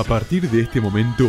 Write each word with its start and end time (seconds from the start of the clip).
A 0.00 0.04
partir 0.04 0.48
de 0.48 0.62
este 0.62 0.80
momento, 0.80 1.28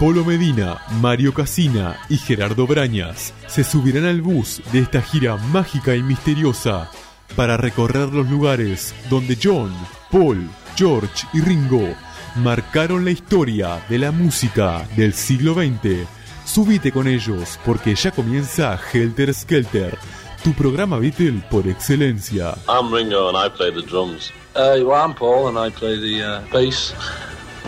Polo 0.00 0.24
Medina, 0.24 0.78
Mario 1.00 1.32
Casina 1.32 2.00
y 2.08 2.16
Gerardo 2.16 2.66
Brañas 2.66 3.32
se 3.46 3.62
subirán 3.62 4.06
al 4.06 4.22
bus 4.22 4.60
de 4.72 4.80
esta 4.80 5.00
gira 5.00 5.36
mágica 5.36 5.94
y 5.94 6.02
misteriosa 6.02 6.90
para 7.36 7.56
recorrer 7.56 8.12
los 8.12 8.28
lugares 8.28 8.92
donde 9.08 9.38
John, 9.40 9.72
Paul, 10.10 10.50
George 10.74 11.28
y 11.32 11.42
Ringo 11.42 11.94
marcaron 12.34 13.04
la 13.04 13.12
historia 13.12 13.86
de 13.88 14.00
la 14.00 14.10
música 14.10 14.84
del 14.96 15.14
siglo 15.14 15.54
XX. 15.54 16.04
Subite 16.44 16.90
con 16.90 17.06
ellos 17.06 17.56
porque 17.64 17.94
ya 17.94 18.10
comienza 18.10 18.80
Helter 18.92 19.32
Skelter, 19.32 19.96
tu 20.42 20.54
programa 20.54 20.98
Beatle 20.98 21.40
por 21.48 21.68
excelencia. 21.68 22.56
I'm 22.66 22.92
Ringo 22.92 23.28
and 23.28 23.38
I 23.38 23.48
play 23.48 23.70
the 23.70 23.86
drums. 23.88 24.32
Uh, 24.56 24.82
well, 24.84 25.00
I'm 25.00 25.14
Paul 25.14 25.56
and 25.56 25.56
I 25.56 25.70
play 25.70 26.00
the 26.00 26.24
uh, 26.24 26.52
bass. 26.52 26.92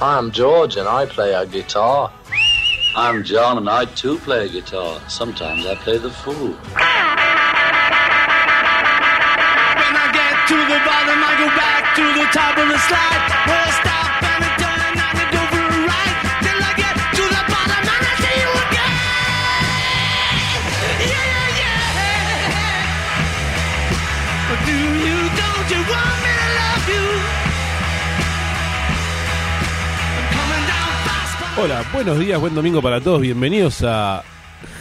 I'm 0.02 0.30
George 0.30 0.76
and 0.76 0.88
I 0.88 1.04
play 1.04 1.34
a 1.34 1.44
guitar. 1.44 2.10
I'm 2.96 3.22
John 3.22 3.58
and 3.58 3.68
I 3.68 3.84
too 3.84 4.16
play 4.20 4.46
a 4.46 4.48
guitar. 4.48 4.98
Sometimes 5.10 5.66
I 5.66 5.74
play 5.74 5.98
the 5.98 6.10
fool. 6.10 6.34
When 6.34 6.56
I 9.92 10.08
get 10.10 10.48
to 10.48 10.56
the 10.56 10.80
bottom, 10.88 11.22
I 11.22 11.36
go 11.36 11.48
back 11.54 11.94
to 11.96 12.02
the 12.18 12.24
top 12.32 12.56
of 12.56 12.68
the 12.68 12.78
slide. 12.78 13.89
Hola, 31.62 31.84
buenos 31.92 32.18
días, 32.18 32.40
buen 32.40 32.54
domingo 32.54 32.80
para 32.80 33.02
todos. 33.02 33.20
Bienvenidos 33.20 33.82
a 33.82 34.22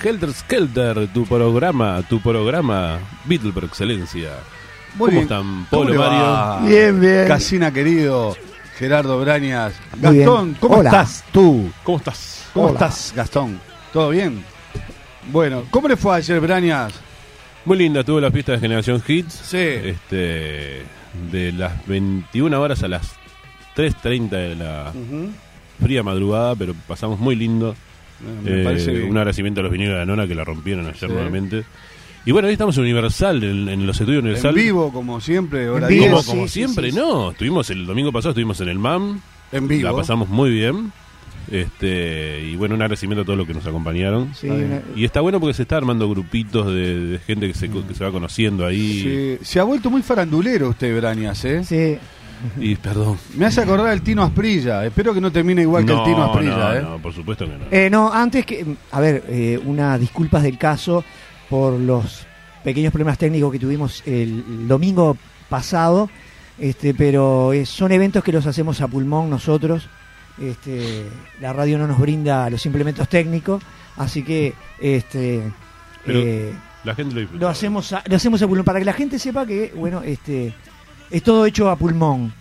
Helter 0.01 0.31
Skelter, 0.31 1.07
tu 1.13 1.25
programa, 1.25 2.01
tu 2.07 2.21
programa 2.21 2.99
Beatle 3.25 3.51
por 3.51 3.65
excelencia. 3.65 4.29
Muy 4.95 4.97
¿Cómo 4.97 5.11
bien. 5.11 5.21
están, 5.23 5.43
¿Cómo 5.69 5.83
Polo 5.83 5.89
le 5.89 5.97
Mario? 5.97 6.67
Bien, 6.69 7.01
bien. 7.01 7.27
Casina 7.27 7.73
querido, 7.73 8.33
Gerardo 8.77 9.19
Brañas. 9.19 9.73
Muy 9.97 10.13
bien. 10.13 10.25
Gastón, 10.25 10.57
¿cómo 10.59 10.77
Hola. 10.77 10.89
estás 10.89 11.25
tú? 11.33 11.69
¿Cómo 11.83 11.97
estás? 11.97 12.47
¿Cómo 12.53 12.67
Hola. 12.67 12.73
estás, 12.75 13.13
Gastón? 13.13 13.59
¿Todo 13.91 14.09
bien? 14.11 14.45
Bueno, 15.33 15.63
¿cómo 15.71 15.89
le 15.89 15.97
fue 15.97 16.15
ayer, 16.15 16.39
Brañas? 16.39 16.93
Muy 17.65 17.77
linda, 17.77 18.05
tuve 18.05 18.21
la 18.21 18.31
fiesta 18.31 18.53
de 18.53 18.59
Generación 18.59 19.03
Hits. 19.05 19.33
Sí. 19.33 19.57
Este, 19.57 20.85
de 21.29 21.51
las 21.51 21.85
21 21.87 22.57
horas 22.59 22.83
a 22.83 22.87
las 22.87 23.17
3.30 23.75 24.29
de 24.29 24.55
la 24.55 24.93
fría 25.81 26.03
madrugada, 26.03 26.55
pero 26.55 26.73
pasamos 26.87 27.19
muy 27.19 27.35
lindo. 27.35 27.75
Me 28.43 28.61
Eh, 28.61 28.63
parece 28.63 29.03
un 29.03 29.17
agradecimiento 29.17 29.61
a 29.61 29.63
los 29.63 29.71
vinilos 29.71 29.93
de 29.93 29.99
la 29.99 30.05
nona 30.05 30.27
que 30.27 30.35
la 30.35 30.43
rompieron 30.43 30.85
ayer 30.85 30.97
Sí. 30.99 31.07
nuevamente. 31.07 31.63
Y 32.25 32.31
bueno, 32.31 32.47
hoy 32.47 32.51
estamos 32.53 32.75
en 32.77 32.83
Universal, 32.83 33.43
en, 33.43 33.69
en 33.69 33.87
los 33.87 33.99
estudios 33.99 34.21
Universal. 34.21 34.49
En 34.57 34.63
vivo, 34.65 34.91
como 34.91 35.21
siempre, 35.21 35.69
hora 35.69 35.87
vivo, 35.87 36.01
10. 36.01 36.11
Como, 36.11 36.21
sí, 36.23 36.29
como 36.31 36.47
sí, 36.47 36.53
siempre, 36.53 36.91
sí, 36.91 36.97
no. 36.97 37.31
Estuvimos 37.31 37.69
el 37.69 37.85
domingo 37.85 38.11
pasado, 38.11 38.31
estuvimos 38.31 38.59
en 38.61 38.69
el 38.69 38.77
MAM. 38.77 39.21
En 39.53 39.67
vivo. 39.67 39.83
La 39.89 39.95
pasamos 39.95 40.27
muy 40.29 40.49
bien. 40.51 40.91
Este, 41.51 42.43
y 42.45 42.55
bueno, 42.57 42.75
un 42.75 42.81
agradecimiento 42.81 43.21
a 43.23 43.25
todos 43.25 43.37
los 43.37 43.47
que 43.47 43.53
nos 43.53 43.65
acompañaron. 43.65 44.33
Sí, 44.35 44.47
Y 44.95 45.05
está 45.05 45.21
bueno 45.21 45.39
porque 45.39 45.53
se 45.55 45.63
está 45.63 45.77
armando 45.77 46.07
grupitos 46.09 46.67
de, 46.67 46.99
de 47.07 47.19
gente 47.19 47.47
que 47.47 47.53
se, 47.55 47.69
que 47.69 47.93
se 47.95 48.03
va 48.03 48.11
conociendo 48.11 48.65
ahí. 48.65 49.37
Sí, 49.39 49.45
Se 49.45 49.59
ha 49.59 49.63
vuelto 49.63 49.89
muy 49.89 50.01
farandulero 50.03 50.69
usted, 50.69 50.95
Brañas, 50.95 51.43
¿eh? 51.45 51.63
sí. 51.63 51.97
Y 52.59 52.75
perdón. 52.75 53.17
Me 53.35 53.45
hace 53.45 53.61
acordar 53.61 53.87
al 53.87 54.01
Tino 54.01 54.23
Asprilla. 54.23 54.85
Espero 54.85 55.13
que 55.13 55.21
no 55.21 55.31
termine 55.31 55.61
igual 55.63 55.85
que 55.85 55.93
el 55.93 56.03
Tino 56.03 56.23
Asprilla, 56.23 56.55
no, 56.55 56.73
¿eh? 56.73 56.81
no, 56.81 56.97
por 56.99 57.13
supuesto 57.13 57.45
que 57.45 57.51
no. 57.51 57.65
Eh, 57.71 57.89
no, 57.89 58.11
antes 58.13 58.45
que. 58.45 58.65
A 58.91 58.99
ver, 58.99 59.23
eh, 59.27 59.59
unas 59.65 59.99
disculpas 59.99 60.43
del 60.43 60.57
caso 60.57 61.03
por 61.49 61.73
los 61.73 62.25
pequeños 62.63 62.91
problemas 62.91 63.17
técnicos 63.17 63.51
que 63.51 63.59
tuvimos 63.59 64.03
el 64.05 64.67
domingo 64.67 65.17
pasado. 65.49 66.09
Este, 66.57 66.93
pero 66.93 67.53
eh, 67.53 67.65
son 67.65 67.91
eventos 67.91 68.23
que 68.23 68.31
los 68.31 68.45
hacemos 68.45 68.81
a 68.81 68.87
pulmón 68.87 69.29
nosotros. 69.29 69.87
Este, 70.41 71.05
la 71.41 71.53
radio 71.53 71.77
no 71.77 71.87
nos 71.87 71.99
brinda 71.99 72.49
los 72.49 72.65
implementos 72.65 73.07
técnicos, 73.09 73.61
así 73.97 74.23
que 74.23 74.53
este, 74.79 75.41
Pero 76.05 76.19
eh, 76.19 76.53
La 76.85 76.95
gente 76.95 77.13
lo 77.13 77.19
disfruta. 77.21 77.43
lo 77.45 77.49
hacemos 77.49 77.91
a, 77.91 78.03
lo 78.05 78.15
hacemos 78.15 78.41
a 78.41 78.47
pulmón 78.47 78.63
para 78.65 78.79
que 78.79 78.85
la 78.85 78.93
gente 78.93 79.19
sepa 79.19 79.45
que 79.45 79.73
bueno 79.75 80.01
este 80.01 80.53
es 81.11 81.23
todo 81.23 81.45
hecho 81.45 81.69
a 81.69 81.75
pulmón 81.75 82.33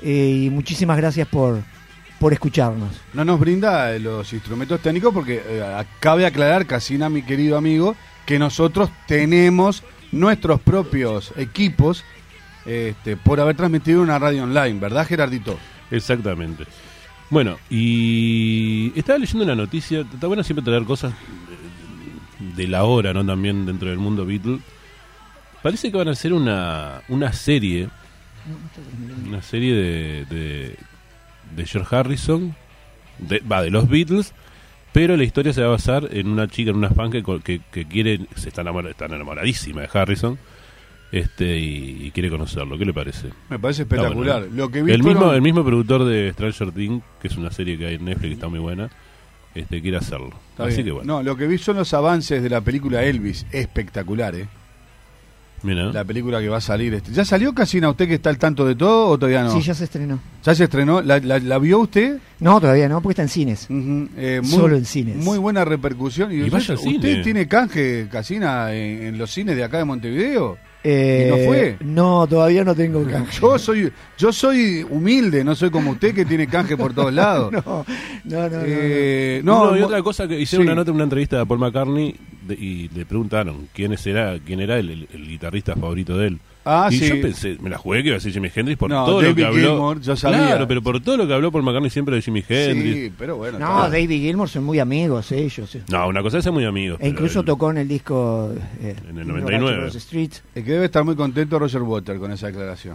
Eh, 0.00 0.44
y 0.44 0.50
muchísimas 0.50 0.96
gracias 0.96 1.26
por 1.26 1.60
por 2.20 2.32
escucharnos 2.32 2.90
No 3.14 3.24
nos 3.24 3.40
brinda 3.40 3.92
eh, 3.92 3.98
los 3.98 4.32
instrumentos 4.32 4.80
técnicos 4.80 5.12
porque 5.12 5.42
eh, 5.44 5.84
cabe 5.98 6.24
aclarar, 6.24 6.66
Casina, 6.66 7.08
mi 7.08 7.22
querido 7.22 7.56
amigo, 7.56 7.96
que 8.26 8.38
nosotros 8.38 8.90
tenemos 9.06 9.82
nuestros 10.12 10.60
propios 10.60 11.32
equipos 11.36 12.04
este, 12.64 13.16
por 13.16 13.40
haber 13.40 13.56
transmitido 13.56 14.02
una 14.02 14.18
radio 14.18 14.44
online, 14.44 14.78
¿verdad, 14.78 15.06
Gerardito? 15.06 15.58
Exactamente. 15.90 16.64
Bueno, 17.30 17.58
y 17.70 18.92
estaba 18.94 19.18
leyendo 19.18 19.44
una 19.44 19.54
noticia. 19.54 20.00
Está 20.00 20.26
bueno 20.26 20.42
siempre 20.42 20.64
traer 20.64 20.84
cosas 20.84 21.12
de, 22.38 22.62
de 22.62 22.68
la 22.68 22.84
hora, 22.84 23.12
¿no? 23.12 23.24
También 23.24 23.66
dentro 23.66 23.88
del 23.88 23.98
mundo 23.98 24.24
Beatle. 24.24 24.60
Parece 25.62 25.90
que 25.90 25.96
van 25.96 26.08
a 26.08 26.12
hacer 26.12 26.32
una, 26.32 27.02
una 27.08 27.32
serie. 27.32 27.88
Una 29.26 29.42
serie 29.42 29.74
de, 29.74 30.24
de, 30.26 30.76
de 31.56 31.66
George 31.66 31.94
Harrison. 31.96 32.54
De, 33.18 33.40
va, 33.40 33.62
de 33.62 33.70
los 33.70 33.88
Beatles. 33.88 34.32
Pero 34.92 35.16
la 35.16 35.24
historia 35.24 35.52
se 35.52 35.60
va 35.60 35.68
a 35.68 35.70
basar 35.72 36.08
en 36.12 36.28
una 36.28 36.48
chica, 36.48 36.70
en 36.70 36.76
una 36.76 36.90
fan 36.90 37.10
que, 37.10 37.22
que, 37.44 37.60
que 37.70 37.84
quiere. 37.86 38.20
Se 38.36 38.48
está, 38.48 38.62
enamora- 38.62 38.90
está 38.90 39.06
enamoradísima 39.06 39.82
de 39.82 39.88
Harrison. 39.92 40.38
Este, 41.10 41.58
y, 41.58 42.06
y 42.06 42.10
quiere 42.10 42.28
conocerlo. 42.28 42.76
¿Qué 42.76 42.84
le 42.84 42.92
parece? 42.92 43.28
Me 43.48 43.58
parece 43.58 43.82
espectacular. 43.82 44.46
Lo 44.52 44.70
que 44.70 44.82
vi 44.82 44.92
el 44.92 45.02
mismo 45.02 45.32
el 45.32 45.40
mismo 45.40 45.64
productor 45.64 46.04
de 46.04 46.30
Stranger 46.34 46.70
Things 46.72 47.02
que 47.20 47.28
es 47.28 47.36
una 47.38 47.50
serie 47.50 47.78
que 47.78 47.86
hay 47.86 47.94
en 47.94 48.04
Netflix 48.04 48.28
que 48.28 48.34
está 48.34 48.48
muy 48.48 48.58
buena 48.58 48.90
este 49.54 49.80
quiere 49.80 49.96
hacerlo 49.96 50.32
Está 50.50 50.64
así 50.64 50.74
bien. 50.76 50.84
que 50.86 50.92
bueno 50.92 51.14
No, 51.14 51.22
lo 51.22 51.34
que 51.34 51.46
vi 51.46 51.56
son 51.56 51.76
los 51.78 51.94
avances 51.94 52.42
de 52.42 52.50
la 52.50 52.60
película 52.60 53.02
Elvis, 53.04 53.46
espectacular, 53.52 54.34
¿eh? 54.34 54.48
Mira 55.62 55.92
La 55.92 56.04
película 56.04 56.40
que 56.40 56.48
va 56.48 56.58
a 56.58 56.60
salir. 56.60 56.94
Este. 56.94 57.12
¿Ya 57.12 57.24
salió 57.24 57.54
Casina 57.54 57.88
usted 57.90 58.06
que 58.08 58.14
está 58.14 58.30
al 58.30 58.38
tanto 58.38 58.64
de 58.64 58.74
todo 58.74 59.08
o 59.08 59.18
todavía 59.18 59.42
no? 59.44 59.50
sí 59.52 59.60
ya 59.62 59.74
se 59.74 59.84
estrenó 59.84 60.18
¿Ya 60.44 60.54
se 60.54 60.64
estrenó? 60.64 61.02
¿La, 61.02 61.18
la, 61.18 61.38
la 61.38 61.58
vio 61.58 61.80
usted? 61.80 62.18
no 62.40 62.60
todavía 62.60 62.88
no 62.88 63.00
porque 63.00 63.12
está 63.12 63.22
en 63.22 63.28
cines 63.28 63.66
eh, 63.70 64.40
muy- 64.42 64.50
Solo 64.50 64.76
en 64.76 64.84
cines. 64.84 65.16
Muy 65.16 65.38
buena 65.38 65.64
repercusión. 65.64 66.30
¿Y, 66.32 66.36
Y 66.36 66.38
usted, 66.42 66.52
vaya 66.52 66.74
usted 66.74 66.88
cine. 66.90 67.22
tiene 67.22 67.48
canje, 67.48 68.08
Casina, 68.10 68.72
en, 68.72 69.02
en 69.08 69.18
los 69.18 69.30
cines 69.30 69.56
de 69.56 69.64
acá 69.64 69.78
de 69.78 69.84
Montevideo? 69.84 70.56
Eh, 70.84 71.24
¿Y 71.26 71.30
no 71.30 71.44
fue? 71.48 71.76
no 71.80 72.26
todavía 72.28 72.62
no 72.62 72.72
tengo 72.72 73.04
canje 73.10 73.40
Yo 73.40 73.58
soy 73.58 73.92
yo 74.16 74.32
soy 74.32 74.86
humilde, 74.88 75.42
no 75.42 75.56
soy 75.56 75.70
como 75.70 75.90
usted 75.90 76.14
que 76.14 76.24
tiene 76.24 76.46
canje 76.46 76.76
por 76.76 76.94
todos 76.94 77.12
lados. 77.22 77.52
no 77.52 77.60
no 77.64 77.84
no, 78.24 78.48
no, 78.48 78.58
Eh, 78.64 79.40
no, 79.42 79.64
no, 79.72 79.76
y 79.76 79.80
mo- 79.80 79.86
otra 79.86 80.00
cosa 80.04 80.28
que 80.28 80.46
sí. 80.46 80.56
una 80.56 80.76
nota 80.76 80.90
en 80.90 80.94
una 80.94 81.04
entrevista 81.04 81.38
de 81.38 81.46
Paul 81.46 81.58
McCartney 81.58 82.14
de- 82.48 82.54
y 82.54 82.88
le 82.88 83.06
preguntaron 83.06 83.68
quién 83.72 83.92
era 84.04 84.38
quién 84.44 84.60
era 84.60 84.78
el, 84.78 84.90
el- 84.90 85.08
el 85.12 85.28
guitarrista 85.28 85.74
favorito 85.76 86.16
de 86.18 86.28
él 86.28 86.38
Ah, 86.70 86.88
y 86.90 86.98
sí. 86.98 87.08
yo 87.08 87.20
pensé 87.22 87.56
me 87.60 87.70
la 87.70 87.78
jugué 87.78 88.02
que 88.02 88.08
iba 88.08 88.16
a 88.16 88.18
decir 88.18 88.32
Jimi 88.32 88.50
Hendrix 88.54 88.76
por 88.78 88.90
No, 88.90 89.06
todo 89.06 89.22
lo 89.22 89.34
que 89.34 89.44
habló 89.44 89.70
Gilmour, 89.70 90.00
yo 90.00 90.16
sabía. 90.16 90.38
claro 90.48 90.68
pero 90.68 90.82
por 90.82 91.00
todo 91.00 91.16
lo 91.16 91.26
que 91.26 91.32
habló 91.34 91.50
Paul 91.52 91.62
McCartney 91.64 91.88
siempre 91.90 92.16
de 92.16 92.22
Jimi 92.22 92.44
Hendrix 92.46 92.94
Sí, 92.96 93.12
pero 93.16 93.36
bueno. 93.36 93.58
no. 93.58 93.88
David 93.90 94.10
Gilmour 94.20 94.48
son 94.48 94.64
muy 94.64 94.78
amigos 94.78 95.30
ellos 95.32 95.74
eh. 95.76 95.82
no 95.90 96.08
una 96.08 96.22
cosa 96.22 96.38
es 96.38 96.44
ser 96.44 96.52
muy 96.52 96.64
amigos 96.64 96.98
e 97.00 97.08
incluso 97.08 97.42
tocó 97.42 97.70
en 97.70 97.78
el 97.78 97.88
disco 97.88 98.52
eh, 98.82 98.94
En 99.08 99.16
el 99.18 99.22
Ignorant 99.28 99.40
99. 99.44 99.76
Across 99.76 99.92
the 99.92 99.98
Street. 99.98 100.30
El 100.54 100.64
que 100.64 100.72
debe 100.72 100.84
estar 100.86 101.04
muy 101.04 101.14
contento 101.16 101.58
Roger 101.58 101.82
Water 101.82 102.18
con 102.18 102.32
esa 102.32 102.48
declaración. 102.48 102.94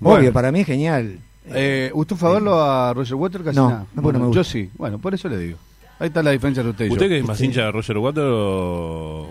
obvio 0.00 0.10
Bueno, 0.16 0.32
para 0.32 0.52
mí 0.52 0.60
es 0.60 0.66
genial 0.66 1.18
eh, 1.46 1.90
¿Usted 1.92 2.16
fue 2.16 2.30
a 2.30 2.32
verlo 2.32 2.62
a 2.62 2.94
Roger 2.94 3.16
Water, 3.16 3.42
Casina? 3.42 3.62
No, 3.62 3.86
no, 3.94 4.02
porque 4.02 4.18
no 4.18 4.24
me 4.24 4.26
gusta. 4.28 4.40
Yo 4.40 4.44
sí. 4.44 4.70
Bueno, 4.78 4.98
por 4.98 5.12
eso 5.12 5.28
le 5.28 5.36
digo. 5.36 5.58
Ahí 5.98 6.08
está 6.08 6.22
la 6.22 6.30
diferencia 6.32 6.60
entre 6.60 6.70
usted 6.72 6.84
y 6.86 6.90
¿Usted 6.90 7.04
yo. 7.06 7.08
que 7.10 7.18
es 7.18 7.24
más 7.26 7.40
hincha 7.40 7.62
de 7.66 7.72
Roger 7.72 7.98
Waters 7.98 8.26
o, 8.28 9.28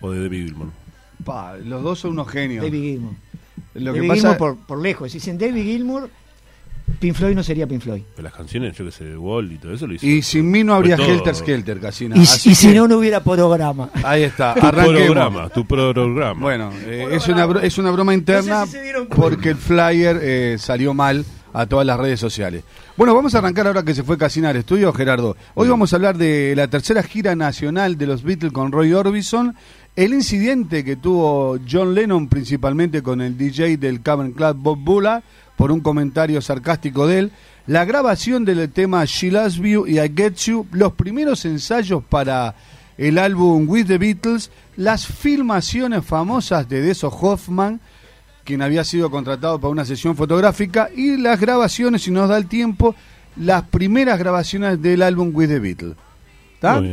o 0.00 0.10
de 0.10 0.22
David 0.22 0.44
Gilmour? 0.46 0.68
Pa, 1.24 1.56
los 1.56 1.82
dos 1.82 1.98
son 1.98 2.12
unos 2.12 2.28
genios. 2.28 2.64
David 2.64 2.80
Gilmour 2.82 3.12
Lo 3.74 3.92
David 3.92 4.00
que 4.02 4.08
pasa 4.08 4.20
Gilmour 4.34 4.36
por, 4.38 4.56
por 4.66 4.78
lejos 4.80 5.10
si 5.12 5.18
dicen 5.18 5.36
David 5.38 5.62
Gilmour 5.64 6.10
Pink 6.98 7.14
Floyd 7.14 7.34
no 7.34 7.42
sería 7.42 7.66
Pink 7.66 7.82
Floyd 7.82 8.02
Pero 8.16 8.24
las 8.24 8.34
canciones, 8.34 8.76
yo 8.76 8.84
que 8.84 8.90
sé, 8.90 9.04
de 9.04 9.16
Wall 9.16 9.52
y 9.52 9.58
todo 9.58 9.72
eso 9.72 9.86
lo 9.86 9.94
hizo. 9.94 10.04
y 10.06 10.22
sin 10.22 10.50
mí 10.50 10.64
no 10.64 10.74
habría 10.74 10.96
todo. 10.96 11.06
Helter 11.06 11.34
Skelter, 11.34 11.80
Casina. 11.80 12.16
y, 12.16 12.22
Así 12.22 12.50
y 12.50 12.54
si 12.54 12.68
no 12.74 12.88
no 12.88 12.98
hubiera 12.98 13.22
programa 13.22 13.90
Ahí 14.02 14.24
está, 14.24 14.54
tu 14.54 14.66
arranquemos. 14.66 15.02
programa, 15.04 15.48
tu 15.50 15.66
programa. 15.66 16.40
Bueno, 16.40 16.72
eh, 16.86 17.08
es, 17.12 17.28
una, 17.28 17.44
es 17.62 17.78
una 17.78 17.90
broma 17.92 18.12
interna 18.12 18.60
No 18.60 18.66
sé 18.66 18.92
si 18.92 19.06
porque 19.14 19.50
el 19.50 19.56
flyer 19.56 20.18
eh, 20.22 20.56
salió 20.58 20.92
mal 20.92 21.24
a 21.52 21.66
todas 21.66 21.86
las 21.86 21.98
redes 21.98 22.20
sociales. 22.20 22.64
Bueno, 22.96 23.14
vamos 23.14 23.34
a 23.34 23.38
arrancar 23.38 23.66
ahora 23.66 23.82
que 23.82 23.94
se 23.94 24.02
fue 24.02 24.18
Casina 24.18 24.50
al 24.50 24.56
estudio, 24.56 24.92
Gerardo. 24.92 25.36
Hoy 25.54 25.68
vamos 25.68 25.92
a 25.92 25.96
hablar 25.96 26.16
de 26.16 26.54
la 26.56 26.68
tercera 26.68 27.02
gira 27.02 27.34
nacional 27.34 27.96
de 27.96 28.06
los 28.06 28.22
Beatles 28.22 28.52
con 28.52 28.72
Roy 28.72 28.92
Orbison, 28.92 29.54
el 29.96 30.14
incidente 30.14 30.84
que 30.84 30.96
tuvo 30.96 31.58
John 31.70 31.94
Lennon 31.94 32.28
principalmente 32.28 33.02
con 33.02 33.20
el 33.20 33.36
DJ 33.36 33.76
del 33.76 34.02
Cavern 34.02 34.32
Club 34.32 34.56
Bob 34.56 34.78
Bula 34.78 35.22
por 35.56 35.72
un 35.72 35.80
comentario 35.80 36.40
sarcástico 36.40 37.06
de 37.06 37.18
él, 37.18 37.32
la 37.66 37.84
grabación 37.84 38.44
del 38.44 38.70
tema 38.70 39.04
She 39.04 39.30
Loves 39.30 39.56
You 39.56 39.86
y 39.86 40.00
I 40.00 40.12
Get 40.14 40.36
You, 40.36 40.66
los 40.72 40.92
primeros 40.94 41.44
ensayos 41.44 42.02
para 42.02 42.54
el 42.96 43.18
álbum 43.18 43.68
With 43.68 43.86
the 43.86 43.98
Beatles, 43.98 44.50
las 44.76 45.06
filmaciones 45.06 46.04
famosas 46.04 46.68
de 46.68 46.80
Deso 46.80 47.08
Hoffman, 47.08 47.80
quien 48.44 48.62
había 48.62 48.84
sido 48.84 49.10
contratado 49.10 49.60
para 49.60 49.70
una 49.70 49.84
sesión 49.84 50.16
fotográfica, 50.16 50.88
y 50.94 51.16
las 51.16 51.38
grabaciones, 51.40 52.02
si 52.02 52.10
nos 52.10 52.28
da 52.28 52.36
el 52.36 52.46
tiempo, 52.46 52.94
las 53.36 53.62
primeras 53.64 54.18
grabaciones 54.18 54.80
del 54.82 55.02
álbum 55.02 55.30
With 55.34 55.48
the 55.48 55.58
Beatles. 55.60 55.94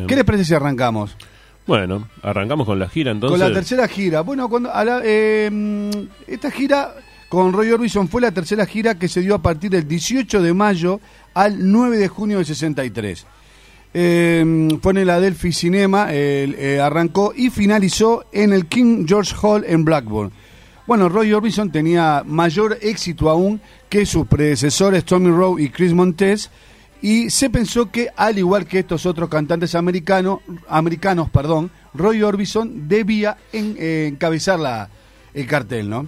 ¿Qué 0.08 0.16
les 0.16 0.24
parece 0.24 0.46
si 0.46 0.54
arrancamos? 0.54 1.16
Bueno, 1.66 2.08
arrancamos 2.24 2.66
con 2.66 2.80
la 2.80 2.88
gira 2.88 3.12
entonces. 3.12 3.38
Con 3.38 3.48
la 3.48 3.54
tercera 3.54 3.88
gira. 3.88 4.22
Bueno, 4.22 4.48
cuando 4.48 4.72
a 4.74 4.86
la- 4.86 5.02
eh, 5.04 6.08
esta 6.28 6.50
gira 6.52 6.94
con 7.28 7.52
Roy 7.52 7.72
Orbison 7.72 8.08
fue 8.08 8.22
la 8.22 8.32
tercera 8.32 8.66
gira 8.66 8.96
que 8.98 9.10
se 9.10 9.20
dio 9.20 9.36
a 9.36 9.42
partir 9.42 9.70
del 9.72 9.86
18 9.86 10.42
de 10.42 10.54
mayo 10.54 11.02
al 11.34 11.70
9 11.70 11.98
de 11.98 12.08
junio 12.08 12.38
del 12.38 12.46
63. 12.46 13.26
Eh, 13.94 14.68
fue 14.82 14.92
en 14.92 14.98
el 15.00 15.10
Adelphi 15.10 15.52
Cinema, 15.52 16.08
eh, 16.12 16.80
arrancó 16.82 17.34
y 17.36 17.50
finalizó 17.50 18.26
en 18.32 18.54
el 18.54 18.68
King 18.68 19.06
George 19.08 19.34
Hall 19.42 19.66
en 19.68 19.84
Blackburn. 19.84 20.32
Bueno, 20.88 21.10
Roy 21.10 21.34
Orbison 21.34 21.70
tenía 21.70 22.24
mayor 22.26 22.78
éxito 22.82 23.30
aún 23.30 23.60
que 23.90 24.06
sus 24.06 24.26
predecesores 24.26 25.04
Tommy 25.04 25.30
Rowe 25.30 25.62
y 25.62 25.70
Chris 25.70 25.94
Montez 25.94 26.50
y 27.02 27.30
se 27.30 27.50
pensó 27.50 27.92
que 27.92 28.10
al 28.16 28.38
igual 28.38 28.66
que 28.66 28.80
estos 28.80 29.06
otros 29.06 29.28
cantantes 29.28 29.76
americanos, 29.76 30.40
americanos, 30.70 31.30
perdón, 31.30 31.72
Roy 31.94 32.24
Orbison 32.24 32.88
debía 32.88 33.36
eh, 33.52 34.08
encabezar 34.10 34.60
la, 34.60 34.90
el 35.34 35.46
cartel, 35.46 35.90
¿no? 35.90 36.08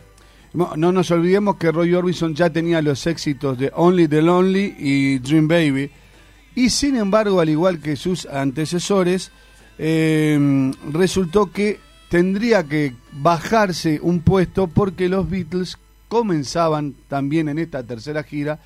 No, 0.54 0.72
no 0.78 0.94
nos 0.94 1.12
olvidemos 1.12 1.58
que 1.58 1.74
Roy 1.74 1.94
Orbison 1.94 2.34
ya 2.34 2.50
tenía 2.50 2.82
los 2.82 3.06
éxitos 3.06 3.58
de 3.58 3.72
Only 3.76 4.08
the 4.08 4.22
Lonely 4.22 4.76
y 4.80 5.20
Dream 5.20 5.50
Baby 5.50 5.92
y 6.56 6.70
sin 6.70 6.96
embargo, 6.96 7.42
al 7.42 7.50
igual 7.50 7.80
que 7.80 7.96
sus 7.96 8.26
antecesores, 8.26 9.32
eh, 9.78 10.72
resultó 10.92 11.52
que 11.52 11.80
tendría 12.10 12.64
que 12.64 12.94
bajarse 13.12 14.00
un 14.02 14.20
puesto 14.22 14.68
porque 14.68 15.08
los 15.10 15.30
Beatles 15.30 15.78
comenzaban 16.08 16.96
también 17.08 17.50
en 17.50 17.60
esta 17.60 17.84
tercera 17.84 18.24
gira 18.24 18.60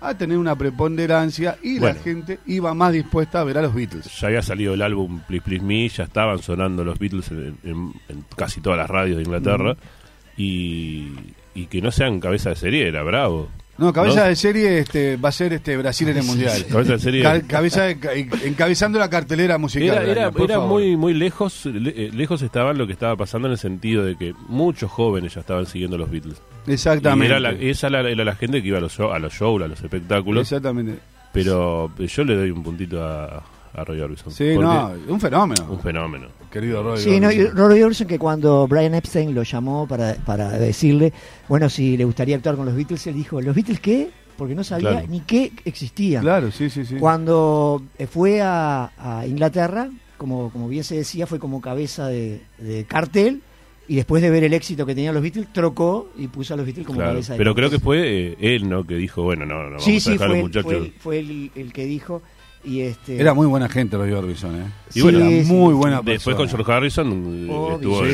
a 0.00 0.14
tener 0.16 0.36
una 0.38 0.56
preponderancia 0.56 1.56
y 1.62 1.78
Bueno. 1.78 1.94
la 1.96 2.02
gente 2.02 2.38
iba 2.46 2.72
más 2.74 2.92
dispuesta 2.92 3.40
a 3.40 3.44
ver 3.44 3.58
a 3.58 3.62
los 3.62 3.74
Beatles. 3.74 4.06
Ya 4.20 4.28
había 4.28 4.42
salido 4.42 4.74
el 4.74 4.82
álbum 4.82 5.20
Please 5.26 5.44
Please 5.44 5.64
Me, 5.64 5.88
ya 5.88 6.04
estaban 6.04 6.38
sonando 6.42 6.84
los 6.84 6.98
Beatles 6.98 7.30
en, 7.30 7.56
en- 7.64 7.92
en 8.08 8.24
casi 8.36 8.60
todas 8.60 8.78
las 8.78 8.88
radios 8.90 9.16
de 9.18 9.22
Inglaterra. 9.24 9.76
Y, 10.36 11.08
y 11.54 11.66
que 11.66 11.80
no 11.80 11.90
sean 11.90 12.20
cabeza 12.20 12.50
de 12.50 12.56
serie, 12.56 12.88
era 12.88 13.02
bravo. 13.02 13.48
No, 13.78 13.92
cabeza 13.92 14.20
¿No? 14.22 14.26
de 14.28 14.36
serie 14.36 14.78
este, 14.78 15.16
va 15.16 15.28
a 15.28 15.32
ser 15.32 15.52
este 15.52 15.76
Brasil 15.76 16.08
en 16.08 16.16
el 16.16 16.22
Mundial. 16.24 16.64
Cabeza 16.70 16.92
de 16.94 16.98
serie. 16.98 17.22
Ca- 17.22 17.42
cabeza 17.42 17.82
de- 17.82 18.28
encabezando 18.44 18.98
la 18.98 19.10
cartelera 19.10 19.58
musical. 19.58 19.88
Era, 19.88 20.00
del 20.00 20.10
era, 20.10 20.22
año, 20.28 20.32
por 20.32 20.42
era 20.50 20.54
favor. 20.54 20.68
muy 20.80 20.96
muy 20.96 21.12
lejos 21.12 21.66
le- 21.66 21.90
eh, 22.06 22.10
lejos 22.12 22.40
estaban 22.40 22.78
lo 22.78 22.86
que 22.86 22.94
estaba 22.94 23.16
pasando 23.16 23.48
en 23.48 23.52
el 23.52 23.58
sentido 23.58 24.02
de 24.04 24.16
que 24.16 24.32
muchos 24.48 24.90
jóvenes 24.90 25.34
ya 25.34 25.40
estaban 25.40 25.66
siguiendo 25.66 25.98
los 25.98 26.10
Beatles. 26.10 26.40
Exactamente. 26.66 27.26
Y 27.26 27.28
era 27.28 27.40
la- 27.40 27.50
esa 27.52 27.88
era, 27.88 28.00
era 28.08 28.24
la 28.24 28.34
gente 28.34 28.62
que 28.62 28.68
iba 28.68 28.78
a 28.78 28.80
los, 28.80 28.92
show- 28.98 29.12
a 29.12 29.18
los 29.18 29.34
shows, 29.34 29.62
a 29.62 29.68
los 29.68 29.80
espectáculos. 29.82 30.40
Exactamente. 30.50 30.98
Pero 31.32 31.90
yo 31.98 32.24
le 32.24 32.34
doy 32.34 32.50
un 32.50 32.62
puntito 32.62 33.04
a, 33.04 33.42
a 33.74 33.84
Roy 33.84 34.00
Orbison. 34.00 34.32
Sí, 34.32 34.52
Porque- 34.54 34.62
no, 34.68 34.92
un 35.08 35.20
fenómeno. 35.20 35.66
Un 35.70 35.80
fenómeno. 35.80 36.26
Querido 36.50 36.82
Roy. 36.82 36.98
Sí, 37.00 37.20
no, 37.20 37.30
y 37.30 37.40
Orbison. 37.40 37.56
Roy 37.56 37.82
Orbison 37.82 38.06
que 38.06 38.18
cuando 38.18 38.66
Brian 38.66 38.94
Epstein 38.94 39.34
lo 39.34 39.42
llamó 39.42 39.86
para, 39.86 40.14
para 40.14 40.50
decirle, 40.50 41.12
bueno, 41.48 41.68
si 41.68 41.96
le 41.96 42.04
gustaría 42.04 42.36
actuar 42.36 42.56
con 42.56 42.66
los 42.66 42.74
Beatles, 42.74 43.06
él 43.06 43.14
dijo, 43.14 43.40
¿los 43.40 43.54
Beatles 43.54 43.80
qué? 43.80 44.10
Porque 44.36 44.54
no 44.54 44.64
sabía 44.64 44.90
Claro. 44.90 45.06
ni 45.08 45.20
que 45.20 45.52
existían. 45.64 46.22
Claro, 46.22 46.50
sí, 46.50 46.68
sí, 46.70 46.84
sí. 46.84 46.96
Cuando 46.96 47.82
eh, 47.98 48.06
fue 48.06 48.40
a, 48.42 48.90
a 48.98 49.26
Inglaterra, 49.26 49.88
como, 50.18 50.50
como 50.50 50.68
bien 50.68 50.84
se 50.84 50.96
decía, 50.96 51.26
fue 51.26 51.38
como 51.38 51.60
cabeza 51.60 52.08
de, 52.08 52.40
de 52.58 52.84
cartel 52.84 53.40
y 53.88 53.96
después 53.96 54.20
de 54.22 54.30
ver 54.30 54.44
el 54.44 54.52
éxito 54.52 54.84
que 54.84 54.94
tenían 54.94 55.14
los 55.14 55.22
Beatles, 55.22 55.52
trocó 55.52 56.10
y 56.18 56.28
puso 56.28 56.54
a 56.54 56.56
los 56.56 56.66
Beatles 56.66 56.86
como 56.86 56.98
Claro, 56.98 57.12
cabeza 57.12 57.32
de 57.34 57.38
Pero 57.38 57.54
creo 57.54 57.70
que 57.70 57.78
fue 57.78 58.28
eh, 58.32 58.36
él, 58.40 58.68
¿no? 58.68 58.84
Que 58.86 58.96
dijo, 58.96 59.22
bueno, 59.22 59.46
no, 59.46 59.54
no, 59.62 59.70
vamos 59.70 59.84
Sí, 59.84 59.96
a 59.96 60.00
sí, 60.00 60.10
dejar 60.12 60.26
a 60.26 60.30
fue, 60.30 60.36
los 60.36 60.36
él- 60.36 60.42
muchachos. 60.42 60.64
fue, 60.72 60.76
él- 60.86 60.92
fue 60.98 61.18
él 61.20 61.50
el 61.54 61.72
que 61.72 61.84
dijo. 61.86 62.22
Y 62.68 62.80
este, 62.80 63.20
Era 63.20 63.32
muy 63.32 63.46
buena 63.46 63.68
gente 63.68 63.96
Roy 63.96 64.10
Orbison, 64.10 64.56
¿eh? 64.56 64.64
Y 64.92 65.00
bueno, 65.00 65.18
Era 65.20 65.28
sí, 65.28 65.52
muy 65.52 65.72
sí. 65.72 65.78
buena 65.78 65.96
Después 65.98 66.16
persona. 66.36 66.36
con 66.36 66.48
George 66.48 66.72
Harrison 66.72 67.06
eh, 67.12 67.46
Obvio. 67.48 67.74
estuvo 67.76 68.04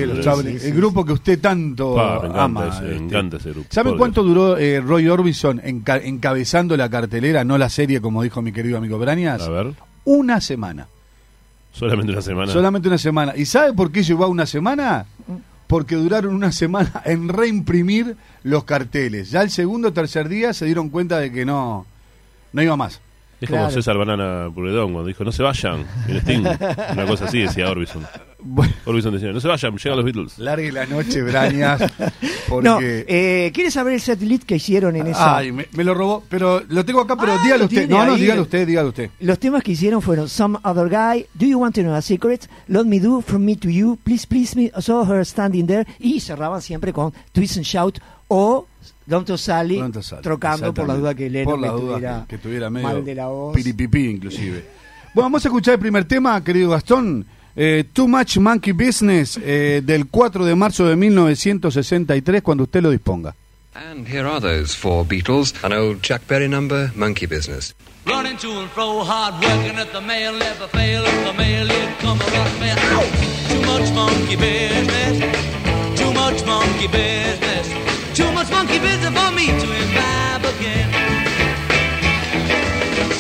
Sí, 0.53 0.67
el 0.69 0.75
grupo 0.75 1.05
que 1.07 1.13
usted 1.15 1.41
tanto 1.41 1.95
Pa, 1.95 2.21
me 2.21 2.27
encanta 2.29 2.43
ama. 2.45 2.69
ese- 2.69 2.83
me 2.83 2.91
este. 2.93 3.05
encanta 3.05 3.37
ese 3.39 3.51
grupo. 3.51 3.69
¿Sabe 3.71 3.97
cuánto 3.97 4.23
duró 4.23 4.59
eh, 4.59 4.81
Roy 4.81 5.09
Orbison 5.09 5.59
enca- 5.63 6.03
encabezando 6.05 6.77
la 6.77 6.91
cartelera, 6.91 7.45
no 7.45 7.57
la 7.57 7.71
serie, 7.71 8.03
como 8.03 8.23
dijo 8.23 8.43
mi 8.43 8.53
querido 8.53 8.77
amigo 8.77 8.99
Brañas? 8.99 9.41
A 9.41 9.49
ver, 9.49 9.73
Una 10.05 10.41
semana. 10.43 10.87
solamente 11.73 12.13
una 12.13 12.21
semana. 12.21 12.53
Solamente 12.53 12.89
una 12.89 12.99
semana. 12.99 13.33
¿Y 13.35 13.47
sabe 13.47 13.73
por 13.73 13.91
qué 13.91 14.03
llevó 14.03 14.29
una 14.29 14.45
semana? 14.45 15.07
Porque 15.67 15.95
duraron 15.97 16.35
una 16.35 16.53
semana 16.53 17.01
en 17.07 17.29
reimprimir 17.31 18.17
los 18.43 18.65
carteles. 18.65 19.31
Ya 19.31 19.41
el 19.41 19.49
segundo 19.51 19.89
o 19.89 19.93
tercer 19.95 20.29
día 20.29 20.53
se 20.53 20.67
dieron 20.67 20.91
cuenta 20.91 21.19
de 21.19 21.33
que 21.33 21.47
no, 21.47 21.87
no 22.53 22.63
iba 22.63 22.77
más. 22.77 23.01
Es 23.43 23.49
Claro. 23.49 23.65
como 23.65 23.75
César 23.75 23.99
Banana 23.99 24.49
Puredón 24.55 24.93
cuando 24.93 25.09
dijo, 25.09 25.25
no 25.25 25.33
se 25.33 25.43
vayan, 25.43 25.85
el 26.09 26.17
Sting. 26.19 26.47
Una 26.93 27.07
cosa 27.07 27.25
así 27.27 27.41
decía 27.41 27.69
Orbison. 27.71 28.03
Bueno, 28.45 28.73
no 28.85 29.41
se 29.41 29.49
vayan, 29.49 29.77
llegan 29.77 29.97
los 29.97 30.05
Beatles. 30.05 30.39
largue 30.39 30.73
la 30.73 30.85
noche, 30.87 31.23
Brañas, 31.23 31.81
porque... 32.49 32.69
No, 32.69 32.79
eh, 32.83 33.51
¿quieres 33.55 33.75
saber 33.75 33.95
el 33.95 34.01
setlist 34.01 34.45
que 34.45 34.57
hicieron 34.57 34.97
en 34.97 35.07
esa? 35.07 35.37
Ay, 35.39 35.53
me, 35.53 35.67
me 35.73 35.85
lo 35.85 35.95
robó, 35.95 36.25
pero 36.29 36.63
lo 36.69 36.85
tengo 36.85 37.01
acá, 37.01 37.17
pero 37.17 37.33
Ah, 37.33 37.41
dígalo 37.43 37.61
lo 37.61 37.65
usted. 37.67 37.89
No, 37.89 38.05
no, 38.05 38.15
dígalo 38.17 38.43
usted, 38.43 38.67
dígalo 38.67 38.89
usted. 38.89 39.11
Los 39.21 39.39
temas 39.39 39.63
que 39.63 39.73
hicieron 39.73 40.03
fueron 40.03 40.29
Some 40.29 40.59
Other 40.65 40.89
Guy, 40.89 41.27
Do 41.35 41.47
You 41.47 41.59
Want 41.61 41.75
to 41.77 41.83
Know 41.83 41.95
a 41.95 42.03
Secret, 42.03 42.49
Let 42.67 42.85
Me 42.85 42.99
Do, 43.01 43.21
From 43.21 43.45
Me 43.45 43.57
to 43.57 43.69
You, 43.69 43.99
Please 44.03 44.27
Please 44.27 44.57
Me, 44.57 44.71
Saw 44.81 45.05
Her 45.11 45.25
Standing 45.25 45.67
There, 45.67 45.87
y 46.01 46.21
cerraban 46.21 46.61
siempre 46.63 46.93
con 46.93 47.13
Twist 47.33 47.57
and 47.59 47.67
Shout 47.67 47.99
o 48.29 48.67
Don't 49.07 49.29
Sally, 49.37 49.83
trocando 50.23 50.73
por 50.73 50.87
la 50.89 50.95
duda 50.95 51.15
que 51.15 51.29
Lennon 51.29 51.53
Por 51.55 51.61
la 51.61 51.67
le 51.69 51.73
duda 51.73 51.95
tuviera 51.95 52.25
que, 52.29 52.37
que 52.37 52.43
tuviera 52.43 52.71
medio 52.71 52.89
mal 52.89 53.05
de 53.05 53.15
la 53.15 53.27
voz. 53.27 53.55
piripipí, 53.55 54.07
inclusive. 54.07 54.65
bueno, 55.15 55.27
vamos 55.27 55.45
a 55.45 55.49
escuchar 55.49 55.75
el 55.75 55.81
primer 55.81 56.05
tema, 56.05 56.43
querido 56.43 56.71
Gastón. 56.71 57.27
Eh, 57.55 57.85
Too 57.93 58.09
Much 58.09 58.39
Monkey 58.39 58.73
Business, 58.73 59.39
eh, 59.43 59.83
del 59.85 60.07
4 60.07 60.45
de 60.45 60.55
marzo 60.55 60.87
de 60.87 60.97
1963, 60.97 62.43
cuando 62.43 62.65
usted 62.65 62.83
lo 62.83 62.91
disponga. 62.91 63.35
And 63.75 64.07
here 64.07 64.27
are 64.27 64.41
those 64.41 64.75
four 64.75 65.07
Beatles, 65.07 65.55
an 65.63 65.73
old 65.73 66.03
Chuck 66.03 66.23
Berry 66.29 66.49
number, 66.49 66.91
Monkey 66.95 67.27
Business. 67.27 67.75
Running 68.05 68.37
to 68.39 68.51
and 68.61 68.69
fro, 68.71 69.05
hard 69.05 69.35
working 69.43 69.79
at 69.79 69.93
the 69.93 70.01
mail, 70.01 70.33
never 70.33 70.67
fail. 70.69 71.05
If 71.05 71.25
the 71.25 71.33
mail 71.35 71.67
did 71.69 71.99
come 72.01 72.21
a. 72.21 72.25
Ow! 72.25 73.33
Too 73.49 73.63
much 73.63 73.93
monkey 73.95 74.37
business. 74.37 75.99
Too 75.99 76.13
much 76.13 76.45
monkey 76.45 76.89
business. 76.89 77.69
Too 78.15 78.31
much 78.33 78.51
monkey 78.51 78.79
business 78.79 79.15
for 79.15 79.31
me 79.33 79.47
to 79.47 79.69
imbibe 79.73 80.45
again. 80.45 81.22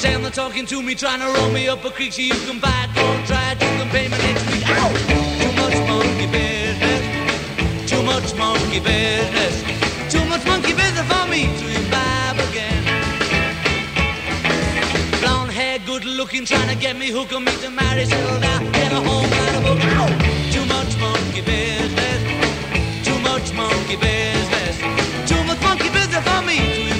Saying 0.02 0.22
they're 0.22 0.32
talking 0.32 0.66
to 0.66 0.82
me, 0.82 0.96
trying 0.96 1.20
to 1.20 1.26
roll 1.38 1.52
me 1.52 1.68
up 1.68 1.84
a 1.84 1.90
creek. 1.90 2.12
So 2.12 2.22
you 2.22 2.34
can 2.34 2.58
buy 2.58 2.74
it, 2.82 2.92
don't 2.92 3.24
try 3.24 3.52
it, 3.52 3.62
you 3.62 3.68
can 3.78 3.88
pay 3.90 4.08
me 4.08 4.18
next 4.18 4.44
week. 4.50 4.64
Ow! 4.66 4.90
Too 5.38 5.52
much 5.62 5.78
monkey 5.86 6.26
business. 6.26 7.02
Too 7.88 8.02
much 8.02 8.34
monkey 8.34 8.80
business. 8.80 9.62
Too 10.10 10.24
much 10.24 10.44
monkey 10.44 10.72
business 10.72 11.06
for 11.06 11.24
me 11.30 11.42
to 11.56 11.66
imbibe 11.78 12.40
again. 12.50 12.82
Blonde 15.20 15.52
hair, 15.52 15.78
good 15.86 16.04
looking, 16.04 16.44
trying 16.46 16.68
to 16.68 16.74
get 16.74 16.98
me 16.98 17.08
hooked 17.12 17.32
on 17.32 17.44
me 17.44 17.52
to 17.62 17.70
marry, 17.70 18.04
settle 18.04 18.40
down, 18.40 18.72
get 18.72 18.90
a 18.90 18.96
home, 18.96 19.30
write 19.30 19.54
a 19.54 19.60
book. 19.62 19.78
Ow! 19.78 20.08
Too 20.50 20.66
much 20.66 20.98
monkey 20.98 21.42
business. 21.42 22.20
Too 23.06 23.18
much 23.20 23.54
monkey 23.54 23.94
business. 23.94 24.74
Too 25.30 25.44
much 25.44 25.62
monkey 25.62 25.90
business 25.90 26.24
for 26.26 26.42
me 26.42 26.58
to 26.58 26.91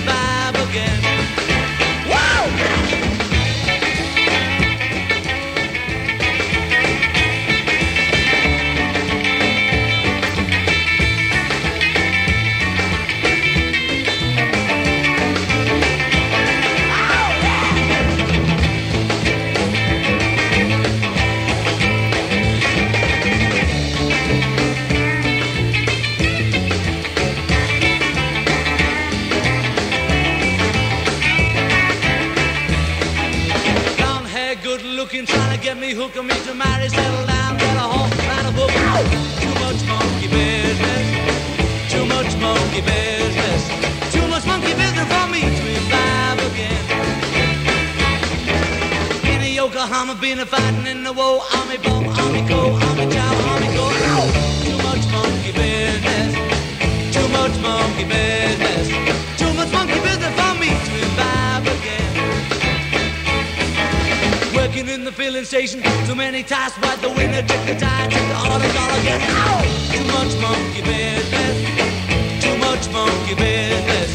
Get 35.72 35.80
me, 35.80 35.94
hookah, 35.94 36.22
me 36.22 36.34
to 36.44 36.52
marry, 36.52 36.86
settle 36.90 37.26
down, 37.26 37.56
get 37.56 37.74
a 37.78 37.80
home, 37.80 38.10
find 38.28 38.46
a 38.46 38.52
book. 38.52 38.68
Too 39.40 39.54
much 39.64 39.80
monkey 39.88 40.28
business. 40.28 41.04
Too 41.90 42.04
much 42.04 42.36
monkey 42.36 42.82
business. 42.82 43.62
Too 44.12 44.26
much 44.28 44.44
monkey 44.44 44.74
business 44.74 45.08
for 45.08 45.26
me 45.32 45.40
to 45.40 45.62
revive 45.72 46.40
again. 46.52 46.84
In 49.32 49.40
a 49.40 49.48
Yokohama, 49.48 50.14
been 50.16 50.40
a 50.40 50.44
fighting 50.44 50.86
in 50.86 51.04
the 51.04 51.12
war. 51.14 51.40
Army 51.56 51.78
bomb, 51.78 52.06
army 52.20 52.42
go, 52.42 52.76
army 52.88 53.06
chow, 53.08 53.32
army 53.52 53.72
go. 53.72 53.88
Too 54.68 54.76
much 54.84 55.04
monkey 55.10 55.52
business. 55.52 56.36
Too 57.16 57.28
much 57.28 57.56
monkey 57.62 58.04
business. 58.04 58.41
In 65.42 65.46
station, 65.46 65.82
too 66.06 66.14
many 66.14 66.42
tasks, 66.44 66.78
but 66.80 67.00
the 67.02 67.08
winner 67.08 67.42
took 67.42 67.62
the 67.66 67.74
tide, 67.74 68.10
took 68.12 68.26
the 68.32 68.38
orders 68.52 68.76
all 68.76 68.94
again. 69.00 69.20
Ow! 69.42 69.58
Too 69.90 70.04
much 70.14 70.32
monkey 70.40 70.82
business, 70.82 71.56
too 72.44 72.56
much 72.58 72.84
monkey 72.92 73.34
business. 73.34 74.10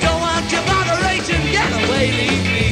Don't 0.00 0.20
want 0.20 0.46
your 0.52 0.62
botheration, 0.70 1.40
get 1.50 1.70
away, 1.82 2.06
leave 2.20 2.46
me. 2.54 2.66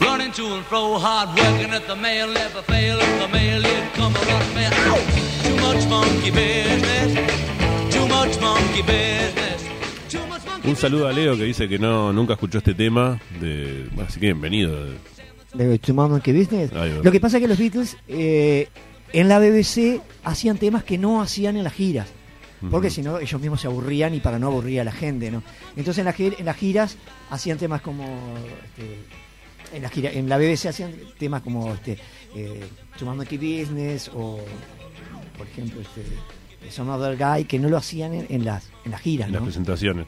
Running 0.00 0.32
to 0.32 0.44
and 0.56 0.64
fro, 0.64 0.98
hard 0.98 1.38
working 1.38 1.70
at 1.70 1.86
the 1.86 1.94
mail, 1.94 2.26
never 2.26 2.62
fail. 2.62 2.98
If 2.98 3.20
the 3.20 3.28
mail 3.28 3.62
did 3.62 3.92
come 3.94 4.16
a 4.16 4.18
run 4.18 4.54
mail. 4.54 4.72
Too 5.46 5.56
much 5.66 5.86
monkey 5.88 6.32
business, 6.32 7.14
too 7.94 8.06
much 8.08 8.40
monkey 8.40 8.82
business, 8.82 9.45
Un 10.66 10.74
saludo 10.76 11.06
a 11.06 11.12
Leo 11.12 11.36
que 11.36 11.44
dice 11.44 11.68
que 11.68 11.78
no 11.78 12.12
nunca 12.12 12.34
escuchó 12.34 12.58
este 12.58 12.74
tema. 12.74 13.20
De, 13.40 13.88
así 14.06 14.18
que 14.18 14.26
bienvenido. 14.26 14.86
de 15.54 15.78
To 15.78 15.94
Monkey 15.94 16.36
Business. 16.36 16.72
Lo 17.02 17.12
que 17.12 17.20
pasa 17.20 17.36
es 17.36 17.42
que 17.42 17.48
los 17.48 17.58
Beatles 17.58 17.96
eh, 18.08 18.68
en 19.12 19.28
la 19.28 19.38
BBC 19.38 20.00
hacían 20.24 20.58
temas 20.58 20.82
que 20.84 20.98
no 20.98 21.22
hacían 21.22 21.56
en 21.56 21.64
las 21.64 21.72
giras. 21.72 22.08
Porque 22.70 22.90
si 22.90 23.02
no, 23.02 23.18
ellos 23.20 23.40
mismos 23.40 23.60
se 23.60 23.66
aburrían 23.68 24.14
y 24.14 24.20
para 24.20 24.38
no 24.38 24.48
aburrir 24.48 24.80
a 24.80 24.84
la 24.84 24.90
gente, 24.90 25.30
¿no? 25.30 25.42
Entonces 25.76 25.98
en, 25.98 26.06
las 26.06 26.16
gi- 26.16 26.34
en 26.38 26.46
las 26.46 26.56
giras 26.56 26.96
hacían 27.30 27.58
temas 27.58 27.80
como. 27.82 28.04
este, 28.76 29.76
en, 29.76 29.82
la 29.82 29.88
gira, 29.90 30.10
en 30.10 30.28
la 30.28 30.38
BBC 30.38 30.66
hacían 30.66 30.92
temas 31.18 31.42
como 31.42 31.72
este, 31.74 31.98
eh, 32.34 32.64
Monkey 33.02 33.36
Business 33.38 34.10
o, 34.14 34.40
por 35.36 35.46
ejemplo, 35.46 35.80
este, 35.82 36.70
Some 36.70 36.90
Other 36.90 37.16
Guy, 37.16 37.44
que 37.44 37.58
no 37.58 37.68
lo 37.68 37.76
hacían 37.76 38.14
en, 38.14 38.26
en 38.30 38.44
las, 38.44 38.68
en 38.84 38.90
las 38.90 39.00
giras, 39.02 39.28
en 39.28 39.34
las 39.34 39.42
presentaciones. 39.42 40.06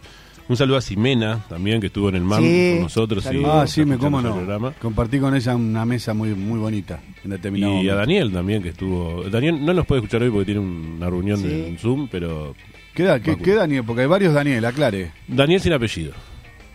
Un 0.48 0.56
saludo 0.56 0.78
a 0.78 0.80
Ximena 0.80 1.44
también, 1.48 1.80
que 1.80 1.88
estuvo 1.88 2.08
en 2.08 2.14
el 2.16 2.22
MAM 2.22 2.42
Sí, 2.42 2.70
con 2.74 2.82
nosotros. 2.84 3.28
y 3.32 3.42
Ah, 3.44 3.66
sí, 3.66 3.84
me 3.84 3.98
cómo 3.98 4.22
no. 4.22 4.34
programa. 4.34 4.72
Compartí 4.80 5.18
con 5.18 5.34
ella 5.34 5.54
una 5.54 5.84
mesa 5.84 6.14
muy 6.14 6.30
muy 6.34 6.58
bonita 6.58 7.00
en 7.22 7.30
determinado 7.30 7.82
Y 7.82 7.88
a. 7.90 7.94
Daniel 7.96 8.32
también, 8.32 8.62
que 8.62 8.70
estuvo. 8.70 9.24
Daniel 9.30 9.64
no 9.64 9.74
nos 9.74 9.84
puede 9.86 10.00
escuchar 10.00 10.22
hoy 10.22 10.30
porque 10.30 10.46
tiene 10.46 10.60
una 10.60 11.10
reunión 11.10 11.38
Sí. 11.38 11.48
en 11.68 11.78
Zoom, 11.78 12.08
pero. 12.10 12.54
¿Qué, 12.94 13.02
da- 13.04 13.20
qué- 13.20 13.36
qué 13.36 13.54
Daniel? 13.54 13.84
Porque 13.86 14.02
hay 14.02 14.08
varios 14.08 14.32
Daniel, 14.34 14.64
aclare. 14.64 15.12
Daniel 15.28 15.60
sin 15.60 15.72
apellido. 15.74 16.12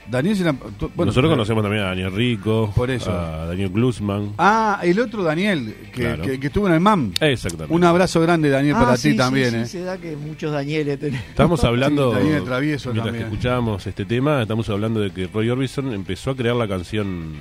Daniel 0.09 0.35
se 0.35 0.43
la- 0.43 0.53
tu- 0.53 0.89
bueno, 0.89 1.05
Nosotros 1.09 1.13
pero- 1.15 1.29
conocemos 1.29 1.63
también 1.63 1.83
a 1.83 1.87
Daniel 1.87 2.11
Rico, 2.11 2.71
Por 2.75 2.91
eso. 2.91 3.11
a 3.11 3.45
Daniel 3.47 3.69
Glusman. 3.69 4.33
Ah, 4.37 4.79
el 4.83 4.99
otro 4.99 5.23
Daniel, 5.23 5.75
que, 5.93 6.01
Claro. 6.01 6.23
que- 6.23 6.39
que 6.39 6.47
estuvo 6.47 6.67
en 6.67 6.73
el 6.73 6.79
MAM. 6.81 7.13
Exactamente. 7.21 7.73
Un 7.73 7.83
abrazo 7.83 8.19
grande, 8.21 8.49
Daniel, 8.49 8.75
Ah, 8.77 8.83
para 8.83 8.97
sí, 8.97 9.09
ti 9.09 9.11
sí, 9.11 9.17
también. 9.17 9.51
sí, 9.51 9.57
¿eh? 9.57 9.65
se 9.65 9.81
da 9.81 9.97
que 9.97 10.15
muchos 10.15 10.51
Danieles 10.51 10.99
tenemos. 10.99 11.25
Estamos 11.27 11.63
hablando, 11.63 12.11
Sí, 12.13 12.19
Daniel 12.19 12.43
Travieso 12.43 12.89
mientras 12.89 13.05
también. 13.07 13.29
que 13.29 13.33
escuchábamos 13.35 13.87
este 13.87 14.05
tema, 14.05 14.41
estamos 14.41 14.69
hablando 14.69 14.99
de 14.99 15.11
que 15.11 15.27
Roy 15.27 15.49
Orbison 15.49 15.93
empezó 15.93 16.31
a 16.31 16.35
crear 16.35 16.55
la 16.55 16.67
canción, 16.67 17.33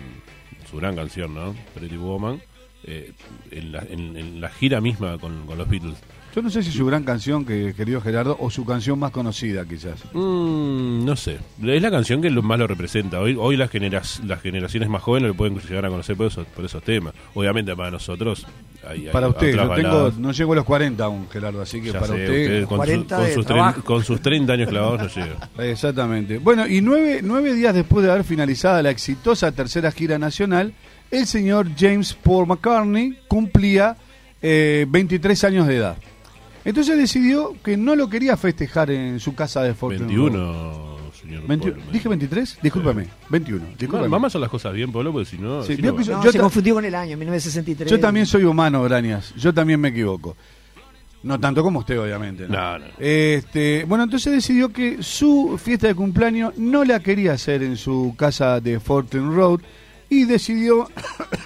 su 0.71 0.77
gran 0.77 0.95
canción, 0.95 1.35
¿no? 1.35 1.55
Pretty 1.75 1.97
Woman, 1.97 2.41
eh, 2.85 3.13
en, 3.51 3.73
la, 3.73 3.81
en- 3.91 4.17
en 4.17 4.41
la 4.41 4.49
gira 4.51 4.81
misma 4.81 5.19
con, 5.19 5.47
con 5.47 5.59
los 5.59 5.69
Beatles. 5.69 5.97
Yo 6.35 6.41
no 6.41 6.49
sé 6.49 6.63
si 6.63 6.71
su 6.73 6.87
gran 6.87 7.05
canción, 7.05 7.45
que 7.45 7.75
querido 7.77 8.01
Gerardo, 8.01 8.39
o 8.41 8.49
su 8.51 8.65
canción 8.65 8.99
más 8.99 9.11
conocida, 9.11 9.67
quizás. 9.67 10.03
Mm, 10.15 11.05
no 11.05 11.15
sé, 11.15 11.37
es 11.63 11.83
la 11.83 11.91
canción 11.91 12.23
que 12.23 12.31
lo, 12.31 12.41
más 12.43 12.59
lo 12.59 12.67
representa. 12.67 13.21
Hoy, 13.21 13.37
hoy 13.39 13.57
las, 13.59 13.69
generas- 13.71 14.21
las 14.25 14.41
generaciones 14.41 14.89
más 14.89 15.03
jóvenes 15.03 15.29
lo 15.29 15.35
pueden 15.35 15.59
llegar 15.59 15.85
a 15.85 15.91
conocer 15.91 16.17
por 16.17 16.29
esos, 16.29 16.47
por 16.47 16.65
esos 16.65 16.83
temas. 16.83 17.13
Obviamente 17.35 17.77
para 17.77 17.91
nosotros 17.91 18.47
hay, 18.89 19.07
hay 19.09 19.13
Para 19.13 19.29
usted, 19.29 19.55
yo 19.55 19.69
tengo, 19.75 19.89
baladas. 19.91 20.17
no 20.17 20.33
llego 20.33 20.53
a 20.55 20.57
los 20.57 20.65
40 20.65 21.05
aún, 21.05 21.29
Gerardo, 21.31 21.61
así 21.61 21.83
que 21.83 21.93
Ya 21.93 22.01
para 22.01 22.15
sé, 22.15 22.25
usted... 22.25 22.43
usted 22.45 22.61
con, 22.63 22.69
su- 22.71 22.77
40 22.77 23.17
con 23.17 23.25
de 23.27 23.35
sus, 23.35 23.85
con 23.85 24.05
sus 24.05 24.21
30 24.23 24.53
años 24.55 24.69
clavados 24.71 25.01
no 25.03 25.09
llega. 25.09 25.51
Exactamente. 25.71 26.39
Bueno, 26.39 26.67
y 26.67 26.81
nueve, 26.81 27.21
nueve 27.23 27.53
días 27.53 27.75
después 27.75 28.07
de 28.07 28.11
haber 28.11 28.25
finalizada 28.25 28.83
la 28.83 28.89
exitosa 28.91 29.53
tercera 29.53 29.93
gira 29.93 30.19
nacional, 30.19 30.73
el 31.11 31.27
señor 31.27 31.69
James 31.79 32.15
Paul 32.15 32.47
McCartney 32.47 33.19
cumplía 33.29 33.99
eh, 34.41 34.87
23 34.89 35.45
años 35.45 35.67
de 35.67 35.77
edad. 35.77 35.97
Entonces 36.65 36.97
decidió 36.97 37.55
que 37.65 37.77
no 37.77 37.97
lo 37.97 38.09
quería 38.09 38.37
festejar 38.37 38.91
en 38.91 39.19
su 39.21 39.35
casa 39.35 39.63
de 39.63 39.75
Fort 39.75 39.99
Road. 39.99 40.07
21, 40.09 40.97
señor. 41.21 41.47
21. 41.47 41.75
Polo, 41.75 41.87
me- 41.87 41.93
¿Dije 41.93 42.09
23? 42.09 42.59
Discúlpame. 42.63 43.07
21. 43.31 43.65
Discúlpame. 43.79 44.09
Vamos 44.09 44.25
a 44.25 44.29
hacer 44.29 44.41
las 44.41 44.51
cosas 44.51 44.73
bien, 44.73 44.93
Pablo, 44.93 45.13
porque 45.13 45.29
si 45.31 45.39
no. 45.39 45.63
Sí, 45.65 45.75
si 45.77 45.83
vio 45.83 45.93
no- 45.93 45.99
que 45.99 46.05
yo- 46.05 46.13
No, 46.17 46.25
yo 46.25 46.33
se 46.33 46.39
confundió 46.39 46.75
con 46.75 46.85
el 46.85 46.95
año, 46.95 47.17
1963. 47.17 47.91
Yo 47.91 47.99
también 48.01 48.27
soy 48.27 48.45
humano, 48.45 48.83
Brañas. 48.85 49.35
Yo 49.37 49.53
también 49.53 49.81
me 49.81 49.89
equivoco. 49.89 50.37
No 51.25 51.39
tanto 51.39 51.63
como 51.63 51.79
usted, 51.81 52.01
obviamente. 52.01 52.49
¿no? 52.49 52.55
No, 52.57 52.79
no. 52.81 52.85
Este, 52.99 53.85
bueno, 53.87 54.05
entonces 54.05 54.33
decidió 54.33 54.73
que 54.73 55.03
su 55.05 55.57
fiesta 55.63 55.87
de 55.87 55.95
cumpleaños 55.95 56.57
no 56.59 56.85
la 56.85 56.99
quería 57.01 57.35
hacer 57.35 57.63
en 57.63 57.77
su 57.77 58.15
casa 58.19 58.61
de 58.61 58.81
Fortin 58.81 59.33
Road 59.35 59.61
y 60.09 60.25
decidió, 60.25 60.89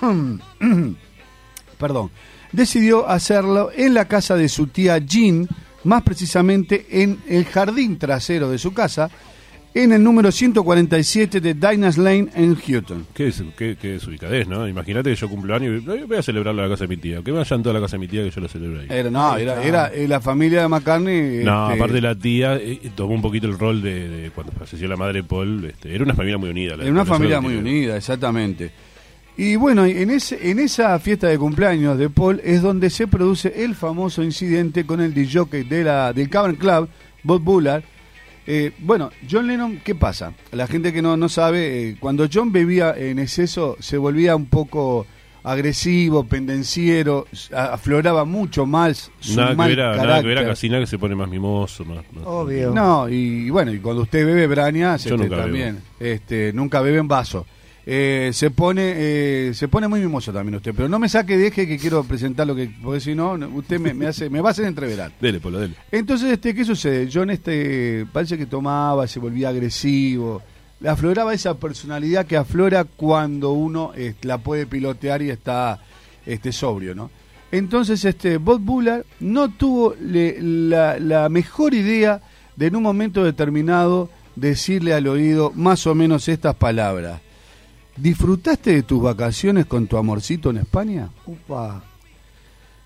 perdón, 1.78 2.10
decidió 2.52 3.08
hacerlo 3.08 3.70
en 3.74 3.94
la 3.94 4.06
casa 4.06 4.36
de 4.36 4.48
su 4.48 4.66
tía 4.68 4.98
Jean, 4.98 5.48
más 5.84 6.02
precisamente 6.02 6.86
en 6.90 7.18
el 7.28 7.44
jardín 7.44 7.98
trasero 7.98 8.50
de 8.50 8.58
su 8.58 8.72
casa, 8.74 9.10
en 9.74 9.92
el 9.92 10.02
número 10.02 10.32
147 10.32 11.38
de 11.38 11.52
Dinah's 11.52 11.98
Lane 11.98 12.28
en 12.34 12.54
Houston. 12.56 13.06
¿Qué 13.12 13.28
es, 13.28 13.42
qué, 13.58 13.76
qué 13.78 13.96
es 13.96 14.06
ubicadez, 14.06 14.48
no? 14.48 14.66
Imagínate 14.66 15.10
que 15.10 15.16
yo 15.16 15.28
cumplo 15.28 15.54
años 15.54 15.82
y 15.82 15.86
voy 16.06 16.16
a 16.16 16.22
celebrarlo 16.22 16.62
en 16.62 16.70
la 16.70 16.74
casa 16.74 16.84
de 16.84 16.88
mi 16.88 16.96
tía. 16.96 17.20
Que 17.22 17.30
vayan 17.30 17.62
toda 17.62 17.74
la 17.74 17.80
casa 17.82 17.96
de 17.96 18.00
mi 18.00 18.08
tía 18.08 18.24
que 18.24 18.30
yo 18.30 18.40
lo 18.40 18.48
celebro 18.48 18.80
ahí. 18.80 18.86
Era, 18.88 19.10
no, 19.10 19.36
era, 19.36 19.62
era 19.62 19.88
eh, 19.92 20.08
la 20.08 20.18
familia 20.22 20.62
de 20.62 20.68
McCartney. 20.68 21.44
no, 21.44 21.70
este, 21.70 21.82
aparte 21.82 22.00
la 22.00 22.14
tía 22.14 22.56
eh, 22.56 22.80
tomó 22.94 23.14
un 23.14 23.20
poquito 23.22 23.46
el 23.48 23.58
rol 23.58 23.82
de, 23.82 24.08
de 24.08 24.30
cuando 24.30 24.52
falleció 24.54 24.88
la 24.88 24.96
madre 24.96 25.22
Paul. 25.22 25.62
Este, 25.66 25.94
era 25.94 26.04
una 26.04 26.14
familia 26.14 26.38
muy 26.38 26.48
unida. 26.48 26.74
la- 26.76 26.84
Era 26.84 26.92
una 26.92 27.04
familia 27.04 27.40
muy 27.42 27.56
unida, 27.56 27.96
exactamente. 27.98 28.70
Y 29.38 29.56
bueno, 29.56 29.84
en, 29.84 30.10
ese, 30.10 30.50
en 30.50 30.58
esa 30.58 30.98
fiesta 30.98 31.26
de 31.28 31.38
cumpleaños 31.38 31.98
de 31.98 32.08
Paul 32.08 32.40
es 32.42 32.62
donde 32.62 32.88
se 32.88 33.06
produce 33.06 33.64
el 33.64 33.74
famoso 33.74 34.22
incidente 34.22 34.86
con 34.86 35.00
el 35.00 35.12
DJ 35.12 35.44
de 35.68 35.84
la, 35.84 36.12
del 36.14 36.30
Cavern 36.30 36.56
Club, 36.56 36.88
Bob 37.22 37.42
Bullard. 37.42 37.82
Eh, 38.46 38.72
bueno, 38.78 39.10
John 39.30 39.46
Lennon, 39.46 39.80
¿qué 39.84 39.94
pasa? 39.94 40.32
La 40.52 40.66
gente 40.66 40.92
que 40.92 41.02
no, 41.02 41.16
no 41.18 41.28
sabe, 41.28 41.88
eh, 41.90 41.96
cuando 42.00 42.28
John 42.32 42.50
bebía 42.52 42.94
en 42.96 43.18
exceso 43.18 43.76
se 43.80 43.98
volvía 43.98 44.34
un 44.36 44.46
poco 44.46 45.04
agresivo, 45.42 46.24
pendenciero, 46.24 47.26
a- 47.52 47.74
afloraba 47.74 48.24
mucho 48.24 48.64
más 48.66 49.10
su 49.20 49.36
Nada 49.36 49.50
que, 49.50 49.56
mal 49.56 49.68
ver 49.68 49.80
a, 49.80 49.84
nada 49.90 49.94
que 49.94 50.00
carácter. 50.06 50.26
ver 50.28 50.38
a 50.38 50.46
Casina 50.48 50.80
que 50.80 50.86
se 50.86 50.98
pone 50.98 51.14
más 51.14 51.28
mimoso. 51.28 51.84
Más, 51.84 51.98
más- 52.12 52.24
Obvio. 52.24 52.70
No, 52.72 53.08
y, 53.08 53.50
bueno, 53.50 53.72
y 53.72 53.78
cuando 53.80 54.02
usted 54.02 54.24
bebe 54.24 54.46
brañas, 54.46 55.04
Yo 55.04 55.14
este, 55.16 55.28
nunca 55.28 55.42
también, 55.42 55.80
este, 56.00 56.52
nunca 56.52 56.80
bebe 56.80 56.98
en 56.98 57.08
vaso. 57.08 57.46
Eh, 57.88 58.30
se 58.32 58.50
pone 58.50 58.82
eh, 58.96 59.52
se 59.54 59.68
pone 59.68 59.86
muy 59.86 60.00
mimoso 60.00 60.32
también 60.32 60.56
usted, 60.56 60.72
pero 60.74 60.88
no 60.88 60.98
me 60.98 61.08
saque 61.08 61.38
de 61.38 61.46
eje 61.46 61.68
que 61.68 61.78
quiero 61.78 62.02
presentar 62.02 62.44
lo 62.44 62.56
que, 62.56 62.68
porque 62.82 62.98
si 63.00 63.14
no, 63.14 63.38
no, 63.38 63.46
usted 63.50 63.78
me, 63.78 63.94
me 63.94 64.08
hace, 64.08 64.28
me 64.28 64.40
va 64.40 64.48
a 64.48 64.52
hacer 64.52 64.64
entreverar. 64.64 65.12
Dele, 65.20 65.38
Polo, 65.38 65.60
dele. 65.60 65.74
Entonces, 65.92 66.32
este, 66.32 66.52
¿qué 66.52 66.64
sucede? 66.64 67.08
John 67.12 67.30
este, 67.30 68.04
parece 68.12 68.36
que 68.36 68.46
tomaba, 68.46 69.06
se 69.06 69.20
volvía 69.20 69.50
agresivo, 69.50 70.42
le 70.80 70.88
afloraba 70.88 71.32
esa 71.32 71.54
personalidad 71.58 72.26
que 72.26 72.36
aflora 72.36 72.82
cuando 72.84 73.52
uno 73.52 73.92
eh, 73.94 74.14
la 74.22 74.38
puede 74.38 74.66
pilotear 74.66 75.22
y 75.22 75.30
está 75.30 75.80
este, 76.26 76.50
sobrio, 76.50 76.92
¿no? 76.96 77.08
Entonces, 77.52 78.04
este, 78.04 78.38
Bob 78.38 78.60
Bullard 78.62 79.04
no 79.20 79.48
tuvo 79.52 79.94
le- 80.00 80.38
la, 80.42 80.98
la 80.98 81.28
mejor 81.28 81.72
idea 81.72 82.20
de 82.56 82.66
en 82.66 82.74
un 82.74 82.82
momento 82.82 83.22
determinado 83.22 84.10
decirle 84.34 84.92
al 84.92 85.06
oído 85.06 85.52
más 85.54 85.86
o 85.86 85.94
menos 85.94 86.28
estas 86.28 86.56
palabras. 86.56 87.20
¿Disfrutaste 87.96 88.72
de 88.74 88.82
tus 88.82 89.02
vacaciones 89.02 89.66
con 89.66 89.86
tu 89.86 89.96
amorcito 89.96 90.50
en 90.50 90.58
España? 90.58 91.08
Upa. 91.24 91.82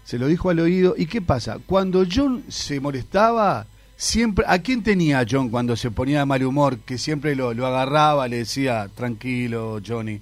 Se 0.04 0.18
lo 0.18 0.28
dijo 0.28 0.50
al 0.50 0.60
oído. 0.60 0.94
¿Y 0.96 1.06
qué 1.06 1.20
pasa? 1.20 1.58
Cuando 1.66 2.04
John 2.10 2.44
se 2.48 2.78
molestaba, 2.78 3.66
siempre. 3.96 4.44
¿A 4.48 4.60
quién 4.60 4.82
tenía 4.82 5.26
John 5.28 5.48
cuando 5.48 5.74
se 5.76 5.90
ponía 5.90 6.20
de 6.20 6.26
mal 6.26 6.44
humor? 6.44 6.78
Que 6.78 6.96
siempre 6.96 7.34
lo, 7.34 7.52
lo 7.54 7.66
agarraba, 7.66 8.28
le 8.28 8.38
decía, 8.38 8.88
tranquilo, 8.94 9.80
Johnny. 9.86 10.20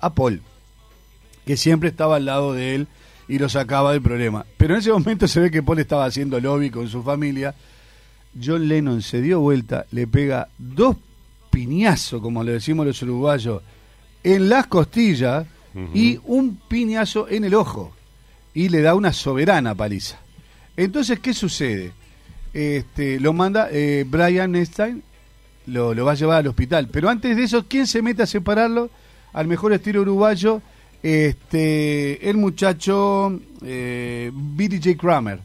A 0.00 0.12
Paul, 0.12 0.42
que 1.46 1.56
siempre 1.56 1.88
estaba 1.88 2.16
al 2.16 2.26
lado 2.26 2.52
de 2.52 2.74
él 2.74 2.88
y 3.28 3.38
lo 3.38 3.48
sacaba 3.48 3.92
del 3.92 4.02
problema. 4.02 4.44
Pero 4.58 4.74
en 4.74 4.80
ese 4.80 4.92
momento 4.92 5.26
se 5.26 5.40
ve 5.40 5.50
que 5.50 5.62
Paul 5.62 5.78
estaba 5.78 6.04
haciendo 6.04 6.38
lobby 6.38 6.70
con 6.70 6.88
su 6.88 7.02
familia. 7.02 7.54
John 8.42 8.68
Lennon 8.68 9.00
se 9.00 9.22
dio 9.22 9.40
vuelta, 9.40 9.86
le 9.92 10.06
pega 10.06 10.48
dos 10.58 10.96
piñazos, 11.50 12.20
como 12.20 12.44
le 12.44 12.52
decimos 12.52 12.84
los 12.84 13.00
uruguayos, 13.02 13.62
en 14.26 14.48
las 14.48 14.66
costillas 14.66 15.46
y 15.94 16.18
un 16.24 16.56
piñazo 16.68 17.28
en 17.28 17.44
el 17.44 17.54
ojo. 17.54 17.92
Y 18.54 18.70
le 18.70 18.80
da 18.80 18.94
una 18.94 19.12
soberana 19.12 19.74
paliza. 19.74 20.18
Entonces, 20.76 21.20
¿qué 21.20 21.32
sucede? 21.32 21.92
Este, 22.52 23.20
lo 23.20 23.32
manda 23.32 23.68
eh, 23.70 24.04
Brian 24.08 24.56
Epstein 24.56 25.02
lo, 25.66 25.94
lo 25.94 26.04
va 26.04 26.12
a 26.12 26.14
llevar 26.14 26.38
al 26.38 26.46
hospital. 26.48 26.88
Pero 26.90 27.08
antes 27.08 27.36
de 27.36 27.44
eso, 27.44 27.66
¿quién 27.68 27.86
se 27.86 28.02
mete 28.02 28.22
a 28.22 28.26
separarlo? 28.26 28.90
Al 29.32 29.46
mejor 29.46 29.72
estilo 29.72 30.00
uruguayo, 30.00 30.62
este, 31.02 32.28
el 32.28 32.36
muchacho 32.36 33.38
eh, 33.62 34.32
Billy 34.34 34.80
J. 34.82 34.96
Kramer. 34.96 35.40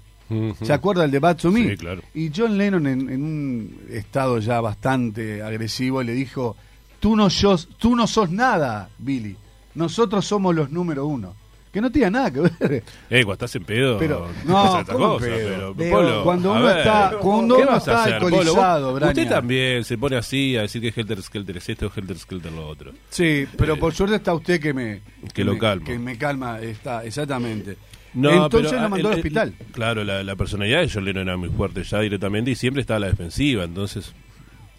¿Se 0.63 0.71
acuerda 0.71 1.01
del 1.01 1.11
de 1.11 1.19
Me? 1.19 1.69
Sí, 1.71 1.75
claro. 1.75 2.01
Y 2.13 2.31
John 2.33 2.57
Lennon, 2.57 2.87
en, 2.87 3.09
en 3.09 3.21
un 3.21 3.79
estado 3.91 4.39
ya 4.39 4.61
bastante 4.61 5.43
agresivo, 5.43 6.01
le 6.03 6.13
dijo: 6.13 6.55
tú 7.01 7.17
no, 7.17 7.29
sos, 7.29 7.67
tú 7.77 7.93
no 7.97 8.07
sos 8.07 8.29
nada, 8.31 8.89
Billy. 8.97 9.35
Nosotros 9.75 10.25
somos 10.25 10.55
los 10.55 10.69
número 10.71 11.05
uno. 11.05 11.35
Que 11.71 11.79
no 11.79 11.89
tiene 11.89 12.11
nada 12.11 12.29
que 12.31 12.41
ver. 12.41 12.51
Eh, 13.09 13.23
cuando 13.23 13.33
estás 13.33 13.55
en 13.55 13.63
pedo. 13.63 13.97
Pero, 13.97 14.27
no, 14.45 14.85
pero, 15.17 15.73
Polo, 15.73 16.23
cuando 16.23 16.51
uno 16.51 16.63
ver, 16.63 16.77
está- 16.79 17.13
cuando 17.21 17.55
¿qué 17.55 17.61
uno 17.61 17.71
vas 17.71 17.87
a 17.87 17.91
está 17.91 18.03
hacer, 18.03 18.19
Polo? 18.19 18.37
alcoholizado, 18.39 18.93
Braña. 18.93 19.11
Usted 19.13 19.29
también 19.29 19.83
se 19.85 19.97
pone 19.97 20.17
así 20.17 20.57
a 20.57 20.63
decir 20.63 20.81
que 20.81 20.99
Helter 20.99 21.21
Skelter 21.21 21.55
es 21.57 21.69
esto, 21.69 21.89
Helter 21.95 22.17
Skelter 22.19 22.51
lo 22.51 22.67
otro. 22.67 22.91
Sí, 23.09 23.45
pero 23.57 23.77
por 23.77 23.93
suerte 23.93 24.17
está 24.17 24.33
usted 24.33 24.59
que 24.59 24.73
me. 24.73 25.01
Que 25.33 25.45
lo 25.45 25.53
me- 25.53 25.59
calma. 25.59 25.85
Que 25.85 25.97
me 25.97 26.17
calma, 26.17 26.59
está, 26.59 27.05
exactamente. 27.05 27.77
No, 28.13 28.29
Entonces 28.43 28.69
pero, 28.71 28.81
lo 28.81 28.85
ah, 28.87 28.89
mandó 28.89 29.07
el- 29.07 29.13
al 29.13 29.13
el- 29.13 29.19
hospital. 29.19 29.53
claro, 29.71 30.03
la, 30.03 30.23
la 30.23 30.35
personalidad 30.35 30.81
de 30.81 30.89
John 30.93 31.05
Lennon 31.05 31.27
era 31.29 31.37
muy 31.37 31.47
fuerte 31.49 31.83
ya 31.85 32.01
directamente 32.01 32.51
y 32.51 32.55
siempre 32.55 32.81
estaba 32.81 32.97
a 32.97 32.99
la 32.99 33.07
defensiva. 33.07 33.63
Entonces, 33.63 34.13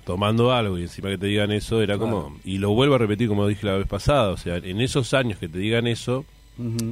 tomando 0.05 0.53
algo 0.53 0.79
y 0.79 0.83
encima 0.83 1.09
que 1.11 1.19
te 1.19 1.27
digan 1.27 1.51
eso, 1.53 1.83
era 1.83 1.99
como. 1.99 2.37
Y 2.45 2.59
lo 2.59 2.71
vuelvo 2.71 2.97
a 2.97 2.99
repetir 2.99 3.29
como 3.29 3.47
dije 3.47 3.67
la 3.67 3.77
vez 3.77 3.87
pasada. 3.87 4.31
O 4.31 4.37
sea, 4.37 4.57
en 4.57 4.81
esos 4.81 5.15
años 5.15 5.39
que 5.39 5.49
te 5.49 5.59
digan 5.59 5.87
eso, 5.87 6.25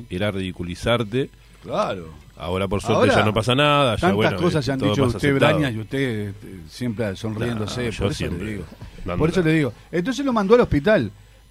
era 0.08 0.30
ridiculizarte. 0.30 1.30
Claro. 1.62 2.08
Ahora, 2.36 2.66
por 2.68 2.80
suerte, 2.80 3.00
Ahora, 3.00 3.14
ya 3.14 3.24
no 3.24 3.34
pasa 3.34 3.54
nada. 3.54 3.96
Ya, 3.96 4.00
Tantas 4.00 4.16
bueno, 4.16 4.36
cosas 4.38 4.64
eh, 4.64 4.66
se 4.66 4.72
han 4.72 4.78
dicho 4.78 5.04
usted, 5.04 5.18
aceptado. 5.18 5.58
Braña, 5.58 5.70
y 5.70 5.78
usted 5.78 6.28
este, 6.28 6.60
siempre 6.68 7.14
sonriéndose. 7.14 7.90
Yo 7.90 7.98
por 7.98 8.12
eso 8.12 8.18
siempre 8.18 8.44
le 8.44 8.50
digo. 8.52 8.64
Por 9.18 9.28
eso 9.28 9.42
le 9.42 9.52
digo. 9.52 9.72
Entonces 9.92 10.24
lo 10.24 10.32
mandó 10.32 10.54
al 10.54 10.60
hospital. 10.62 11.10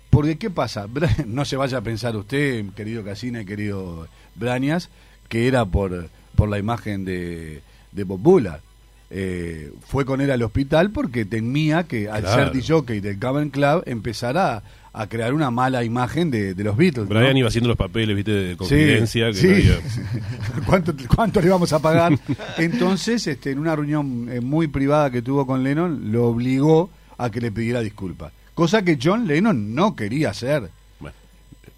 Porque, 0.10 0.38
¿qué 0.40 0.50
pasa? 0.50 0.88
No 1.28 1.46
se 1.46 1.56
vaya 1.56 1.78
a 1.78 1.82
pensar 1.82 2.16
usted, 2.16 2.66
querido 2.76 3.04
Casina 3.04 3.42
y 3.42 3.46
querido 3.46 4.08
Brañas, 4.34 4.90
que 5.28 5.48
era 5.48 5.64
por, 5.66 6.10
por 6.36 6.50
la 6.50 6.58
imagen 6.58 7.06
de, 7.06 7.62
de 7.92 8.04
Bob 8.04 8.20
Bullard. 8.20 8.62
Eh, 9.12 9.72
fue 9.88 10.06
con 10.06 10.22
él 10.22 10.30
al 10.30 10.44
hospital 10.44 10.92
porque 10.92 11.26
temía 11.26 11.84
que 11.86 12.10
al 12.10 12.28
ser 12.28 12.52
DJ 12.52 13.02
del 13.02 13.18
Cavern 13.18 13.50
Club 13.50 13.82
empezara 13.88 14.58
a, 14.58 14.64
a 15.02 15.08
crear 15.08 15.34
una 15.34 15.50
mala 15.50 15.84
imagen 15.84 16.30
de, 16.30 16.54
de 16.54 16.64
los 16.64 16.78
Beatles. 16.78 17.10
¿no? 17.10 17.16
Brian 17.20 17.36
iba 17.36 17.48
haciendo 17.48 17.70
los 17.70 17.78
papeles, 17.78 18.16
viste, 18.16 18.32
de 18.32 18.56
confidencia. 18.58 19.28
que 19.32 19.34
Sí, 19.34 19.70
no 20.56 20.62
¿Cuánto, 20.68 20.94
¿Cuánto 21.16 21.42
le 21.42 21.50
vamos 21.50 21.74
a 21.74 21.80
pagar? 21.80 22.20
Entonces, 22.60 23.26
este, 23.26 23.50
en 23.52 23.60
una 23.60 23.76
reunión 23.76 24.30
eh, 24.32 24.42
muy 24.42 24.68
privada 24.68 25.10
que 25.10 25.22
tuvo 25.24 25.48
con 25.48 25.64
Lennon, 25.64 26.12
lo 26.12 26.28
obligó 26.28 26.92
a 27.18 27.32
que 27.32 27.42
le 27.42 27.52
pidiera 27.52 27.82
disculpas. 27.82 28.32
Cosa 28.54 28.84
que 28.84 29.00
John 29.02 29.26
Lennon 29.28 29.74
no 29.74 29.96
quería 29.96 30.30
hacer. 30.32 30.70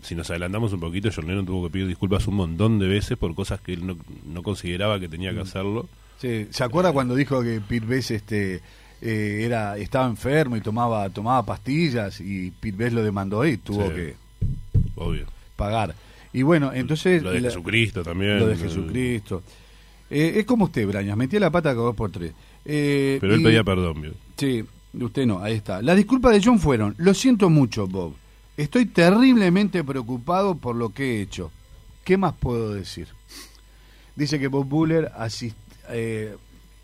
Si 0.02 0.16
nos 0.16 0.30
adelantamos 0.32 0.74
un 0.74 0.80
poquito, 0.80 1.10
John 1.16 1.28
Lennon 1.28 1.46
tuvo 1.46 1.68
que 1.68 1.72
pedir 1.74 1.88
disculpas 1.88 2.28
un 2.28 2.34
montón 2.36 2.80
de 2.80 2.88
veces 2.88 3.18
por 3.18 3.36
cosas 3.36 3.62
que 3.62 3.74
él 3.74 3.86
no, 3.86 3.98
no 4.26 4.42
consideraba 4.42 5.00
que 5.00 5.08
tenía 5.08 5.30
que 5.32 5.38
Mm. 5.40 5.44
hacerlo. 5.44 5.88
Sí, 6.22 6.48
¿Se 6.52 6.64
acuerda 6.64 6.92
cuando 6.92 7.16
dijo 7.16 7.42
que 7.42 7.60
Pete 7.68 7.86
Best 7.86 8.12
este, 8.12 8.62
eh, 9.02 9.42
era, 9.44 9.76
estaba 9.78 10.06
enfermo 10.08 10.56
y 10.56 10.62
tomaba, 10.62 11.10
tomaba 11.10 11.44
pastillas 11.44 12.22
y 12.22 12.52
Pete 12.52 12.78
Best 12.78 12.94
lo 12.94 13.04
demandó 13.04 13.44
y 13.46 13.58
tuvo 13.58 13.88
Sí. 13.88 13.94
que 13.96 14.16
Obvio. 14.96 15.26
pagar? 15.56 15.96
Y 16.32 16.44
bueno, 16.44 16.72
entonces... 16.74 17.24
Lo 17.24 17.32
de 17.32 17.42
la- 17.42 17.50
Jesucristo 17.50 18.04
también. 18.04 18.38
Lo 18.40 18.48
de 18.48 18.54
eh, 18.54 18.58
Jesucristo. 18.58 19.42
Eh, 20.12 20.34
es 20.38 20.46
como 20.46 20.66
usted, 20.66 20.88
Brañas, 20.88 21.18
metía 21.18 21.40
la 21.40 21.50
pata 21.50 21.72
cada 21.72 21.86
dos 21.86 21.96
por 21.96 22.12
tres. 22.12 22.34
Eh, 22.66 23.18
Pero 23.20 23.34
él 23.34 23.42
y- 23.42 23.44
pedía 23.44 23.64
perdón, 23.64 24.02
vio. 24.02 24.12
Sí, 24.38 24.64
usted 24.94 25.26
no, 25.26 25.40
ahí 25.42 25.56
está. 25.56 25.82
Las 25.82 25.98
disculpas 25.98 26.34
de 26.34 26.42
John 26.44 26.60
fueron, 26.60 26.94
lo 27.00 27.14
siento 27.16 27.50
mucho, 27.50 27.88
Bob. 27.88 28.14
Estoy 28.58 28.86
terriblemente 28.86 29.84
preocupado 29.84 30.56
por 30.56 30.76
lo 30.76 30.90
que 30.94 31.18
he 31.18 31.22
hecho. 31.22 31.52
¿Qué 32.04 32.18
más 32.18 32.34
puedo 32.34 32.74
decir? 32.74 33.08
Dice 34.16 34.38
que 34.40 34.48
Bob 34.48 34.68
Buller 34.68 35.12
asist, 35.18 35.56
eh, 35.92 36.36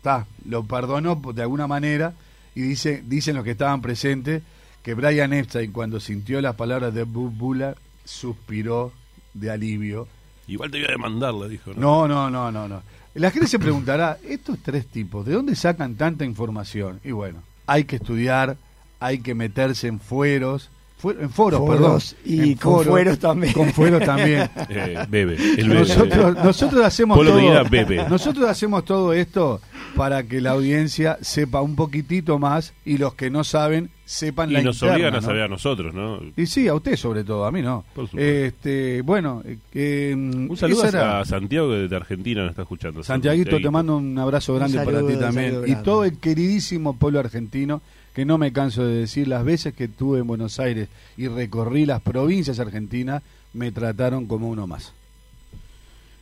ta, 0.02 0.26
lo 0.46 0.64
perdonó 0.64 1.16
de 1.34 1.42
alguna 1.42 1.66
manera 1.66 2.14
y 2.54 2.62
dice, 2.62 3.02
dicen 3.06 3.36
los 3.36 3.44
que 3.44 3.52
estaban 3.52 3.80
presentes 3.82 4.42
que 4.82 4.94
Brian 4.94 5.32
Epstein 5.32 5.72
cuando 5.72 6.00
sintió 6.00 6.40
las 6.40 6.54
palabras 6.54 6.94
de 6.94 7.02
Buller 7.04 7.76
suspiró 8.04 8.92
de 9.34 9.50
alivio. 9.50 10.08
Igual 10.46 10.70
te 10.70 10.78
iba 10.78 10.88
a 10.88 10.92
demandar, 10.92 11.34
le 11.34 11.48
dijo. 11.48 11.72
¿no? 11.74 12.06
No, 12.06 12.08
no, 12.08 12.30
no, 12.30 12.50
no, 12.50 12.68
no. 12.68 12.82
La 13.14 13.30
gente 13.30 13.48
se 13.48 13.58
preguntará, 13.58 14.18
estos 14.24 14.58
tres 14.62 14.86
tipos, 14.86 15.26
¿de 15.26 15.32
dónde 15.34 15.54
sacan 15.56 15.96
tanta 15.96 16.24
información? 16.24 17.00
Y 17.04 17.10
bueno, 17.10 17.42
hay 17.66 17.84
que 17.84 17.96
estudiar, 17.96 18.56
hay 19.00 19.18
que 19.20 19.34
meterse 19.34 19.88
en 19.88 19.98
fueros, 20.00 20.70
fu- 20.70 20.77
en 21.02 21.30
foros, 21.30 21.60
Foros, 21.60 21.68
perdón. 21.68 22.00
y 22.24 22.52
en 22.52 22.58
con 22.58 22.84
fueros 22.84 23.18
también. 23.18 23.52
Con 23.52 23.72
fueros 23.72 24.04
también. 24.04 24.48
Eh, 24.70 25.06
bebe. 25.08 25.34
El 25.56 25.68
bebe. 25.68 25.80
Nosotros, 25.80 26.34
nosotros 26.44 26.84
hacemos 26.84 27.16
Polo 27.16 27.30
todo, 27.30 27.64
bebe. 27.70 28.04
nosotros 28.08 28.48
hacemos 28.48 28.84
todo 28.84 29.12
esto 29.12 29.60
para 29.96 30.22
que 30.24 30.40
la 30.40 30.50
audiencia 30.50 31.18
sepa 31.20 31.62
un 31.62 31.74
poquitito 31.76 32.38
más 32.38 32.74
y 32.84 32.98
los 32.98 33.14
que 33.14 33.30
no 33.30 33.44
saben 33.44 33.90
sepan 34.04 34.52
la 34.52 34.60
Y 34.60 34.64
nos 34.64 34.76
interna, 34.76 34.94
obligan 34.94 35.14
a 35.14 35.16
¿no? 35.20 35.22
saber 35.22 35.42
a 35.42 35.48
nosotros, 35.48 35.94
¿no? 35.94 36.20
Y 36.36 36.46
sí, 36.46 36.66
a 36.66 36.74
usted 36.74 36.96
sobre 36.96 37.24
todo, 37.24 37.44
a 37.44 37.52
mí 37.52 37.60
no. 37.62 37.84
Por 37.94 38.06
supuesto. 38.08 38.18
Este, 38.30 39.02
bueno, 39.02 39.42
eh, 39.44 39.58
eh, 39.74 40.14
Un 40.14 40.56
saludo 40.56 40.84
a 40.84 41.24
Santiago 41.24 41.70
que 41.70 41.88
de 41.88 41.96
Argentina 41.96 42.42
nos 42.42 42.50
está 42.50 42.62
escuchando. 42.62 43.02
Santiaguito, 43.02 43.60
te 43.60 43.70
mando 43.70 43.96
un 43.98 44.18
abrazo 44.18 44.52
Un 44.52 44.58
grande 44.60 44.82
para 44.84 45.06
ti 45.06 45.14
también. 45.16 45.62
Y 45.66 45.74
todo 45.76 46.04
el 46.04 46.18
queridísimo 46.18 46.96
pueblo 46.96 47.20
argentino, 47.20 47.82
que 48.14 48.24
no 48.24 48.38
me 48.38 48.52
canso 48.52 48.84
de 48.84 48.94
decir, 48.94 49.28
las 49.28 49.44
veces 49.44 49.74
que 49.74 49.84
estuve 49.84 50.20
en 50.20 50.26
Buenos 50.26 50.58
Aires 50.58 50.88
y 51.16 51.28
recorrí 51.28 51.86
las 51.86 52.02
provincias 52.02 52.58
argentinas, 52.58 53.22
me 53.52 53.72
trataron 53.72 54.26
como 54.26 54.48
uno 54.48 54.66
más. 54.66 54.92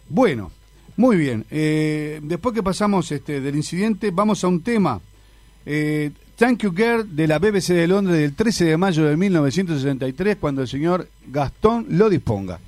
Bueno, 0.09 0.51
muy 0.97 1.17
bien. 1.17 1.45
Eh, 1.51 2.21
después 2.23 2.55
que 2.55 2.63
pasamos 2.63 3.11
este, 3.13 3.41
del 3.41 3.57
incidente, 3.57 4.11
vamos 4.11 4.43
a 4.45 4.49
un 4.49 4.63
tema. 4.63 5.01
Eh, 5.65 6.11
Thank 6.37 6.63
You 6.63 6.73
Girl 6.75 7.17
de 7.17 7.27
la 7.27 7.39
BBC 7.39 7.69
de 7.69 7.87
Londres 7.87 8.19
del 8.19 8.35
13 8.35 8.65
de 8.67 8.77
mayo 8.77 9.05
de 9.07 9.17
1963, 9.17 10.37
cuando 10.37 10.63
el 10.63 10.69
señor 10.69 11.09
Gastón 11.29 11.87
lo 11.91 12.09
disponga. 12.09 12.61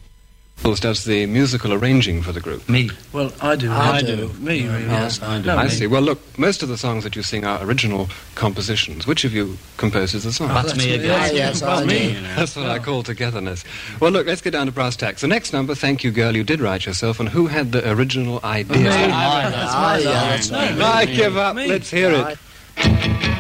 Does 0.80 1.04
the 1.04 1.26
musical 1.26 1.72
arranging 1.72 2.22
for 2.22 2.30
the 2.32 2.40
group? 2.40 2.68
Me. 2.68 2.90
Well, 3.12 3.32
I 3.40 3.56
do. 3.56 3.70
I 3.70 3.90
I, 3.90 4.00
do. 4.02 4.16
do. 4.16 4.28
Me, 4.34 4.66
really. 4.66 4.84
Yes, 4.84 5.22
I 5.22 5.38
do. 5.40 5.46
No, 5.46 5.56
I 5.56 5.64
me. 5.64 5.70
see. 5.70 5.86
Well, 5.86 6.02
look, 6.02 6.20
most 6.38 6.62
of 6.62 6.68
the 6.68 6.76
songs 6.76 7.04
that 7.04 7.16
you 7.16 7.22
sing 7.22 7.44
are 7.44 7.62
original 7.64 8.08
compositions. 8.34 9.06
Which 9.06 9.24
of 9.24 9.32
you 9.32 9.56
composes 9.76 10.24
the 10.24 10.32
song? 10.32 10.48
That's 10.48 10.76
me 10.76 10.94
again. 10.94 11.18
Ah, 11.18 11.30
yes, 11.32 11.62
I 11.62 11.84
me, 11.84 11.98
do. 11.98 12.04
you 12.12 12.20
know. 12.20 12.34
That's 12.36 12.54
what 12.54 12.66
I 12.66 12.78
call 12.78 13.02
togetherness. 13.02 13.64
Well, 14.00 14.10
look, 14.10 14.26
let's 14.26 14.42
get 14.42 14.50
down 14.50 14.66
to 14.66 14.72
brass 14.72 14.94
tacks. 14.96 15.22
The 15.22 15.28
next 15.28 15.52
number, 15.52 15.74
Thank 15.74 16.04
You 16.04 16.10
Girl, 16.10 16.36
you 16.36 16.44
did 16.44 16.60
write 16.60 16.86
yourself, 16.86 17.18
and 17.18 17.28
who 17.28 17.46
had 17.46 17.72
the 17.72 17.90
original 17.90 18.40
idea? 18.44 18.90
Yeah, 18.90 19.50
that's 19.50 20.50
me. 20.50 20.56
I 20.58 21.04
give 21.06 21.36
up. 21.36 21.56
Let's 21.56 21.90
hear 21.90 22.10
it. 22.12 23.34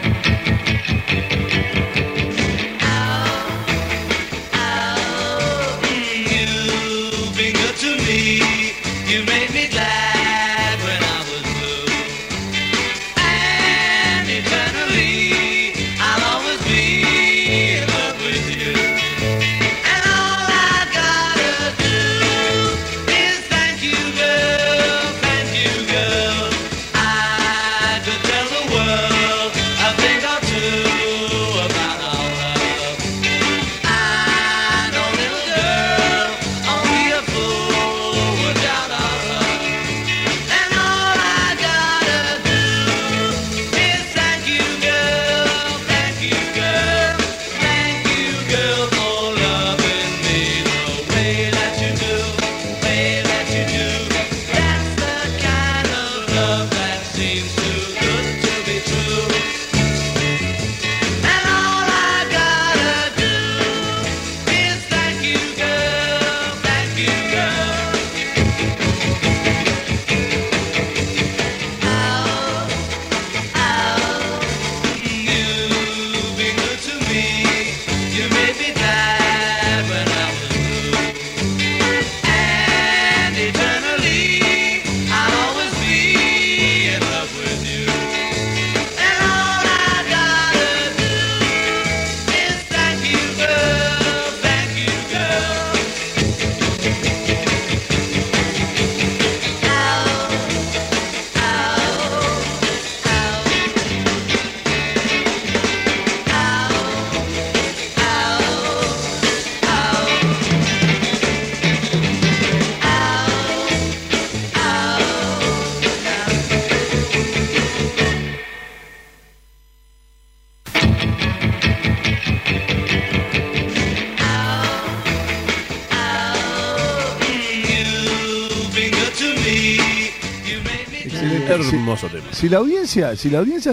Si 132.38 132.48
la 132.48 132.58
audiencia, 132.58 133.16
si 133.16 133.30
la 133.30 133.38
audiencia 133.40 133.72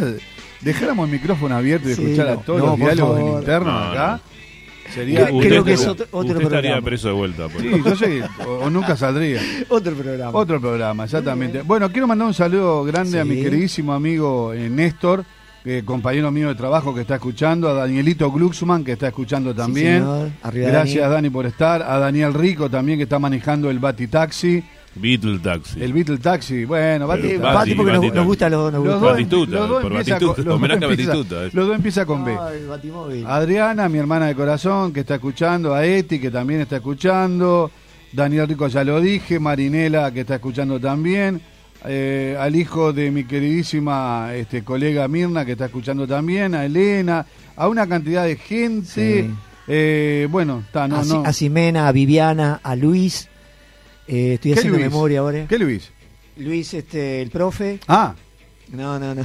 dejáramos 0.61 1.05
el 1.07 1.11
micrófono 1.13 1.55
abierto 1.55 1.89
y 1.89 1.93
Sí, 1.95 2.01
escuchar 2.03 2.27
a 2.29 2.35
todos 2.37 2.59
no, 2.59 2.65
los 2.67 2.77
diálogos 2.77 3.17
del 3.17 3.27
interno 3.27 3.71
No, 3.71 3.77
acá, 3.91 4.21
no. 4.87 4.91
sería. 4.93 5.25
Creo 5.27 5.37
Usted- 5.37 5.63
que 5.63 5.73
es 5.73 5.87
otro- 5.87 6.05
otro 6.11 6.19
usted 6.19 6.31
estaría 6.43 6.49
programa. 6.61 6.85
preso 6.85 7.07
de 7.09 7.13
vuelta. 7.13 7.47
por- 7.47 7.61
Sí, 7.61 7.69
yo 7.85 7.95
sé, 7.95 8.23
o, 8.45 8.49
o 8.65 8.69
nunca 8.69 8.95
saldría. 8.97 9.39
Otro 9.69 9.93
programa. 9.95 10.37
Otro 10.37 10.59
programa, 10.61 11.03
exactamente. 11.05 11.61
Bueno, 11.61 11.91
quiero 11.91 12.07
mandar 12.07 12.27
un 12.27 12.33
saludo 12.33 12.83
grande 12.83 13.19
a 13.19 13.25
mi 13.25 13.35
queridísimo 13.41 13.93
amigo 13.93 14.53
eh, 14.53 14.69
Néstor, 14.69 15.23
eh, 15.63 15.81
compañero 15.85 16.31
mío 16.31 16.47
de 16.49 16.55
trabajo 16.55 16.93
que 16.93 17.01
está 17.01 17.15
escuchando, 17.15 17.69
a 17.69 17.73
Danielito 17.73 18.31
Glucksmann 18.31 18.83
que 18.83 18.93
está 18.93 19.07
escuchando 19.07 19.53
también. 19.53 19.99
señor. 19.99 20.29
Arriba, 20.43 20.69
Gracias 20.69 21.01
Dani. 21.03 21.13
Dani. 21.13 21.29
por 21.29 21.45
estar, 21.45 21.81
a 21.83 21.97
Daniel 21.99 22.33
Rico 22.33 22.69
también 22.69 22.97
que 22.99 23.03
está 23.03 23.19
manejando 23.19 23.69
el 23.69 23.79
Bati 23.79 24.07
Taxi, 24.07 24.63
Beatle 24.95 25.39
Taxi. 25.39 25.81
el 25.81 25.93
Beatle 25.93 26.17
Taxi. 26.17 26.65
Bueno, 26.65 27.05
Bati, 27.07 27.35
Bati, 27.37 27.37
Bati, 27.55 27.75
porque 27.75 27.91
nos, 27.93 28.01
Bati, 28.01 28.15
nos 28.15 28.25
gusta 28.25 28.49
los 28.49 28.71
nos 28.73 28.83
los 28.85 28.93
gusta. 28.95 29.11
Batistuta, 29.11 29.51
los 29.51 29.69
dos 29.69 29.81
por 29.81 29.91
empieza 29.91 30.13
Batistuta, 30.13 30.35
con- 30.35 30.45
los 30.45 30.45
dos 30.45 30.55
homenaje 30.55 30.85
a 30.85 30.89
empieza- 30.89 31.11
Batistuta, 31.11 31.45
eh. 31.45 31.49
Los 31.53 31.67
dos 31.67 31.75
empieza 31.75 32.05
con 32.05 32.25
B. 32.25 32.37
Batimóvil. 32.69 33.25
Adriana, 33.27 33.89
mi 33.89 33.97
hermana 33.97 34.27
de 34.27 34.35
corazón, 34.35 34.93
que 34.93 35.01
está 35.01 35.15
escuchando, 35.15 35.73
a 35.73 35.85
Eti, 35.85 36.19
que 36.19 36.31
también 36.31 36.61
está 36.61 36.77
escuchando, 36.77 37.71
Daniel 38.13 38.47
Rico 38.47 38.67
ya 38.67 38.83
lo 38.83 39.01
dije, 39.01 39.39
Marinela, 39.39 40.11
que 40.11 40.21
está 40.21 40.35
escuchando 40.35 40.79
también, 40.79 41.41
eh, 41.87 42.37
al 42.39 42.55
hijo 42.55 42.93
de 42.93 43.11
mi 43.11 43.25
queridísima 43.25 44.33
este, 44.33 44.63
colega 44.63 45.07
Mirna, 45.07 45.45
que 45.45 45.51
está 45.53 45.65
escuchando 45.65 46.07
también, 46.07 46.55
a 46.55 46.65
Elena, 46.65 47.25
a 47.57 47.67
una 47.67 47.85
cantidad 47.87 48.23
de 48.23 48.37
gente. 48.37 49.23
Sí. 49.23 49.29
Eh, 49.67 50.27
bueno, 50.31 50.63
está, 50.65 50.87
no, 50.87 50.99
a, 50.99 51.03
no. 51.05 51.23
a 51.25 51.33
Ximena, 51.33 51.87
a 51.87 51.91
Viviana, 51.91 52.59
a 52.63 52.75
Luis. 52.75 53.27
Eh, 54.07 54.33
estoy 54.35 54.53
¿Qué 54.53 54.59
haciendo 54.59 54.77
Luis? 54.79 54.91
memoria 54.91 55.19
ahora. 55.19 55.45
¿Qué 55.47 55.57
Luis? 55.57 55.89
Luis, 56.37 56.73
este, 56.73 57.21
el 57.21 57.29
profe. 57.31 57.79
Ah, 57.87 58.13
No, 58.71 58.99
no, 58.99 59.13
no. 59.15 59.23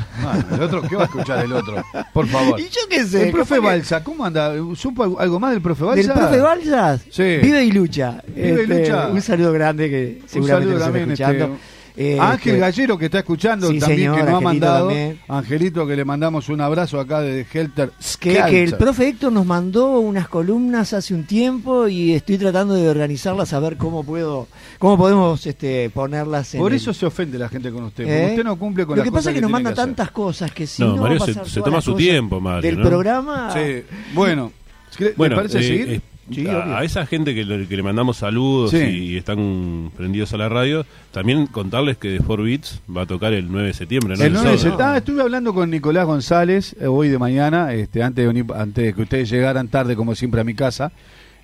el 0.54 0.62
otro, 0.62 0.82
¿qué 0.82 0.96
va 0.96 1.02
a 1.02 1.04
escuchar 1.06 1.44
el 1.44 1.52
otro? 1.52 1.82
Por 2.12 2.26
favor. 2.28 2.60
Y 2.60 2.64
yo 2.64 2.80
qué 2.88 3.04
sé. 3.04 3.26
El 3.26 3.32
profe 3.32 3.58
Balsa, 3.58 4.04
¿cómo 4.04 4.24
anda? 4.24 4.54
¿Supo 4.76 5.18
algo 5.18 5.40
más 5.40 5.52
del 5.52 5.62
profe 5.62 5.84
Balsa? 5.84 6.02
Del 6.12 6.12
profe 6.20 6.38
Balsas. 6.40 7.02
Sí. 7.10 7.38
Vive 7.42 7.64
y 7.64 7.72
lucha. 7.72 8.22
Vive 8.28 8.48
y 8.48 8.60
Este, 8.62 8.80
lucha. 8.80 9.08
Un 9.08 9.22
saludo 9.22 9.52
grande 9.52 9.88
que 9.90 10.22
seguramente 10.26 10.72
nos 10.74 10.82
también, 10.82 11.04
escuchando. 11.10 11.44
este, 11.46 11.56
Eh, 11.96 12.18
Ángel 12.20 12.54
que- 12.54 12.58
Gallero 12.60 12.96
que 12.98 13.06
está 13.06 13.18
escuchando 13.18 13.68
Sí, 13.70 13.78
también 13.78 13.98
señor, 14.12 14.16
que 14.16 14.22
nos 14.24 14.34
ha 14.34 14.40
mandado. 14.40 14.88
también. 14.88 15.20
Angelito 15.28 15.86
que 15.86 15.96
le 15.96 16.04
mandamos 16.04 16.48
un 16.48 16.60
abrazo 16.60 17.00
acá 17.00 17.20
de 17.20 17.46
Helter 17.52 17.90
Que, 18.20 18.42
que 18.48 18.62
el 18.62 18.74
profe 18.76 19.08
Héctor 19.08 19.32
nos 19.32 19.44
mandó 19.46 19.98
unas 20.00 20.28
columnas 20.28 20.92
hace 20.92 21.14
un 21.14 21.24
tiempo 21.24 21.88
y 21.88 22.12
estoy 22.14 22.38
tratando 22.38 22.74
de 22.74 22.88
organizarlas 22.88 23.52
a 23.52 23.60
ver 23.60 23.76
cómo 23.76 24.04
puedo, 24.04 24.46
cómo 24.78 24.96
podemos 24.96 25.46
este, 25.46 25.90
ponerlas 25.90 26.54
en 26.54 26.60
Por 26.60 26.72
el- 26.72 26.76
eso 26.76 26.94
se 26.94 27.06
ofende 27.06 27.38
la 27.38 27.48
gente 27.48 27.70
con 27.70 27.84
usted, 27.84 28.04
porque 28.04 28.22
¿Eh? 28.26 28.30
usted 28.30 28.44
no 28.44 28.56
cumple 28.56 28.86
con 28.86 28.96
Lo 28.96 29.02
las 29.02 29.04
que 29.04 29.10
pasa 29.12 29.20
cosas 29.22 29.30
es 29.32 29.34
que 29.34 29.40
nos 29.42 29.50
manda 29.50 29.70
hacer. 29.70 29.84
tantas 29.84 30.10
cosas 30.10 30.52
que 30.52 30.66
si 30.66 30.82
No, 30.82 30.96
no, 30.96 31.02
Mario 31.02 31.18
va 31.18 31.24
a 31.24 31.26
se- 31.26 31.34
pasar 31.34 31.48
se 31.50 31.60
toma 31.62 31.80
su 31.80 31.94
tiempo, 31.94 32.40
Mario, 32.40 32.62
Del 32.62 32.78
¿no? 32.80 32.86
programa. 32.88 33.50
Sí, 33.52 33.82
bueno, 34.14 34.52
¿le 34.98 35.12
Bueno, 35.16 35.36
parece 35.36 35.58
eh, 35.58 35.62
seguir? 35.62 36.02
Sí, 36.32 36.46
a, 36.48 36.82
esa 36.84 37.06
gente 37.06 37.34
que, 37.34 37.44
le- 37.44 37.66
que 37.66 37.76
le 37.76 37.82
mandamos 37.82 38.18
saludos 38.18 38.70
Sí. 38.70 38.78
y 38.78 39.16
están 39.16 39.90
prendidos 39.96 40.32
a 40.32 40.36
la 40.36 40.48
radio, 40.48 40.86
también 41.12 41.46
contarles 41.46 41.96
que 41.98 42.18
The 42.18 42.24
4 42.24 42.44
Beats 42.44 42.80
va 42.94 43.02
a 43.02 43.06
tocar 43.06 43.32
el 43.32 43.50
9 43.50 43.68
de 43.68 43.74
septiembre. 43.74 44.16
¿no? 44.16 44.24
El 44.24 44.32
9 44.32 44.50
de 44.52 44.58
septiembre. 44.58 44.86
Ah, 44.88 44.96
estuve 44.98 45.22
hablando 45.22 45.52
con 45.54 45.70
Nicolás 45.70 46.06
González 46.06 46.76
eh, 46.80 46.86
hoy 46.86 47.08
de 47.08 47.18
mañana, 47.18 47.72
este, 47.74 48.02
antes, 48.02 48.24
de 48.24 48.32
venir- 48.32 48.52
antes 48.54 48.84
de 48.84 48.94
que 48.94 49.02
ustedes 49.02 49.28
llegaran 49.30 49.68
tarde, 49.68 49.96
como 49.96 50.14
siempre, 50.14 50.40
a 50.40 50.44
mi 50.44 50.54
casa. 50.54 50.92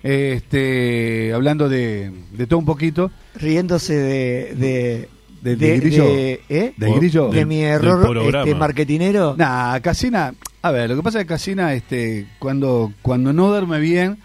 Este, 0.03 1.31
hablando 1.33 1.69
de, 1.69 2.11
de 2.31 2.47
todo 2.47 2.59
un 2.59 2.65
poquito. 2.65 3.11
Riéndose 3.35 3.93
de. 3.95 4.55
de 4.55 5.09
¿De- 5.41 5.55
de 5.55 5.77
Grillo? 5.79 6.03
de- 6.05 6.41
¿eh? 6.49 6.73
¿De 6.75 6.91
Grillo? 6.93 7.29
de 7.29 7.45
mi 7.45 7.61
error 7.63 8.17
este, 8.35 8.55
marketinero. 8.55 9.35
Nah, 9.37 9.79
Casina, 9.79 10.33
a 10.63 10.71
ver, 10.71 10.89
lo 10.89 10.95
que 10.97 11.03
pasa 11.03 11.19
es 11.19 11.25
que 11.25 11.29
Casina, 11.29 11.73
este, 11.75 12.25
cuando, 12.39 12.91
cuando 13.03 13.31
no 13.33 13.47
duerme 13.49 13.79
bien, 13.79 14.17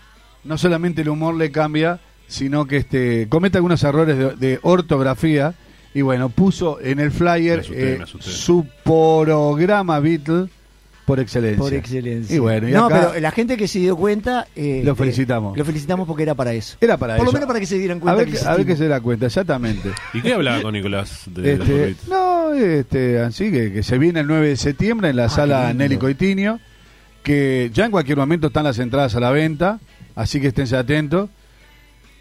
no 0.45 0.59
solamente 0.59 1.03
el 1.03 1.09
humor 1.09 1.35
le 1.35 1.51
cambia, 1.51 2.01
sino 2.29 2.67
que 2.67 2.79
este, 2.79 3.27
comete 3.29 3.59
algunos 3.59 3.83
errores 3.85 4.17
de, 4.19 4.37
de 4.37 4.59
ortografía. 4.63 5.55
Y 5.95 6.01
bueno, 6.01 6.31
puso 6.31 6.81
en 6.81 7.01
el 7.01 7.11
flyer 7.11 7.59
Me 7.59 7.61
asusté, 7.63 7.95
eh, 7.95 8.01
su 8.33 8.67
programa 8.85 10.01
Beatle 10.01 10.47
por 11.05 11.21
excelencia. 11.21 11.59
Por 11.59 11.75
excelencia. 11.75 12.35
Y 12.35 12.39
bueno, 12.39 12.69
y 12.69 12.73
no, 12.73 12.87
acá 12.87 13.09
pero 13.11 13.21
la 13.21 13.31
gente 13.33 13.57
que 13.59 13.69
se 13.69 13.81
dio 13.81 13.97
cuenta. 13.97 14.47
eh, 14.57 14.83
Lo 14.85 14.93
eh, 14.93 14.97
felicitamos. 14.97 15.59
lo 15.59 15.65
felicitamos 15.65 16.07
porque 16.07 16.23
era 16.23 16.35
para 16.35 16.55
eso. 16.55 16.77
era 16.81 16.97
para 16.97 17.17
Por 17.17 17.25
lo 17.25 17.31
eso. 17.31 17.35
menos 17.37 17.47
para 17.49 17.61
que 17.61 17.67
se 17.67 17.77
dieran 17.77 17.99
a 17.99 18.01
cuenta 18.01 18.17
ver, 18.21 18.31
que 18.33 18.39
que, 18.39 18.47
a 18.47 18.55
ver 18.57 18.67
que 18.67 18.77
se 18.77 18.89
da 18.89 19.01
cuenta, 19.01 19.27
exactamente. 19.27 19.91
¿Y 20.15 20.23
qué 20.23 20.33
hablaba 20.33 20.63
con 20.63 20.73
Nicolás 20.73 21.25
de 21.27 21.43
The 21.43 21.59
4 21.59 21.75
Este, 21.85 22.09
no, 22.11 22.55
este, 22.55 23.19
así 23.21 23.51
que, 23.51 23.73
que 23.73 23.83
se 23.83 23.99
viene 23.99 24.21
el 24.21 24.27
9 24.29 24.49
de 24.49 24.57
septiembre 24.57 25.11
en 25.11 25.17
la 25.17 25.25
Ah, 25.25 25.29
sala. 25.29 25.75
Nelly 25.75 25.99
Coitinho, 25.99 26.61
que 27.23 27.71
ya 27.75 27.85
en 27.85 27.91
cualquier 27.91 28.17
momento 28.17 28.47
están 28.47 28.65
las 28.65 28.79
entradas 28.79 29.15
a 29.17 29.21
la 29.21 29.31
venta, 29.33 29.81
así 30.15 30.41
que 30.41 30.49
esténse 30.49 30.77
atentos, 30.77 31.31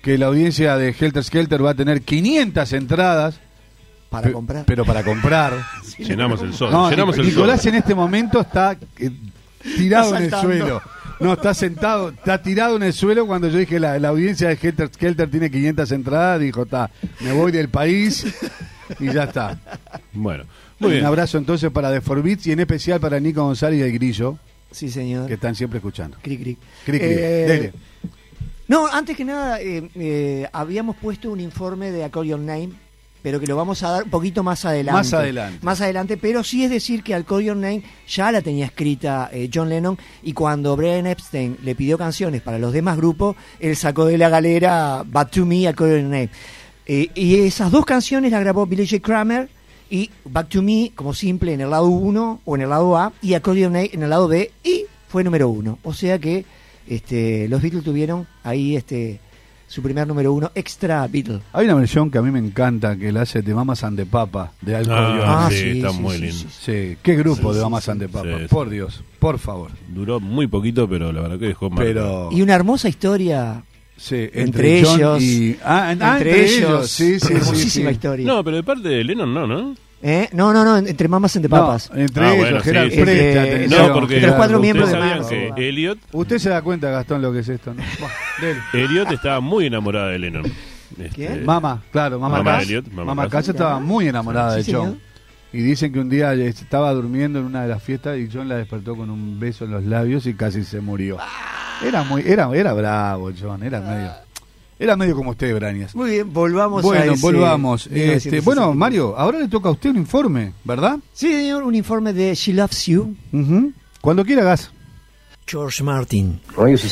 que 0.01 0.17
la 0.17 0.27
audiencia 0.27 0.77
de 0.77 0.95
Helter 0.99 1.23
Skelter 1.23 1.63
va 1.63 1.71
a 1.71 1.75
tener 1.75 2.01
500 2.01 2.73
entradas, 2.73 3.39
Para 4.09 4.27
pe- 4.27 4.33
comprar. 4.33 4.65
pero 4.65 4.83
para 4.85 5.03
comprar. 5.03 5.53
Llenamos 5.99 6.41
el 6.41 6.53
sol. 6.53 6.71
No, 6.71 6.89
llenamos 6.89 7.15
Nic- 7.17 7.21
el 7.21 7.25
Nicolás 7.29 7.61
sol. 7.61 7.69
en 7.69 7.75
este 7.75 7.93
momento 7.95 8.41
está 8.41 8.75
eh, 8.97 9.11
tirado 9.77 10.15
Está 10.15 10.17
en 10.17 10.23
el 10.25 10.31
suelo. 10.41 10.81
No, 11.19 11.33
está 11.33 11.53
sentado, 11.53 12.09
está 12.09 12.41
tirado 12.41 12.77
en 12.77 12.81
el 12.83 12.93
suelo 12.93 13.27
cuando 13.27 13.47
yo 13.47 13.59
dije 13.59 13.79
la, 13.79 13.99
la 13.99 14.07
audiencia 14.07 14.47
de 14.49 14.57
Helter 14.59 14.89
Skelter 14.91 15.29
tiene 15.29 15.51
500 15.51 15.91
entradas, 15.91 16.39
dijo, 16.39 16.63
está, 16.63 16.89
me 17.19 17.31
voy 17.31 17.51
del 17.51 17.69
país 17.69 18.25
y 18.99 19.13
ya 19.13 19.25
está. 19.25 19.59
Bueno, 20.13 20.45
muy 20.79 20.89
bien. 20.93 21.01
Un 21.03 21.07
abrazo 21.09 21.37
entonces 21.37 21.69
para 21.69 21.91
The 21.91 22.01
Forbits 22.01 22.47
y 22.47 22.53
en 22.53 22.61
especial 22.61 22.99
para 22.99 23.19
Nico 23.19 23.43
González 23.43 23.79
y 23.81 23.83
el 23.83 23.91
Grillo, 23.93 24.39
Sí, 24.71 24.89
señor. 24.89 25.27
que 25.27 25.33
están 25.35 25.55
siempre 25.55 25.77
escuchando. 25.77 26.17
Cric, 26.21 26.41
cric. 26.41 26.57
Cri, 26.85 26.99
cri. 26.99 27.07
Eh, 27.09 27.45
Dele. 27.47 27.73
No, 28.67 28.87
antes 28.87 29.17
que 29.17 29.25
nada, 29.25 29.59
eh, 29.61 29.89
eh, 29.95 30.47
habíamos 30.53 30.95
puesto 30.95 31.29
un 31.29 31.41
informe 31.41 31.91
de 31.91 32.05
Accordion 32.05 32.45
Name, 32.45 32.69
pero 33.21 33.39
que 33.39 33.45
lo 33.45 33.55
vamos 33.57 33.83
a 33.83 33.91
dar 33.91 34.03
un 34.03 34.09
poquito 34.09 34.43
más 34.43 34.63
adelante. 34.63 34.97
Más 34.97 35.13
adelante. 35.13 35.59
Más 35.61 35.81
adelante, 35.81 36.17
pero 36.17 36.43
sí 36.43 36.63
es 36.63 36.71
decir 36.71 37.03
que 37.03 37.13
Accordion 37.13 37.59
Name 37.59 37.83
ya 38.07 38.31
la 38.31 38.41
tenía 38.41 38.65
escrita 38.65 39.29
eh, 39.33 39.49
John 39.53 39.67
Lennon 39.67 39.97
y 40.23 40.33
cuando 40.33 40.75
Brian 40.77 41.05
Epstein 41.05 41.57
le 41.63 41.75
pidió 41.75 41.97
canciones 41.97 42.41
para 42.41 42.59
los 42.59 42.71
demás 42.71 42.95
grupos, 42.95 43.35
él 43.59 43.75
sacó 43.75 44.05
de 44.05 44.17
la 44.17 44.29
galera 44.29 45.03
But 45.05 45.31
to 45.31 45.45
Me, 45.45 45.67
Accordion 45.67 46.09
Name. 46.09 46.29
Eh, 46.85 47.09
y 47.13 47.35
esas 47.41 47.71
dos 47.71 47.85
canciones 47.85 48.31
las 48.31 48.41
grabó 48.41 48.65
Billy 48.65 48.87
J. 48.87 49.01
Kramer 49.01 49.49
y 49.91 50.09
Back 50.25 50.49
to 50.49 50.61
Me 50.63 50.91
como 50.95 51.13
simple 51.13 51.53
en 51.53 51.61
el 51.61 51.69
lado 51.69 51.85
1 51.87 52.41
o 52.45 52.55
en 52.55 52.61
el 52.61 52.69
lado 52.69 52.97
A 52.97 53.11
y 53.21 53.33
Accordion 53.35 53.73
Night 53.73 53.93
en 53.93 54.03
el 54.03 54.09
lado 54.09 54.27
B 54.27 54.49
y 54.63 54.85
fue 55.09 55.23
número 55.23 55.49
1. 55.49 55.79
O 55.83 55.93
sea 55.93 56.17
que 56.17 56.45
este, 56.87 57.47
los 57.47 57.61
Beatles 57.61 57.83
tuvieron 57.83 58.25
ahí 58.43 58.75
este 58.75 59.19
su 59.67 59.81
primer 59.81 60.05
número 60.05 60.33
1 60.33 60.51
extra 60.55 61.07
Beatle. 61.07 61.39
Hay 61.53 61.63
una 61.65 61.75
versión 61.75 62.11
que 62.11 62.17
a 62.17 62.21
mí 62.21 62.29
me 62.29 62.39
encanta 62.39 62.97
que 62.97 63.09
la 63.11 63.21
hace 63.21 63.41
de 63.41 63.53
Mamas 63.55 63.83
and 63.85 63.97
the 63.97 64.05
Papa, 64.05 64.51
de 64.61 64.75
Al. 64.75 64.85
Ah, 64.91 65.45
Ah, 65.45 65.49
sí, 65.49 65.57
sí, 65.57 65.69
está 65.77 65.91
sí, 65.91 65.99
muy 66.01 66.15
sí, 66.15 66.21
lindo. 66.23 66.37
sí, 66.37 66.47
Sí, 66.91 66.97
qué 67.01 67.15
grupo 67.15 67.51
Sí, 67.53 67.57
de 67.57 67.63
Mamas 67.63 67.83
sí. 67.85 67.91
and 67.91 68.01
the 68.01 68.09
Papa, 68.09 68.27
Sí, 68.37 68.41
sí. 68.41 68.47
por 68.49 68.69
Dios, 68.69 69.01
por 69.19 69.39
favor. 69.39 69.71
Duró 69.87 70.19
muy 70.19 70.47
poquito, 70.47 70.89
pero 70.89 71.13
la 71.13 71.21
verdad 71.21 71.39
que 71.39 71.45
dejó. 71.45 71.69
Pero 71.69 72.29
Y 72.33 72.41
una 72.41 72.53
hermosa 72.55 72.89
historia 72.89 73.63
sí, 74.01 74.15
entre, 74.33 74.41
entre 74.43 74.79
ellos, 74.79 75.21
y 75.21 75.57
ah, 75.63 75.91
en- 75.91 76.01
ah, 76.03 76.13
entre, 76.17 76.45
ellos, 76.45 76.89
sí, 76.89 77.19
sí, 77.19 77.27
sí, 77.27 77.33
hermosísima 77.33 77.89
sí. 77.89 77.93
historia. 77.95 78.25
No, 78.27 78.43
pero 78.43 78.57
de 78.57 78.63
parte 78.63 78.89
de 78.89 79.03
Lennon 79.03 79.33
no, 79.33 79.45
¿no? 79.47 79.75
¿Eh? 80.03 80.29
no, 80.33 80.51
no, 80.51 80.65
no, 80.65 80.77
entre 80.77 81.07
mamas 81.07 81.35
entre 81.35 81.49
No, 81.49 81.57
papas. 81.57 81.91
entre 81.95 82.25
Ah, 82.25 82.33
ellos, 82.33 82.39
bueno, 82.49 82.61
Gerard, 82.61 82.89
sí, 82.89 82.99
Este, 82.99 83.39
atención, 83.39 83.87
No, 83.87 83.93
porque 83.93 84.15
Entre 84.15 84.27
los 84.29 84.35
cuatro 84.35 84.59
miembros 84.59 84.89
de 84.91 84.97
Mamas. 84.97 85.27
que 85.27 85.53
Elliot, 85.69 85.99
Usted 86.11 86.39
se 86.39 86.49
da 86.49 86.61
cuenta, 86.63 86.89
Gastón, 86.89 87.21
lo 87.21 87.31
que 87.31 87.39
es 87.39 87.49
esto, 87.49 87.73
¿no? 87.75 87.83
Elliot 88.73 89.11
estaba 89.11 89.39
muy 89.41 89.67
enamorada 89.67 90.07
de 90.09 90.17
Lennon. 90.19 90.45
Este, 90.97 91.09
¿Quién? 91.13 91.45
Mamá, 91.45 91.83
claro, 91.91 92.19
mamá, 92.19 92.37
Mamá. 92.39 92.61
Elliot, 92.63 92.87
mamá 92.89 93.05
Mamá 93.13 93.23
Cass. 93.23 93.31
Cass 93.31 93.49
estaba 93.49 93.79
muy 93.79 94.07
enamorada 94.07 94.59
Sí, 94.61 94.71
de 94.71 94.77
John. 94.77 94.85
señor. 94.87 95.01
Y 95.53 95.61
dicen 95.61 95.91
que 95.93 95.99
un 95.99 96.09
día 96.09 96.33
estaba 96.33 96.91
durmiendo 96.93 97.39
en 97.39 97.45
una 97.45 97.61
de 97.63 97.67
las 97.67 97.83
fiestas 97.83 98.17
y 98.17 98.27
John 98.33 98.47
la 98.49 98.55
despertó 98.55 98.95
con 98.95 99.09
un 99.09 99.39
beso 99.39 99.65
en 99.65 99.71
los 99.71 99.83
labios 99.83 100.25
y 100.25 100.33
casi 100.33 100.63
se 100.63 100.79
murió. 100.81 101.17
Era 101.83 102.03
muy, 102.03 102.21
era, 102.25 102.49
era 102.55 102.73
bravo 102.73 103.31
John, 103.39 103.63
era 103.63 103.81
medio, 103.81 104.11
era 104.79 104.95
medio 104.95 105.15
como 105.15 105.31
usted, 105.31 105.53
Brañas. 105.55 105.95
Muy 105.95 106.11
bien, 106.11 106.33
volvamos 106.33 106.83
a 106.83 106.87
Bueno, 106.87 107.13
ese 107.13 107.21
volvamos. 107.21 107.81
Este, 107.85 107.95
1960. 107.95 108.45
bueno, 108.45 108.73
Mario, 108.73 109.15
ahora 109.17 109.39
le 109.39 109.47
toca 109.47 109.69
a 109.69 109.71
usted 109.71 109.89
un 109.89 109.97
informe, 109.97 110.53
¿verdad? 110.63 110.99
Sí, 111.13 111.31
señor, 111.31 111.63
un 111.63 111.75
informe 111.75 112.13
de 112.13 112.33
She 112.35 112.53
Loves 112.53 112.85
You. 112.85 113.15
Cuando 114.01 114.25
quiera, 114.25 114.43
Gas. 114.43 114.71
George 115.45 115.83
Martin. 115.83 116.39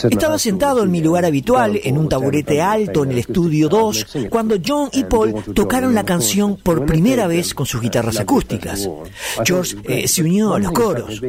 Estaba 0.09 0.37
sentado 0.37 0.83
en 0.83 0.91
mi 0.91 1.01
lugar 1.01 1.25
habitual, 1.25 1.79
en 1.81 1.97
un 1.97 2.09
taburete 2.09 2.61
alto 2.61 3.03
en 3.03 3.11
el 3.11 3.19
estudio 3.19 3.69
2, 3.69 4.27
cuando 4.29 4.57
John 4.65 4.89
y 4.91 5.05
Paul 5.05 5.33
tocaron 5.53 5.95
la 5.95 6.03
canción 6.03 6.57
por 6.57 6.85
primera 6.85 7.27
vez 7.27 7.53
con 7.53 7.65
sus 7.65 7.81
guitarras 7.81 8.19
acústicas. 8.19 8.89
George 9.45 9.77
eh, 9.83 10.07
se 10.07 10.23
unió 10.23 10.53
a 10.53 10.59
los 10.59 10.71
coros. 10.71 11.21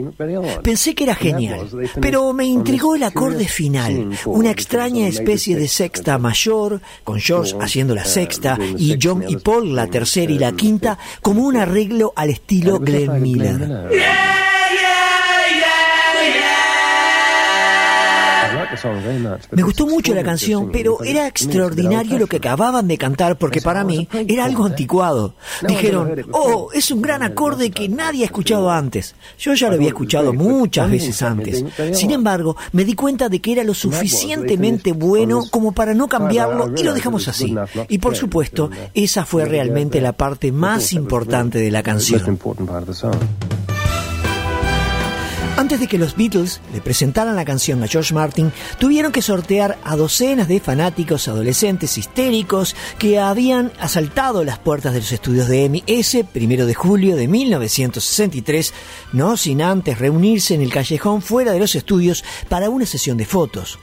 Pensé 0.62 0.94
que 0.94 1.04
era 1.04 1.14
genial, 1.14 1.68
pero 2.00 2.32
me 2.32 2.46
intrigó 2.46 2.96
el 2.96 3.04
acorde 3.04 3.46
final, 3.46 4.10
una 4.26 4.50
extraña 4.50 5.06
especie 5.06 5.56
de 5.56 5.68
sexta 5.68 6.18
mayor, 6.18 6.80
con 7.04 7.20
George 7.20 7.54
haciendo 7.60 7.94
la 7.94 8.04
sexta 8.04 8.58
y 8.76 8.98
John 9.00 9.24
y 9.28 9.36
Paul 9.36 9.74
la 9.74 9.86
tercera 9.86 10.32
y 10.32 10.38
la 10.38 10.52
quinta, 10.52 10.98
como 11.22 11.42
un 11.42 11.56
arreglo 11.56 12.12
al 12.16 12.30
estilo 12.30 12.80
Glenn 12.80 13.22
Miller. 13.22 14.39
Me 19.50 19.62
gustó 19.62 19.86
mucho 19.86 20.14
la 20.14 20.22
canción, 20.22 20.70
pero 20.70 21.02
era 21.02 21.26
extraordinario 21.26 22.18
lo 22.18 22.26
que 22.26 22.36
acababan 22.36 22.88
de 22.88 22.98
cantar 22.98 23.36
porque 23.36 23.60
para 23.60 23.84
mí 23.84 24.08
era 24.12 24.44
algo 24.44 24.66
anticuado. 24.66 25.34
Dijeron, 25.66 26.14
oh, 26.32 26.70
es 26.72 26.90
un 26.90 27.02
gran 27.02 27.22
acorde 27.22 27.70
que 27.70 27.88
nadie 27.88 28.22
ha 28.22 28.26
escuchado 28.26 28.70
antes. 28.70 29.14
Yo 29.38 29.54
ya 29.54 29.68
lo 29.68 29.74
había 29.74 29.88
escuchado 29.88 30.32
muchas 30.32 30.90
veces 30.90 31.22
antes. 31.22 31.64
Sin 31.92 32.10
embargo, 32.10 32.56
me 32.72 32.84
di 32.84 32.94
cuenta 32.94 33.28
de 33.28 33.40
que 33.40 33.52
era 33.52 33.64
lo 33.64 33.74
suficientemente 33.74 34.92
bueno 34.92 35.44
como 35.50 35.72
para 35.72 35.94
no 35.94 36.08
cambiarlo 36.08 36.72
y 36.76 36.82
lo 36.82 36.94
dejamos 36.94 37.28
así. 37.28 37.54
Y 37.88 37.98
por 37.98 38.16
supuesto, 38.16 38.70
esa 38.94 39.24
fue 39.24 39.44
realmente 39.44 40.00
la 40.00 40.12
parte 40.12 40.52
más 40.52 40.92
importante 40.92 41.58
de 41.58 41.70
la 41.70 41.82
canción. 41.82 42.38
Antes 45.60 45.78
de 45.78 45.88
que 45.88 45.98
los 45.98 46.16
Beatles 46.16 46.62
le 46.72 46.80
presentaran 46.80 47.36
la 47.36 47.44
canción 47.44 47.82
a 47.82 47.86
George 47.86 48.14
Martin, 48.14 48.50
tuvieron 48.78 49.12
que 49.12 49.20
sortear 49.20 49.78
a 49.84 49.94
docenas 49.94 50.48
de 50.48 50.58
fanáticos 50.58 51.28
adolescentes 51.28 51.98
histéricos 51.98 52.74
que 52.98 53.18
habían 53.18 53.70
asaltado 53.78 54.42
las 54.42 54.58
puertas 54.58 54.94
de 54.94 55.00
los 55.00 55.12
estudios 55.12 55.48
de 55.48 55.66
EMI 55.66 55.84
ese 55.86 56.24
primero 56.24 56.64
de 56.64 56.72
julio 56.72 57.14
de 57.14 57.28
1963, 57.28 58.72
no 59.12 59.36
sin 59.36 59.60
antes 59.60 59.98
reunirse 59.98 60.54
en 60.54 60.62
el 60.62 60.72
callejón 60.72 61.20
fuera 61.20 61.52
de 61.52 61.60
los 61.60 61.74
estudios 61.74 62.24
para 62.48 62.70
una 62.70 62.86
sesión 62.86 63.18
de 63.18 63.26
fotos. 63.26 63.78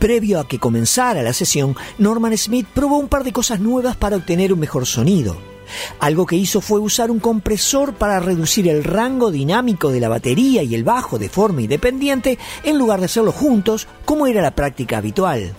Previo 0.00 0.40
a 0.40 0.48
que 0.48 0.58
comenzara 0.58 1.22
la 1.22 1.32
sesión, 1.32 1.76
Norman 1.98 2.36
Smith 2.36 2.66
probó 2.74 2.98
un 2.98 3.06
par 3.06 3.22
de 3.22 3.32
cosas 3.32 3.60
nuevas 3.60 3.94
para 3.94 4.16
obtener 4.16 4.52
un 4.52 4.58
mejor 4.58 4.86
sonido. 4.86 5.51
Algo 6.00 6.26
que 6.26 6.36
hizo 6.36 6.60
fue 6.60 6.80
usar 6.80 7.10
un 7.10 7.20
compresor 7.20 7.94
para 7.94 8.20
reducir 8.20 8.68
el 8.68 8.84
rango 8.84 9.30
dinámico 9.30 9.90
de 9.90 10.00
la 10.00 10.08
batería 10.08 10.62
y 10.62 10.74
el 10.74 10.84
bajo 10.84 11.18
de 11.18 11.28
forma 11.28 11.62
independiente 11.62 12.38
en 12.62 12.78
lugar 12.78 13.00
de 13.00 13.06
hacerlo 13.06 13.32
juntos 13.32 13.88
como 14.04 14.26
era 14.26 14.42
la 14.42 14.54
práctica 14.54 14.98
habitual. 14.98 15.54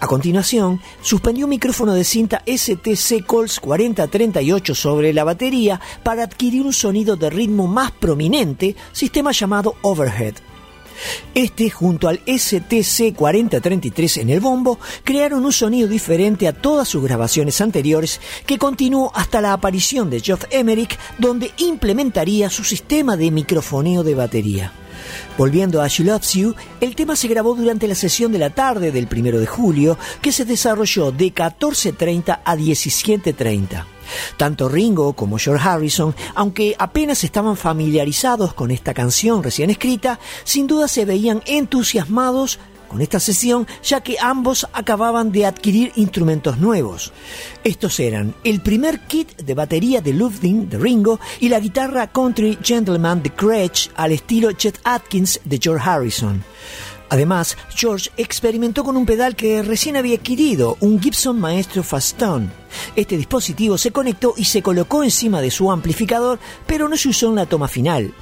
A 0.00 0.06
continuación, 0.06 0.80
suspendió 1.02 1.46
un 1.46 1.50
micrófono 1.50 1.94
de 1.94 2.04
cinta 2.04 2.42
STC 2.46 3.24
Cols 3.24 3.58
4038 3.58 4.74
sobre 4.74 5.12
la 5.12 5.24
batería 5.24 5.80
para 6.02 6.24
adquirir 6.24 6.62
un 6.62 6.72
sonido 6.72 7.16
de 7.16 7.30
ritmo 7.30 7.66
más 7.66 7.90
prominente, 7.92 8.76
sistema 8.92 9.32
llamado 9.32 9.76
overhead. 9.82 10.34
Este, 11.34 11.70
junto 11.70 12.08
al 12.08 12.24
STC-4033 12.24 14.22
en 14.22 14.30
el 14.30 14.40
bombo, 14.40 14.78
crearon 15.04 15.44
un 15.44 15.52
sonido 15.52 15.88
diferente 15.88 16.48
a 16.48 16.52
todas 16.52 16.88
sus 16.88 17.02
grabaciones 17.02 17.60
anteriores 17.60 18.20
que 18.46 18.58
continuó 18.58 19.12
hasta 19.14 19.40
la 19.40 19.52
aparición 19.52 20.10
de 20.10 20.20
Geoff 20.20 20.44
Emerick, 20.50 20.98
donde 21.18 21.52
implementaría 21.58 22.50
su 22.50 22.64
sistema 22.64 23.16
de 23.16 23.30
microfoneo 23.30 24.02
de 24.02 24.14
batería. 24.14 24.72
Volviendo 25.36 25.82
a 25.82 25.88
She 25.88 26.04
Loves 26.04 26.32
You, 26.34 26.54
el 26.80 26.94
tema 26.94 27.16
se 27.16 27.28
grabó 27.28 27.54
durante 27.54 27.88
la 27.88 27.94
sesión 27.94 28.32
de 28.32 28.38
la 28.38 28.50
tarde 28.50 28.92
del 28.92 29.08
1 29.10 29.38
de 29.38 29.46
julio, 29.46 29.98
que 30.22 30.32
se 30.32 30.44
desarrolló 30.44 31.10
de 31.10 31.34
14.30 31.34 32.40
a 32.44 32.56
17.30. 32.56 33.93
Tanto 34.36 34.68
Ringo 34.68 35.14
como 35.14 35.38
George 35.38 35.66
Harrison, 35.68 36.14
aunque 36.34 36.74
apenas 36.78 37.24
estaban 37.24 37.56
familiarizados 37.56 38.54
con 38.54 38.70
esta 38.70 38.94
canción 38.94 39.42
recién 39.42 39.70
escrita, 39.70 40.18
sin 40.44 40.66
duda 40.66 40.88
se 40.88 41.04
veían 41.04 41.42
entusiasmados 41.46 42.58
con 42.94 43.00
esta 43.00 43.18
sesión, 43.18 43.66
ya 43.82 44.02
que 44.02 44.18
ambos 44.20 44.68
acababan 44.72 45.32
de 45.32 45.46
adquirir 45.46 45.90
instrumentos 45.96 46.58
nuevos. 46.58 47.12
Estos 47.64 47.98
eran 47.98 48.36
el 48.44 48.60
primer 48.60 49.00
kit 49.00 49.36
de 49.36 49.54
batería 49.54 50.00
de 50.00 50.12
Lufding 50.12 50.68
de 50.68 50.78
Ringo 50.78 51.18
y 51.40 51.48
la 51.48 51.58
guitarra 51.58 52.06
Country 52.06 52.56
Gentleman 52.62 53.20
de 53.20 53.32
Gretsch 53.36 53.90
al 53.96 54.12
estilo 54.12 54.52
Chet 54.52 54.78
Atkins 54.84 55.40
de 55.44 55.58
George 55.60 55.90
Harrison. 55.90 56.44
Además, 57.10 57.56
George 57.74 58.10
experimentó 58.16 58.84
con 58.84 58.96
un 58.96 59.06
pedal 59.06 59.36
que 59.36 59.62
recién 59.62 59.96
había 59.96 60.16
adquirido, 60.16 60.76
un 60.80 61.00
Gibson 61.00 61.38
Maestro 61.38 61.82
Fastone. 61.82 62.48
Este 62.96 63.16
dispositivo 63.16 63.78
se 63.78 63.92
conectó 63.92 64.34
y 64.36 64.44
se 64.44 64.62
colocó 64.62 65.04
encima 65.04 65.40
de 65.40 65.50
su 65.50 65.70
amplificador, 65.70 66.38
pero 66.66 66.88
no 66.88 66.96
se 66.96 67.08
usó 67.08 67.28
en 67.28 67.36
la 67.36 67.46
toma 67.46 67.68
final. 67.68 68.12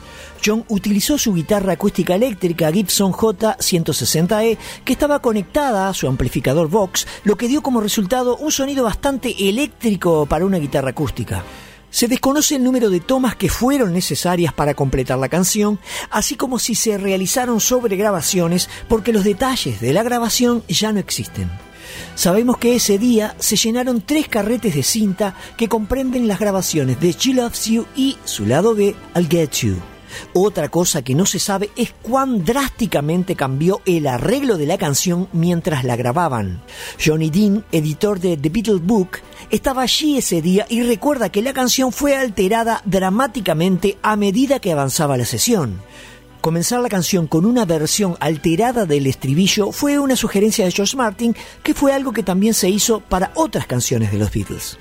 John 0.44 0.64
utilizó 0.68 1.18
su 1.18 1.32
guitarra 1.34 1.74
acústica 1.74 2.14
eléctrica 2.16 2.72
Gibson 2.72 3.12
J160E 3.12 4.58
que 4.84 4.92
estaba 4.92 5.20
conectada 5.20 5.88
a 5.88 5.94
su 5.94 6.08
amplificador 6.08 6.68
Vox, 6.68 7.06
lo 7.24 7.36
que 7.36 7.48
dio 7.48 7.62
como 7.62 7.80
resultado 7.80 8.36
un 8.36 8.50
sonido 8.50 8.84
bastante 8.84 9.48
eléctrico 9.48 10.26
para 10.26 10.44
una 10.44 10.58
guitarra 10.58 10.90
acústica. 10.90 11.44
Se 11.92 12.08
desconoce 12.08 12.56
el 12.56 12.64
número 12.64 12.88
de 12.88 13.00
tomas 13.00 13.36
que 13.36 13.50
fueron 13.50 13.92
necesarias 13.92 14.54
para 14.54 14.72
completar 14.72 15.18
la 15.18 15.28
canción, 15.28 15.78
así 16.10 16.36
como 16.36 16.58
si 16.58 16.74
se 16.74 16.96
realizaron 16.96 17.60
sobregrabaciones 17.60 18.70
porque 18.88 19.12
los 19.12 19.24
detalles 19.24 19.78
de 19.80 19.92
la 19.92 20.02
grabación 20.02 20.64
ya 20.68 20.90
no 20.90 21.00
existen. 21.00 21.50
Sabemos 22.14 22.56
que 22.56 22.76
ese 22.76 22.96
día 22.96 23.36
se 23.38 23.56
llenaron 23.56 24.00
tres 24.00 24.26
carretes 24.26 24.74
de 24.74 24.82
cinta 24.82 25.36
que 25.58 25.68
comprenden 25.68 26.28
las 26.28 26.40
grabaciones 26.40 26.98
de 26.98 27.12
She 27.12 27.34
Loves 27.34 27.66
You 27.66 27.86
y 27.94 28.16
su 28.24 28.46
lado 28.46 28.74
B, 28.74 28.96
I'll 29.14 29.28
Get 29.28 29.50
You. 29.60 29.91
Otra 30.32 30.68
cosa 30.68 31.02
que 31.02 31.14
no 31.14 31.26
se 31.26 31.38
sabe 31.38 31.70
es 31.76 31.94
cuán 32.02 32.44
drásticamente 32.44 33.36
cambió 33.36 33.80
el 33.84 34.06
arreglo 34.06 34.58
de 34.58 34.66
la 34.66 34.78
canción 34.78 35.28
mientras 35.32 35.84
la 35.84 35.96
grababan. 35.96 36.62
Johnny 37.04 37.30
Dean, 37.30 37.64
editor 37.72 38.20
de 38.20 38.36
The 38.36 38.48
Beatles 38.48 38.82
Book, 38.82 39.18
estaba 39.50 39.82
allí 39.82 40.18
ese 40.18 40.42
día 40.42 40.66
y 40.68 40.82
recuerda 40.82 41.30
que 41.30 41.42
la 41.42 41.52
canción 41.52 41.92
fue 41.92 42.16
alterada 42.16 42.82
dramáticamente 42.84 43.98
a 44.02 44.16
medida 44.16 44.58
que 44.60 44.72
avanzaba 44.72 45.16
la 45.16 45.24
sesión. 45.24 45.80
Comenzar 46.40 46.80
la 46.80 46.88
canción 46.88 47.28
con 47.28 47.44
una 47.44 47.64
versión 47.64 48.16
alterada 48.18 48.84
del 48.84 49.06
estribillo 49.06 49.70
fue 49.70 50.00
una 50.00 50.16
sugerencia 50.16 50.64
de 50.64 50.72
George 50.72 50.96
Martin, 50.96 51.36
que 51.62 51.72
fue 51.72 51.92
algo 51.92 52.12
que 52.12 52.24
también 52.24 52.52
se 52.52 52.68
hizo 52.68 52.98
para 52.98 53.30
otras 53.36 53.66
canciones 53.66 54.10
de 54.10 54.18
los 54.18 54.32
Beatles. 54.32 54.76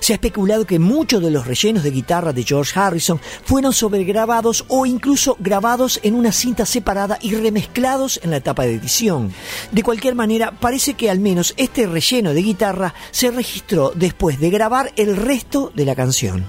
Se 0.00 0.12
ha 0.12 0.16
especulado 0.16 0.66
que 0.66 0.78
muchos 0.78 1.22
de 1.22 1.30
los 1.30 1.46
rellenos 1.46 1.82
de 1.82 1.90
guitarra 1.90 2.32
de 2.32 2.44
George 2.44 2.78
Harrison 2.78 3.20
fueron 3.44 3.72
sobregrabados 3.72 4.64
o 4.68 4.86
incluso 4.86 5.36
grabados 5.40 6.00
en 6.02 6.14
una 6.14 6.32
cinta 6.32 6.66
separada 6.66 7.18
y 7.20 7.34
remezclados 7.34 8.20
en 8.22 8.30
la 8.30 8.38
etapa 8.38 8.64
de 8.64 8.74
edición. 8.74 9.32
De 9.72 9.82
cualquier 9.82 10.14
manera, 10.14 10.52
parece 10.52 10.94
que 10.94 11.10
al 11.10 11.20
menos 11.20 11.54
este 11.56 11.86
relleno 11.86 12.34
de 12.34 12.42
guitarra 12.42 12.94
se 13.10 13.30
registró 13.30 13.92
después 13.94 14.40
de 14.40 14.50
grabar 14.50 14.92
el 14.96 15.16
resto 15.16 15.72
de 15.74 15.84
la 15.84 15.94
canción. 15.94 16.44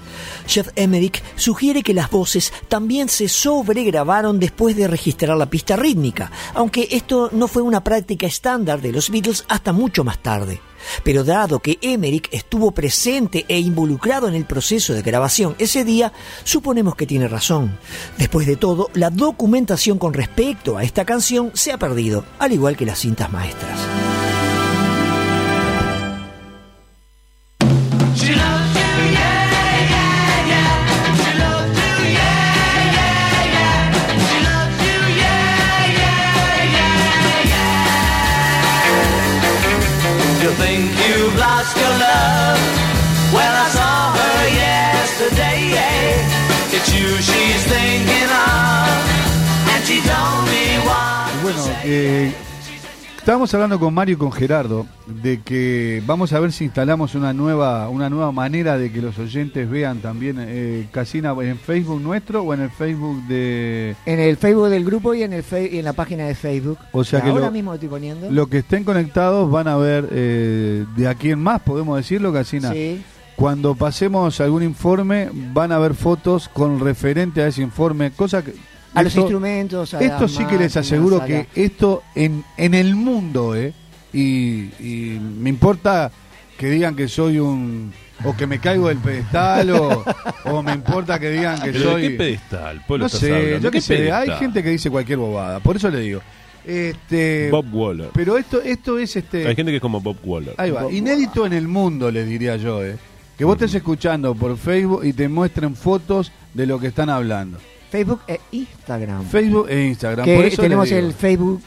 Jeff 0.46 0.68
Emerick 0.76 1.22
sugiere 1.36 1.82
que 1.82 1.94
las 1.94 2.10
voces 2.10 2.52
también 2.68 3.08
se 3.08 3.28
sobregrabaron 3.28 4.38
después 4.38 4.76
de 4.76 4.88
registrar 4.88 5.36
la 5.36 5.46
pista 5.46 5.76
rítmica, 5.76 6.30
aunque 6.54 6.88
esto 6.90 7.30
no 7.32 7.48
fue 7.48 7.62
una 7.62 7.84
práctica 7.84 8.26
estándar 8.26 8.80
de 8.80 8.92
los 8.92 9.10
Beatles 9.10 9.44
hasta 9.48 9.72
mucho 9.72 10.04
más 10.04 10.18
tarde. 10.18 10.60
Pero 11.04 11.24
dado 11.24 11.60
que 11.60 11.78
Emerick 11.80 12.28
estuvo 12.32 12.72
presente 12.72 13.44
e 13.48 13.58
involucrado 13.58 14.28
en 14.28 14.34
el 14.34 14.44
proceso 14.44 14.94
de 14.94 15.02
grabación 15.02 15.54
ese 15.58 15.84
día, 15.84 16.12
suponemos 16.44 16.96
que 16.96 17.06
tiene 17.06 17.28
razón. 17.28 17.78
Después 18.18 18.46
de 18.46 18.56
todo, 18.56 18.90
la 18.94 19.10
documentación 19.10 19.98
con 19.98 20.14
respecto 20.14 20.76
a 20.76 20.84
esta 20.84 21.04
canción 21.04 21.50
se 21.54 21.72
ha 21.72 21.78
perdido, 21.78 22.24
al 22.38 22.52
igual 22.52 22.76
que 22.76 22.86
las 22.86 22.98
cintas 22.98 23.30
maestras. 23.32 24.11
Eh, 51.94 52.32
Estábamos 53.18 53.54
hablando 53.54 53.78
con 53.78 53.94
Mario 53.94 54.14
y 54.14 54.18
con 54.18 54.32
Gerardo 54.32 54.84
de 55.06 55.40
que 55.42 56.02
vamos 56.06 56.32
a 56.32 56.40
ver 56.40 56.50
si 56.50 56.64
instalamos 56.64 57.14
una 57.14 57.32
nueva 57.32 57.88
una 57.88 58.10
nueva 58.10 58.32
manera 58.32 58.76
de 58.76 58.90
que 58.90 59.00
los 59.00 59.16
oyentes 59.16 59.70
vean 59.70 59.98
también 59.98 60.38
eh, 60.40 60.88
Casina 60.90 61.32
en 61.40 61.56
Facebook 61.56 62.00
nuestro 62.00 62.42
o 62.42 62.52
en 62.52 62.62
el 62.62 62.70
Facebook 62.70 63.22
de 63.28 63.94
En 64.06 64.18
el 64.18 64.36
Facebook 64.36 64.68
del 64.70 64.84
grupo 64.84 65.14
y 65.14 65.22
en 65.22 65.34
el 65.34 65.44
fe- 65.44 65.70
y 65.72 65.78
en 65.78 65.84
la 65.84 65.92
página 65.92 66.24
de 66.26 66.34
Facebook. 66.34 66.78
O 66.90 67.04
sea 67.04 67.20
que 67.20 67.28
ahora 67.28 67.46
lo- 67.46 67.52
mismo 67.52 67.72
estoy 67.74 67.88
poniendo. 67.90 68.28
los 68.28 68.48
que 68.48 68.58
estén 68.58 68.82
conectados 68.82 69.48
van 69.48 69.68
a 69.68 69.76
ver 69.76 70.08
eh, 70.10 70.84
de 70.96 71.06
aquí 71.06 71.30
en 71.30 71.38
más, 71.40 71.60
podemos 71.62 71.96
decirlo, 71.98 72.32
Casina. 72.32 72.72
Sí. 72.72 73.02
Cuando 73.36 73.76
pasemos 73.76 74.40
algún 74.40 74.64
informe 74.64 75.28
van 75.32 75.70
a 75.70 75.78
ver 75.78 75.94
fotos 75.94 76.48
con 76.48 76.80
referente 76.80 77.40
a 77.40 77.46
ese 77.46 77.62
informe, 77.62 78.10
cosa 78.10 78.42
que 78.42 78.52
A 78.94 79.02
los 79.02 79.16
instrumentos, 79.16 79.94
a 79.94 80.00
Esto 80.00 80.28
sí 80.28 80.44
que 80.44 80.58
les 80.58 80.76
aseguro 80.76 81.24
que 81.24 81.46
esto 81.54 82.02
en, 82.14 82.44
en 82.56 82.74
el 82.74 82.94
mundo, 82.94 83.54
¿eh? 83.56 83.72
Y, 84.12 84.64
y 84.78 85.18
me 85.38 85.48
importa 85.48 86.10
que 86.58 86.68
digan 86.70 86.94
que 86.94 87.08
soy 87.08 87.38
un... 87.38 87.92
o 88.24 88.36
que 88.36 88.46
me 88.46 88.58
caigo 88.58 88.88
del 88.88 88.98
pedestal, 88.98 89.70
o, 89.70 90.04
o 90.44 90.62
me 90.62 90.72
importa 90.72 91.18
que 91.18 91.30
digan 91.30 91.60
que 91.60 91.72
¿Pero 91.72 91.78
de 91.78 91.92
soy... 91.92 92.02
qué 92.02 92.10
pedestal, 92.10 92.84
no 92.88 93.08
sé, 93.08 93.58
yo 93.60 93.70
¿Qué 93.70 93.80
sé, 93.80 94.12
hay 94.12 94.30
gente 94.32 94.62
que 94.62 94.70
dice 94.70 94.90
cualquier 94.90 95.18
bobada, 95.18 95.60
por 95.60 95.76
eso 95.76 95.90
le 95.90 96.00
digo. 96.00 96.20
Este, 96.64 97.48
Bob 97.50 97.74
Waller. 97.74 98.10
Pero 98.14 98.38
esto, 98.38 98.62
esto 98.62 98.98
es 98.98 99.16
este... 99.16 99.48
Hay 99.48 99.56
gente 99.56 99.72
que 99.72 99.76
es 99.76 99.82
como 99.82 100.00
Bob 100.00 100.18
Waller. 100.22 100.54
Ahí 100.58 100.70
va, 100.70 100.92
inédito 100.92 101.46
en 101.46 101.54
el 101.54 101.66
mundo, 101.66 102.10
les 102.10 102.28
diría 102.28 102.56
yo, 102.56 102.84
¿eh? 102.84 102.96
Que 103.36 103.44
vos 103.44 103.54
estés 103.56 103.74
escuchando 103.74 104.34
por 104.34 104.56
Facebook 104.56 105.04
y 105.04 105.14
te 105.14 105.28
muestren 105.28 105.74
fotos 105.74 106.30
de 106.54 106.66
lo 106.66 106.78
que 106.78 106.88
están 106.88 107.10
hablando. 107.10 107.58
Facebook 107.92 108.20
e 108.26 108.40
Instagram. 108.52 109.24
Facebook 109.26 109.66
e 109.68 109.86
Instagram. 109.88 110.24
Que 110.24 110.34
por 110.34 110.44
eso 110.46 110.62
tenemos 110.62 110.90
el 110.90 111.12
Facebook, 111.12 111.60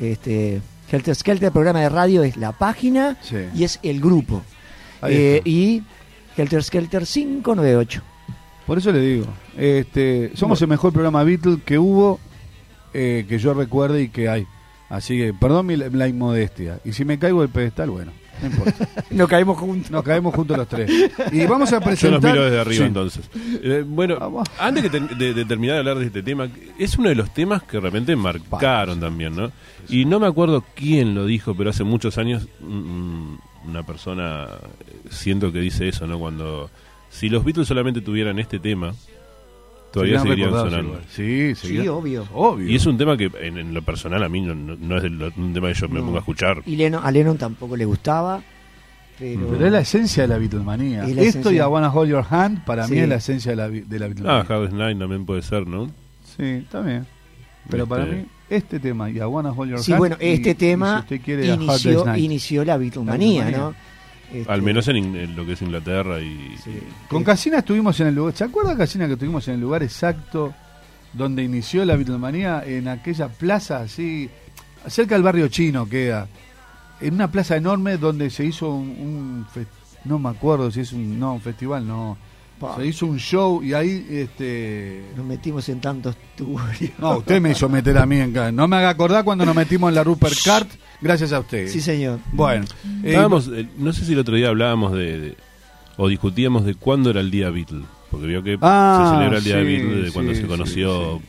este, 0.00 0.60
Helter 0.90 1.14
Skelter, 1.14 1.52
programa 1.52 1.80
de 1.80 1.88
radio, 1.88 2.24
es 2.24 2.36
la 2.36 2.50
página 2.50 3.16
Sí. 3.22 3.36
y 3.54 3.62
es 3.62 3.78
el 3.84 4.00
grupo. 4.00 4.42
Eh, 5.08 5.40
y 5.44 5.82
Helter 6.36 6.64
Skelter 6.64 7.04
598. 7.06 8.02
Por 8.66 8.78
eso 8.78 8.90
le 8.90 9.00
digo, 9.00 9.26
este, 9.56 10.32
somos 10.34 10.60
el 10.60 10.68
mejor 10.68 10.92
programa 10.92 11.22
Beatles 11.22 11.60
que 11.64 11.78
hubo, 11.78 12.18
eh, 12.92 13.24
que 13.28 13.38
yo 13.38 13.54
recuerde 13.54 14.02
y 14.02 14.08
que 14.08 14.28
hay. 14.28 14.46
Así 14.88 15.16
que, 15.16 15.32
perdón 15.32 15.66
mi, 15.66 15.76
la 15.76 16.08
inmodestia. 16.08 16.80
Y 16.84 16.92
si 16.92 17.04
me 17.04 17.16
caigo 17.18 17.42
del 17.42 17.50
pedestal, 17.50 17.90
bueno, 17.90 18.10
no 18.42 18.46
importa. 18.48 18.88
Nos 19.10 19.28
caemos 19.28 19.58
juntos. 19.58 19.90
Nos 19.90 20.02
caemos 20.02 20.34
juntos 20.34 20.56
los 20.56 20.68
tres. 20.68 20.90
Y 21.32 21.46
vamos 21.46 21.72
a 21.72 21.78
Yo 21.78 21.84
presentar... 21.84 22.20
los 22.22 22.32
miro 22.32 22.44
desde 22.44 22.60
arriba 22.60 22.76
Sí. 22.76 22.82
entonces. 22.88 23.30
Eh, 23.62 23.84
bueno, 23.86 24.16
Vamos. 24.18 24.48
antes 24.58 24.82
que 24.84 24.90
te- 24.90 25.14
de, 25.14 25.34
de 25.34 25.44
terminar 25.44 25.74
de 25.74 25.78
hablar 25.80 25.98
de 25.98 26.06
este 26.06 26.22
tema, 26.22 26.48
es 26.78 26.96
uno 26.98 27.08
de 27.08 27.14
los 27.14 27.32
temas 27.34 27.62
que 27.62 27.76
de 27.78 27.80
repente 27.82 28.16
marcaron 28.16 29.00
también, 29.00 29.36
¿no? 29.36 29.50
Y 29.88 30.04
no 30.04 30.20
me 30.20 30.26
acuerdo 30.26 30.64
quién 30.74 31.14
lo 31.14 31.26
dijo, 31.26 31.54
pero 31.54 31.70
hace 31.70 31.84
muchos 31.84 32.16
años 32.18 32.46
mm, 32.60 33.34
una 33.68 33.82
persona 33.82 34.44
eh, 34.46 35.08
siento 35.10 35.52
que 35.52 35.60
dice 35.60 35.88
eso, 35.88 36.06
¿no? 36.06 36.18
Cuando 36.18 36.70
si 37.10 37.28
los 37.28 37.44
Beatles 37.44 37.66
solamente 37.68 38.00
tuvieran 38.00 38.38
este 38.38 38.58
tema, 38.58 38.94
todavía 39.92 40.20
seguirían 40.20 40.50
sonando. 40.50 41.00
Sí, 41.10 41.54
Sí, 41.54 41.68
seguirían- 41.68 41.88
obvio. 41.94 42.24
Obvio. 42.32 42.68
Y 42.68 42.76
es 42.76 42.86
un 42.86 42.96
tema 42.98 43.16
que 43.16 43.30
en, 43.40 43.58
en 43.58 43.74
lo 43.74 43.82
personal 43.82 44.22
a 44.22 44.28
mí 44.28 44.40
no, 44.40 44.54
no- 44.54 44.76
no 44.76 44.96
es 44.96 45.02
de 45.02 45.10
lo- 45.10 45.32
un 45.36 45.52
tema 45.52 45.68
que 45.68 45.74
yo 45.74 45.88
me 45.88 45.98
No. 46.00 46.06
ponga 46.06 46.18
a 46.18 46.20
escuchar. 46.20 46.62
Y 46.66 46.76
Lennon- 46.76 47.02
a 47.04 47.10
Lennon 47.10 47.36
tampoco 47.38 47.76
le 47.76 47.84
gustaba. 47.84 48.42
Pero, 49.18 49.48
Pero 49.50 49.66
es 49.66 49.72
la 49.72 49.80
esencia 49.80 50.22
de 50.22 50.28
la 50.28 50.38
Beatlemanía. 50.38 51.04
Es 51.04 51.14
la 51.14 51.22
Esto 51.22 51.52
y. 51.52 51.56
I 51.56 51.60
Wanna 51.60 51.92
Hold 51.92 52.10
Your 52.10 52.24
Hand, 52.30 52.64
para 52.64 52.86
mí 52.88 52.94
Sí. 52.96 53.00
es 53.00 53.08
la 53.08 53.16
esencia 53.16 53.50
de 53.50 53.56
la, 53.56 53.68
de 53.68 53.98
la 53.98 54.06
Ah, 54.06 54.08
Beatlemanía. 54.08 54.44
Hard 54.48 54.72
Night 54.72 54.98
también 54.98 55.26
puede 55.26 55.42
ser, 55.42 55.66
¿no? 55.66 55.90
Sí, 56.36 56.64
también. 56.70 57.06
Pero 57.68 57.86
para 57.86 58.04
Este- 58.04 58.16
mí, 58.16 58.24
este 58.48 58.80
tema 58.80 59.10
y 59.10 59.18
I 59.18 59.20
Wanna 59.20 59.52
Hold 59.52 59.70
Your 59.72 59.80
Sí, 59.80 59.92
Hand. 59.92 59.98
bueno, 59.98 60.16
y- 60.18 60.26
este 60.28 60.50
y 60.50 60.54
tema 60.54 61.04
si 61.06 61.14
usted 61.16 61.20
quiere, 61.22 61.46
inició, 61.48 62.16
inició 62.16 62.64
la 62.64 62.78
Beatlemanía, 62.78 63.44
Beatlemanía. 63.44 63.58
¿no? 63.58 63.89
Este, 64.32 64.52
Al 64.52 64.62
menos 64.62 64.86
en, 64.88 65.34
lo 65.34 65.44
que 65.44 65.52
es 65.52 65.62
Inglaterra 65.62 66.20
y... 66.20 66.54
Con 67.08 67.24
Casina 67.24 67.58
estuvimos 67.58 67.98
en 68.00 68.08
el 68.08 68.14
lugar. 68.14 68.34
¿Se 68.34 68.44
acuerda, 68.44 68.76
Casina, 68.76 69.06
que 69.06 69.14
estuvimos 69.14 69.46
en 69.48 69.54
el 69.54 69.60
lugar 69.60 69.82
exacto 69.82 70.54
donde 71.12 71.42
inició 71.42 71.84
la 71.84 71.96
Beatlemanía? 71.96 72.62
En 72.64 72.86
aquella 72.88 73.28
plaza 73.28 73.80
así, 73.80 74.30
cerca 74.86 75.14
del 75.16 75.24
barrio 75.24 75.48
chino 75.48 75.88
queda. 75.88 76.28
En 77.00 77.14
una 77.14 77.30
plaza 77.30 77.56
enorme 77.56 77.96
donde 77.96 78.30
se 78.30 78.44
hizo 78.44 78.70
un. 78.74 78.88
un 78.90 79.46
fe- 79.52 79.66
no 80.04 80.18
me 80.18 80.28
acuerdo 80.28 80.70
si 80.70 80.80
es 80.80 80.92
un. 80.92 81.18
No, 81.18 81.34
un 81.34 81.40
festival, 81.40 81.86
no. 81.86 82.16
Pa. 82.60 82.76
Se 82.76 82.86
hizo 82.86 83.06
un 83.06 83.18
show 83.18 83.62
y 83.62 83.72
ahí. 83.72 84.06
este 84.10 85.06
Nos 85.16 85.24
metimos 85.24 85.66
en 85.70 85.80
tantos 85.80 86.14
tuburios. 86.36 86.92
No, 86.98 87.16
usted 87.18 87.40
me 87.40 87.52
hizo 87.52 87.68
meter 87.70 87.96
a 87.96 88.04
mí 88.06 88.20
en 88.20 88.54
No 88.54 88.68
me 88.68 88.76
haga 88.76 88.90
acordar 88.90 89.24
cuando 89.24 89.46
nos 89.46 89.56
metimos 89.56 89.88
en 89.88 89.94
la 89.94 90.04
Rupert 90.04 90.36
Cart, 90.44 90.68
gracias 91.00 91.32
a 91.32 91.40
usted. 91.40 91.68
Sí, 91.68 91.80
señor. 91.80 92.18
Bueno, 92.32 92.64
eh, 93.02 93.10
Estábamos, 93.10 93.48
eh, 93.48 93.66
no 93.78 93.92
sé 93.92 94.04
si 94.04 94.12
el 94.12 94.18
otro 94.18 94.34
día 94.36 94.48
hablábamos 94.48 94.92
de, 94.92 95.20
de- 95.20 95.36
o 95.96 96.08
discutíamos 96.08 96.64
de 96.64 96.74
cuándo 96.74 97.10
era 97.10 97.20
el 97.20 97.30
día 97.30 97.50
Beatle, 97.50 97.82
porque 98.10 98.26
vio 98.26 98.42
que 98.42 98.58
Ah, 98.62 99.04
se 99.10 99.16
celebra 99.16 99.38
el 99.38 99.44
día 99.44 99.58
sí, 99.58 99.64
Beatle 99.64 100.00
de 100.02 100.06
sí, 100.06 100.12
cuando 100.12 100.34
se 100.34 100.46
conoció 100.46 101.20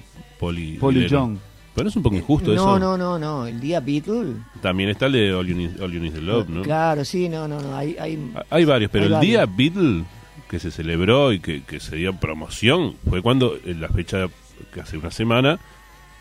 y 0.42 0.78
Lennon. 0.82 1.08
John. 1.10 1.40
Pero 1.74 1.88
es 1.88 1.96
un 1.96 2.04
poco 2.04 2.18
injusto 2.18 2.48
no, 2.50 2.54
eso. 2.56 2.80
no, 2.80 2.98
no, 2.98 3.18
no. 3.18 3.48
El 3.48 3.60
día 3.62 3.80
Beatle. 3.80 4.34
También 4.62 4.90
está 4.90 5.06
el 5.06 5.14
de 5.14 5.34
All 5.34 5.48
You 5.48 5.56
Need, 5.56 5.82
All 5.82 5.92
You 5.92 6.02
Need 6.02 6.16
is 6.16 6.22
Love, 6.24 6.50
¿no? 6.50 6.62
Claro, 6.64 7.06
sí, 7.06 7.30
no, 7.30 7.48
no, 7.48 7.62
no. 7.62 7.76
Hay, 7.76 7.96
hay, 8.00 8.32
Hay 8.50 8.66
varios, 8.66 8.92
pero 8.92 9.04
Hay 9.06 9.08
el 9.08 9.14
varios. 9.14 9.32
día 9.32 9.46
Beatle 9.46 10.04
que 10.50 10.60
se 10.60 10.70
celebró 10.70 11.32
y 11.32 11.40
que, 11.40 11.64
que 11.64 11.80
se 11.80 11.96
dio 11.96 12.14
promoción 12.14 12.96
fue 13.10 13.22
cuando 13.22 13.56
en 13.66 13.80
la 13.80 13.88
fecha 13.88 14.28
que 14.74 14.82
hace 14.82 14.98
una 14.98 15.12
semana 15.12 15.60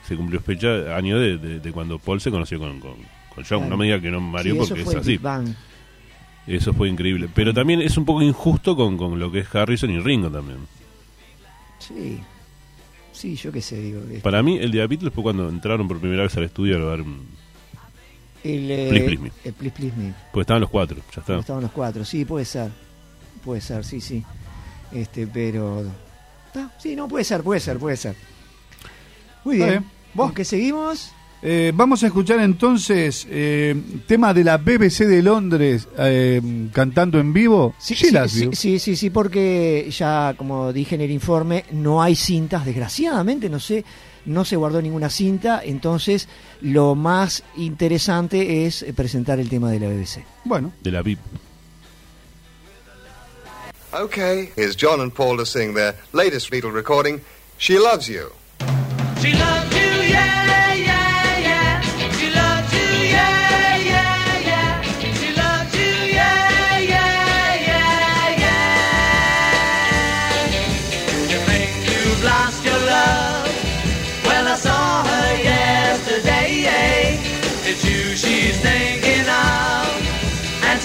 se 0.07 0.15
cumplió 0.17 0.41
fecha 0.41 0.97
año 0.97 1.19
de, 1.19 1.37
de- 1.37 1.59
de 1.61 1.73
cuando 1.73 1.99
Paul 1.99 2.21
se 2.21 2.31
conoció 2.31 2.59
con, 2.61 2.79
con, 2.79 2.93
con 3.35 3.45
John. 3.45 3.61
Claro. 3.61 3.71
No 3.71 3.77
me 3.77 3.87
diga 3.87 4.01
que 4.01 4.11
no 4.11 4.21
Mario 4.21 4.65
sí, 4.65 4.73
porque 4.75 4.83
es 4.83 4.95
así. 4.95 5.21
Eso 6.47 6.73
fue 6.73 6.89
increíble. 6.89 7.29
Pero 7.35 7.53
también 7.55 7.81
es 7.81 7.97
un 7.97 8.05
poco 8.05 8.23
injusto 8.23 8.75
con, 8.77 8.97
con 8.97 9.19
lo 9.19 9.31
que 9.31 9.41
es 9.41 9.55
Harrison 9.55 9.91
y 9.91 10.01
Ringo 10.01 10.31
también. 10.31 10.59
Sí. 11.79 12.21
Sí, 13.13 13.37
yo 13.37 13.53
qué 13.53 13.61
sé, 13.61 13.79
digo. 13.81 14.01
este, 14.01 14.21
Para 14.21 14.43
mí, 14.43 14.57
el 14.59 14.71
día 14.71 14.87
Beatles 14.87 15.13
fue 15.13 15.23
cuando 15.23 15.49
entraron 15.49 15.87
por 15.87 16.01
primera 16.01 16.23
vez 16.23 16.37
al 16.37 16.45
estudio 16.45 16.77
a 16.77 16.79
grabar. 16.79 17.01
El, 18.43 18.71
eh, 18.71 18.87
Please 18.89 19.05
Please 19.05 19.23
Me. 19.23 19.33
el 19.45 19.53
Please 19.53 19.77
Please 19.77 19.97
Me. 19.97 20.15
Pues 20.33 20.45
estaban 20.45 20.63
los 20.63 20.71
cuatro, 20.71 20.97
ya 21.15 21.21
está. 21.21 21.39
Estaban 21.39 21.63
los 21.63 21.73
cuatro. 21.73 22.05
Sí, 22.05 22.25
puede 22.25 22.45
ser. 22.47 22.71
Puede 23.45 23.61
ser, 23.61 23.85
sí, 23.85 24.01
sí. 24.01 24.25
Este, 24.93 25.27
pero. 25.27 25.85
Ah, 26.55 26.71
sí, 26.79 26.97
no, 26.97 27.07
puede 27.09 27.25
ser, 27.25 27.43
puede 27.43 27.61
ser, 27.61 27.79
puede 27.79 27.97
ser. 27.97 28.17
Muy 29.45 29.57
bien. 29.57 29.69
bien. 29.69 29.85
¿Vos? 30.15 30.27
¿Con 30.29 30.35
qué 30.37 30.45
seguimos? 30.45 31.13
Eh, 31.43 31.73
vamos 31.75 32.03
a 32.03 32.09
escuchar 32.09 32.39
entonces 32.41 33.27
eh, 33.31 33.75
tema 34.07 34.35
de 34.35 34.45
la 34.45 34.59
BBC 34.59 35.07
de 35.07 35.23
Londres 35.23 35.89
eh, 35.97 36.69
cantando 36.73 37.19
en 37.19 37.33
vivo. 37.33 37.75
Sí, 37.79 37.95
sí, 37.95 38.11
sí, 38.29 38.51
sí, 38.53 38.79
sí, 38.79 38.97
sí, 38.97 39.11
porque 39.11 39.89
ya, 39.91 40.35
como 40.37 40.73
dije 40.73 40.97
en 40.97 41.01
el 41.01 41.11
informe, 41.11 41.65
no 41.73 42.03
hay 42.03 42.15
cintas, 42.15 42.67
desgraciadamente, 42.67 43.49
no 43.49 43.59
sé, 43.59 43.85
no 44.27 44.45
se 44.45 44.57
guardó 44.57 44.83
ninguna 44.83 45.09
cinta, 45.09 45.63
entonces 45.65 46.29
lo 46.61 46.95
más 46.95 47.43
interesante 47.57 48.67
es 48.67 48.83
eh, 48.83 48.93
presentar 48.93 49.41
el 49.41 49.49
tema 49.49 49.71
de 49.71 49.81
la 49.81 49.89
BBC. 49.89 50.25
Bueno, 50.45 50.73
De 50.83 50.91
la 50.91 51.03
VIP. 51.03 51.21
Okay, 53.93 54.51
here's 54.57 54.77
John 54.77 55.01
and 55.01 55.13
Paul 55.13 55.37
to 55.39 55.45
sing 55.45 55.75
their 55.75 55.97
latest 56.13 56.51
Beatle 56.51 56.71
recording, 56.71 57.21
She 57.59 57.77
Loves 57.77 58.07
You. 58.07 58.31
She 59.21 59.33
loves 59.33 59.60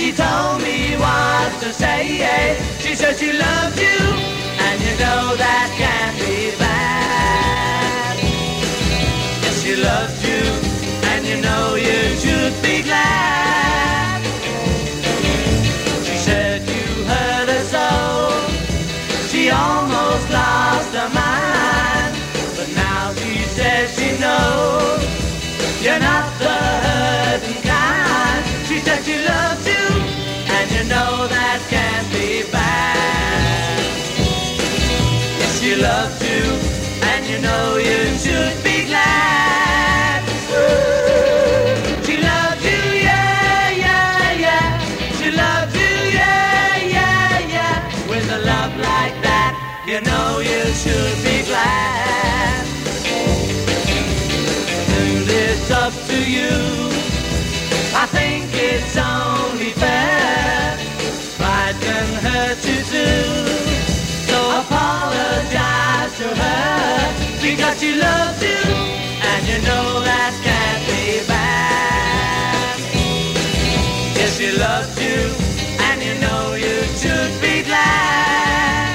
she 0.06 0.12
told 0.12 0.62
me 0.62 0.96
what 0.98 1.50
to 1.62 1.74
say. 1.74 2.22
Eh? 2.22 2.54
She 2.78 2.94
said 2.96 3.18
she 3.18 3.32
loved 3.34 3.80
you, 3.80 4.00
and 4.66 4.78
you 4.86 4.94
know 5.04 5.22
that 5.44 5.68
can't 5.82 6.16
be 6.22 6.38
bad. 6.62 8.16
Yes, 9.44 9.56
she 9.64 9.74
loves 9.76 10.20
you, 10.30 10.44
and 11.10 11.22
you 11.30 11.38
know 11.46 11.64
you 11.88 12.02
should 12.22 12.56
be 12.62 12.76
glad. 12.84 14.22
She 16.06 16.16
said 16.28 16.62
you 16.76 16.86
hurt 17.12 17.48
her 17.56 17.64
so, 17.76 17.88
she 19.30 19.50
almost 19.50 20.26
lost 20.30 20.92
her 21.00 21.10
mind. 21.22 22.14
But 22.58 22.70
now 22.86 23.14
she 23.22 23.34
says 23.58 23.86
she 23.98 24.10
knows 24.24 25.02
you're 25.84 26.04
not 26.12 26.26
the 26.44 26.58
hurting 26.86 27.65
know 30.88 31.28
that 31.28 31.60
can't 31.70 32.08
be 32.14 32.44
bad. 32.52 33.80
Yes, 35.40 35.64
you 35.64 35.76
love 35.78 36.12
to, 36.20 36.38
and 37.10 37.26
you 37.26 37.40
know 37.42 37.78
you 37.78 38.18
should 38.18 38.58
be 38.64 38.86
glad. 38.86 40.22
Ooh, 40.54 42.04
she 42.06 42.18
loved 42.22 42.64
you, 42.64 42.82
yeah, 43.02 43.72
yeah, 43.86 44.46
yeah. 44.46 44.68
She 45.18 45.32
loved 45.32 45.74
you, 45.76 45.96
yeah, 46.20 46.78
yeah, 46.98 47.40
yeah. 47.56 48.10
With 48.10 48.30
a 48.30 48.40
love 48.40 48.74
like 48.78 49.18
that, 49.26 49.54
you 49.88 50.02
know 50.02 50.40
you 50.40 50.62
should 50.74 51.18
be 51.26 51.38
glad. 51.50 52.66
Soon 54.92 55.26
it's 55.28 55.72
up 55.72 55.94
to 56.10 56.18
you. 56.30 56.54
I 57.98 58.06
think 58.08 58.50
it's 58.54 58.98
on. 58.98 59.55
So 64.30 64.38
apologize 64.62 66.14
to 66.20 66.28
her 66.42 67.42
because 67.42 67.80
she 67.80 67.92
loves 67.96 68.42
you, 68.44 68.64
and 69.32 69.42
you 69.50 69.60
know 69.68 69.88
that 70.10 70.34
can't 70.48 70.84
be 70.90 71.28
bad. 71.28 72.80
Yes, 74.18 74.38
she 74.38 74.50
loves 74.58 74.96
you, 75.06 75.20
and 75.88 75.98
you 76.08 76.16
know 76.26 76.54
you 76.56 76.76
should 77.02 77.34
be 77.42 77.64
glad. 77.64 78.95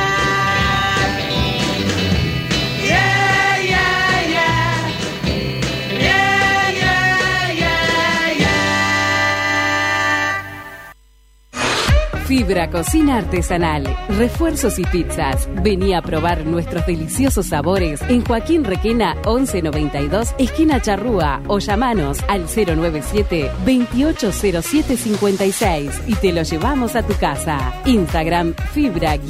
Fibra 12.41 12.71
Cocina 12.71 13.17
Artesanal, 13.17 13.83
refuerzos 14.17 14.79
y 14.79 14.83
pizzas. 14.83 15.47
Vení 15.61 15.93
a 15.93 16.01
probar 16.01 16.43
nuestros 16.43 16.87
deliciosos 16.87 17.45
sabores 17.45 18.01
en 18.09 18.25
Joaquín 18.25 18.63
Requena 18.63 19.13
1192, 19.27 20.33
esquina 20.39 20.81
Charrúa 20.81 21.43
o 21.45 21.59
llamanos 21.59 22.17
al 22.27 22.47
097 22.47 23.51
280756 23.63 26.01
y 26.07 26.15
te 26.15 26.33
lo 26.33 26.41
llevamos 26.41 26.95
a 26.95 27.03
tu 27.03 27.13
casa. 27.13 27.79
Instagram 27.85 28.55
fibra-rip. 28.73 29.21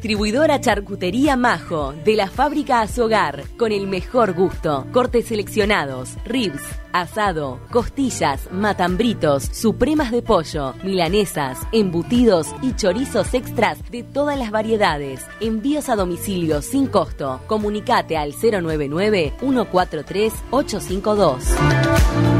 Distribuidora 0.00 0.58
Charcutería 0.62 1.36
Majo, 1.36 1.92
de 1.92 2.16
la 2.16 2.26
fábrica 2.26 2.80
a 2.80 2.88
su 2.88 3.02
hogar, 3.02 3.44
con 3.58 3.70
el 3.70 3.86
mejor 3.86 4.32
gusto. 4.32 4.86
Cortes 4.92 5.26
seleccionados, 5.26 6.14
ribs, 6.24 6.62
asado, 6.90 7.60
costillas, 7.70 8.48
matambritos, 8.50 9.42
supremas 9.52 10.10
de 10.10 10.22
pollo, 10.22 10.72
milanesas, 10.82 11.58
embutidos 11.70 12.48
y 12.62 12.74
chorizos 12.76 13.34
extras 13.34 13.78
de 13.90 14.02
todas 14.02 14.38
las 14.38 14.50
variedades. 14.50 15.26
Envíos 15.38 15.90
a 15.90 15.96
domicilio 15.96 16.62
sin 16.62 16.86
costo. 16.86 17.42
Comunicate 17.46 18.16
al 18.16 18.32
099 18.32 19.34
143 19.38 20.32
852. 20.48 22.39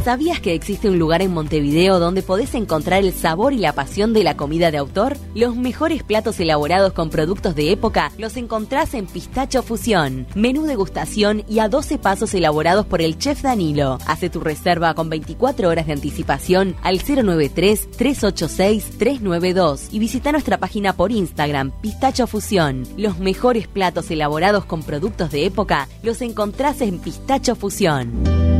¿Sabías 0.04 0.40
que 0.40 0.54
existe 0.54 0.90
un 0.90 0.98
lugar 0.98 1.22
en 1.22 1.32
Montevideo 1.32 2.00
donde 2.00 2.22
podés 2.22 2.56
encontrar 2.56 3.04
el 3.04 3.12
sabor 3.12 3.52
y 3.52 3.58
la 3.58 3.72
pasión 3.72 4.12
de 4.12 4.24
la 4.24 4.36
comida 4.36 4.72
de 4.72 4.78
autor? 4.78 5.16
Los 5.32 5.54
mejores 5.54 6.02
platos 6.02 6.40
elaborados 6.40 6.92
con 6.92 7.08
productos 7.08 7.54
de 7.54 7.70
época 7.70 8.10
los 8.18 8.36
encontrás 8.36 8.94
en 8.94 9.06
Pistacho 9.06 9.62
Fusión. 9.62 10.26
Menú 10.34 10.64
degustación 10.64 11.44
y 11.48 11.60
a 11.60 11.68
12 11.68 11.98
pasos 11.98 12.34
elaborados 12.34 12.84
por 12.84 13.00
el 13.00 13.16
chef 13.16 13.42
Danilo. 13.42 13.98
Hace 14.08 14.28
tu 14.28 14.40
reserva 14.40 14.94
con 14.94 15.08
24 15.08 15.68
horas 15.68 15.86
de 15.86 15.92
anticipación 15.92 16.74
al 16.82 16.98
093-386-392 16.98 19.86
y 19.92 20.00
visita 20.00 20.32
nuestra 20.32 20.58
página 20.58 20.94
por 20.94 21.12
Instagram 21.12 21.70
Pistacho 21.80 22.26
Fusión. 22.26 22.82
Los 22.96 23.20
mejores 23.20 23.68
platos 23.68 24.10
elaborados 24.10 24.64
con 24.64 24.82
productos 24.82 25.30
de 25.30 25.46
época 25.46 25.86
los 26.02 26.22
encontrás 26.22 26.80
en 26.80 26.98
Pistacho 26.98 27.54
Fusión. 27.54 28.51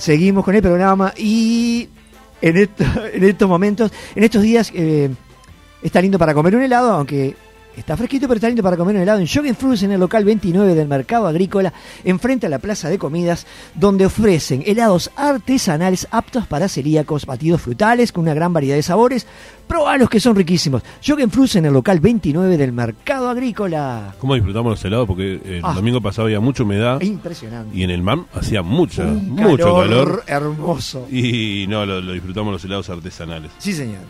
Seguimos 0.00 0.44
con 0.44 0.54
el 0.54 0.62
programa 0.62 1.12
y 1.16 1.88
en, 2.42 2.56
esto- 2.56 2.84
en 3.12 3.24
estos 3.24 3.48
momentos, 3.48 3.92
en 4.14 4.24
estos 4.24 4.42
días, 4.42 4.70
eh, 4.74 5.10
está 5.82 6.00
lindo 6.00 6.18
para 6.18 6.34
comer 6.34 6.56
un 6.56 6.62
helado, 6.62 6.92
aunque 6.92 7.36
está 7.76 7.96
fresquito, 7.96 8.26
pero 8.28 8.36
está 8.36 8.48
lindo 8.48 8.62
para 8.62 8.76
comer 8.76 8.96
un 8.96 9.02
helado 9.02 9.18
en 9.20 9.26
Jogging 9.26 9.54
Fruits 9.54 9.82
en 9.84 9.92
el 9.92 10.00
local 10.00 10.24
29 10.24 10.74
del 10.74 10.88
Mercado 10.88 11.26
Agrícola, 11.26 11.72
enfrente 12.04 12.46
a 12.46 12.48
la 12.50 12.58
Plaza 12.58 12.88
de 12.88 12.98
Comidas, 12.98 13.46
donde 13.74 14.06
ofrecen 14.06 14.62
helados 14.66 15.10
artesanales 15.16 16.06
aptos 16.10 16.46
para 16.46 16.68
celíacos, 16.68 17.26
batidos 17.26 17.62
frutales 17.62 18.12
con 18.12 18.22
una 18.22 18.34
gran 18.34 18.52
variedad 18.52 18.76
de 18.76 18.82
sabores. 18.82 19.26
Probalos 19.66 20.10
que 20.10 20.18
son 20.18 20.34
riquísimos. 20.34 20.82
Jogging 21.06 21.30
Fruits 21.30 21.56
en 21.56 21.66
el 21.66 21.72
local 21.72 22.00
29 22.00 22.56
del 22.56 22.72
Mercado 22.72 23.28
Agrícola. 23.28 24.14
¿Cómo 24.18 24.34
disfrutamos 24.34 24.70
los 24.72 24.84
helados? 24.84 25.06
Porque 25.06 25.40
el 25.44 25.60
Ah. 25.64 25.72
domingo 25.74 26.00
pasado 26.00 26.26
había 26.26 26.40
mucha 26.40 26.64
humedad 26.64 27.00
Impresionante. 27.00 27.76
y 27.76 27.84
en 27.84 27.90
el 27.90 28.02
MAM 28.02 28.26
hacía 28.34 28.62
mucha, 28.62 29.04
Un 29.04 29.30
mucho 29.30 29.56
calor 29.76 29.88
calor. 29.88 30.24
hermoso. 30.26 31.06
Y 31.10 31.66
no, 31.68 31.86
lo, 31.86 32.00
lo 32.00 32.12
disfrutamos 32.12 32.52
los 32.52 32.64
helados 32.64 32.90
artesanales. 32.90 33.52
Sí, 33.58 33.72
señor. 33.72 34.00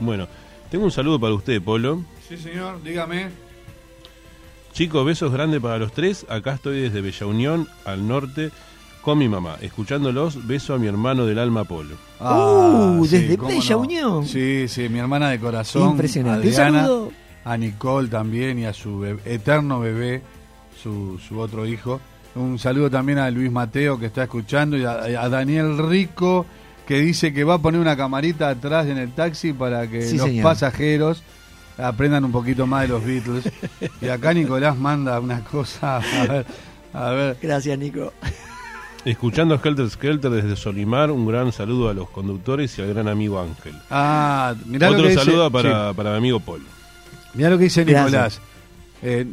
Bueno, 0.00 0.28
tengo 0.70 0.84
un 0.84 0.90
saludo 0.90 1.18
para 1.18 1.32
usted, 1.34 1.62
Polo. 1.62 2.02
Sí, 2.36 2.42
señor, 2.42 2.82
dígame. 2.82 3.28
Chicos, 4.72 5.06
besos 5.06 5.32
grandes 5.32 5.60
para 5.60 5.78
los 5.78 5.92
tres. 5.92 6.26
Acá 6.28 6.54
estoy 6.54 6.80
desde 6.80 7.00
Bella 7.00 7.26
Unión, 7.26 7.68
al 7.84 8.08
norte, 8.08 8.50
con 9.02 9.18
mi 9.18 9.28
mamá. 9.28 9.56
Escuchándolos, 9.60 10.46
beso 10.46 10.74
a 10.74 10.78
mi 10.78 10.88
hermano 10.88 11.26
del 11.26 11.38
alma, 11.38 11.64
Polo. 11.64 11.94
Uh, 12.20 13.06
desde 13.06 13.36
Bella 13.36 13.76
Unión. 13.76 14.26
Sí, 14.26 14.66
sí, 14.68 14.88
mi 14.88 14.98
hermana 14.98 15.30
de 15.30 15.38
corazón. 15.38 15.90
Impresionante. 15.90 16.48
Un 16.48 16.52
Adriana, 16.54 16.82
saludo. 16.82 17.12
a 17.44 17.56
Nicole 17.56 18.08
también 18.08 18.58
y 18.58 18.64
a 18.64 18.72
su 18.72 19.04
eterno 19.24 19.78
bebé, 19.80 20.22
su, 20.82 21.18
su 21.20 21.38
otro 21.38 21.66
hijo. 21.66 22.00
Un 22.34 22.58
saludo 22.58 22.90
también 22.90 23.18
a 23.18 23.30
Luis 23.30 23.52
Mateo 23.52 23.96
que 24.00 24.06
está 24.06 24.24
escuchando 24.24 24.76
y 24.76 24.84
a, 24.84 24.94
a 25.22 25.28
Daniel 25.28 25.78
Rico 25.78 26.44
que 26.84 26.98
dice 26.98 27.32
que 27.32 27.44
va 27.44 27.54
a 27.54 27.58
poner 27.58 27.80
una 27.80 27.96
camarita 27.96 28.48
atrás 28.48 28.86
en 28.88 28.98
el 28.98 29.12
taxi 29.12 29.52
para 29.52 29.86
que 29.88 30.02
Sí, 30.02 30.16
los 30.16 30.26
señor. 30.26 30.42
pasajeros 30.42 31.22
aprendan 31.78 32.24
un 32.24 32.32
poquito 32.32 32.66
más 32.66 32.82
de 32.82 32.88
los 32.88 33.04
Beatles. 33.04 33.50
y 34.00 34.08
acá 34.08 34.32
Nicolás 34.34 34.76
manda 34.76 35.18
una 35.20 35.40
cosa, 35.44 35.96
a 35.96 36.26
ver, 36.26 36.46
a 36.92 37.10
ver. 37.10 37.36
Gracias, 37.42 37.78
Nico. 37.78 38.12
Escuchando 39.04 39.58
Skelter 39.58 39.90
Skelter 39.90 40.30
desde 40.30 40.56
Solimar, 40.56 41.10
un 41.10 41.26
gran 41.26 41.52
saludo 41.52 41.90
a 41.90 41.94
los 41.94 42.08
conductores 42.08 42.78
y 42.78 42.82
al 42.82 42.94
gran 42.94 43.06
amigo 43.08 43.38
Ángel. 43.38 43.74
Ah, 43.90 44.54
mirá 44.64 44.88
lo 44.88 44.94
Otro 44.94 45.04
que 45.08 45.10
dice- 45.10 45.24
saludo 45.24 45.50
para, 45.50 45.90
sí. 45.90 45.96
para 45.96 46.10
mi 46.12 46.16
amigo 46.16 46.40
Paul. 46.40 46.62
Mirá 47.34 47.50
lo 47.50 47.58
que 47.58 47.64
dice 47.64 47.84
Gracias. 47.84 48.06
Nicolás. 48.06 48.40
Eh, 49.02 49.26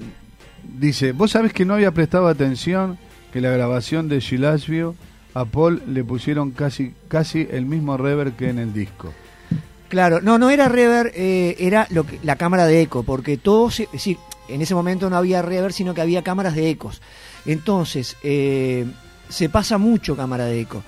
dice, 0.78 1.14
vos 1.14 1.32
sabés 1.32 1.54
que 1.54 1.64
no 1.64 1.76
había 1.76 1.92
prestado 1.92 2.28
atención 2.28 2.98
que 3.32 3.40
la 3.40 3.50
grabación 3.52 4.10
de 4.10 4.20
Gillespie 4.20 4.92
a 5.34 5.46
Paul 5.46 5.82
le 5.88 6.04
pusieron 6.04 6.52
casi 6.52 6.94
casi 7.08 7.48
el 7.50 7.66
mismo 7.66 7.96
reverb 7.96 8.36
que 8.36 8.50
en 8.50 8.60
el 8.60 8.74
disco. 8.74 9.14
Claro, 9.92 10.22
no, 10.22 10.38
no 10.38 10.50
era 10.50 10.70
reverb, 10.70 11.12
eh, 11.14 11.58
era 11.60 11.86
la 12.24 12.38
cámara 12.38 12.66
de 12.66 12.80
eco, 12.82 13.04
porque 13.04 13.36
todos, 13.36 13.82
es 13.82 13.92
decir, 13.92 14.18
en 14.48 14.62
ese 14.62 14.74
momento 14.74 15.10
no 15.10 15.18
había 15.18 15.42
reverb, 15.42 15.74
sino 15.74 15.94
que 15.94 16.00
había 16.00 16.24
cámaras 16.24 16.56
de 16.56 16.70
ecos. 16.70 17.02
Entonces, 17.46 18.16
eh, 18.24 18.86
se 19.28 19.50
pasa 19.50 19.78
mucho 19.78 20.16
cámara 20.16 20.46
de 20.46 20.62
eco. 20.62 20.82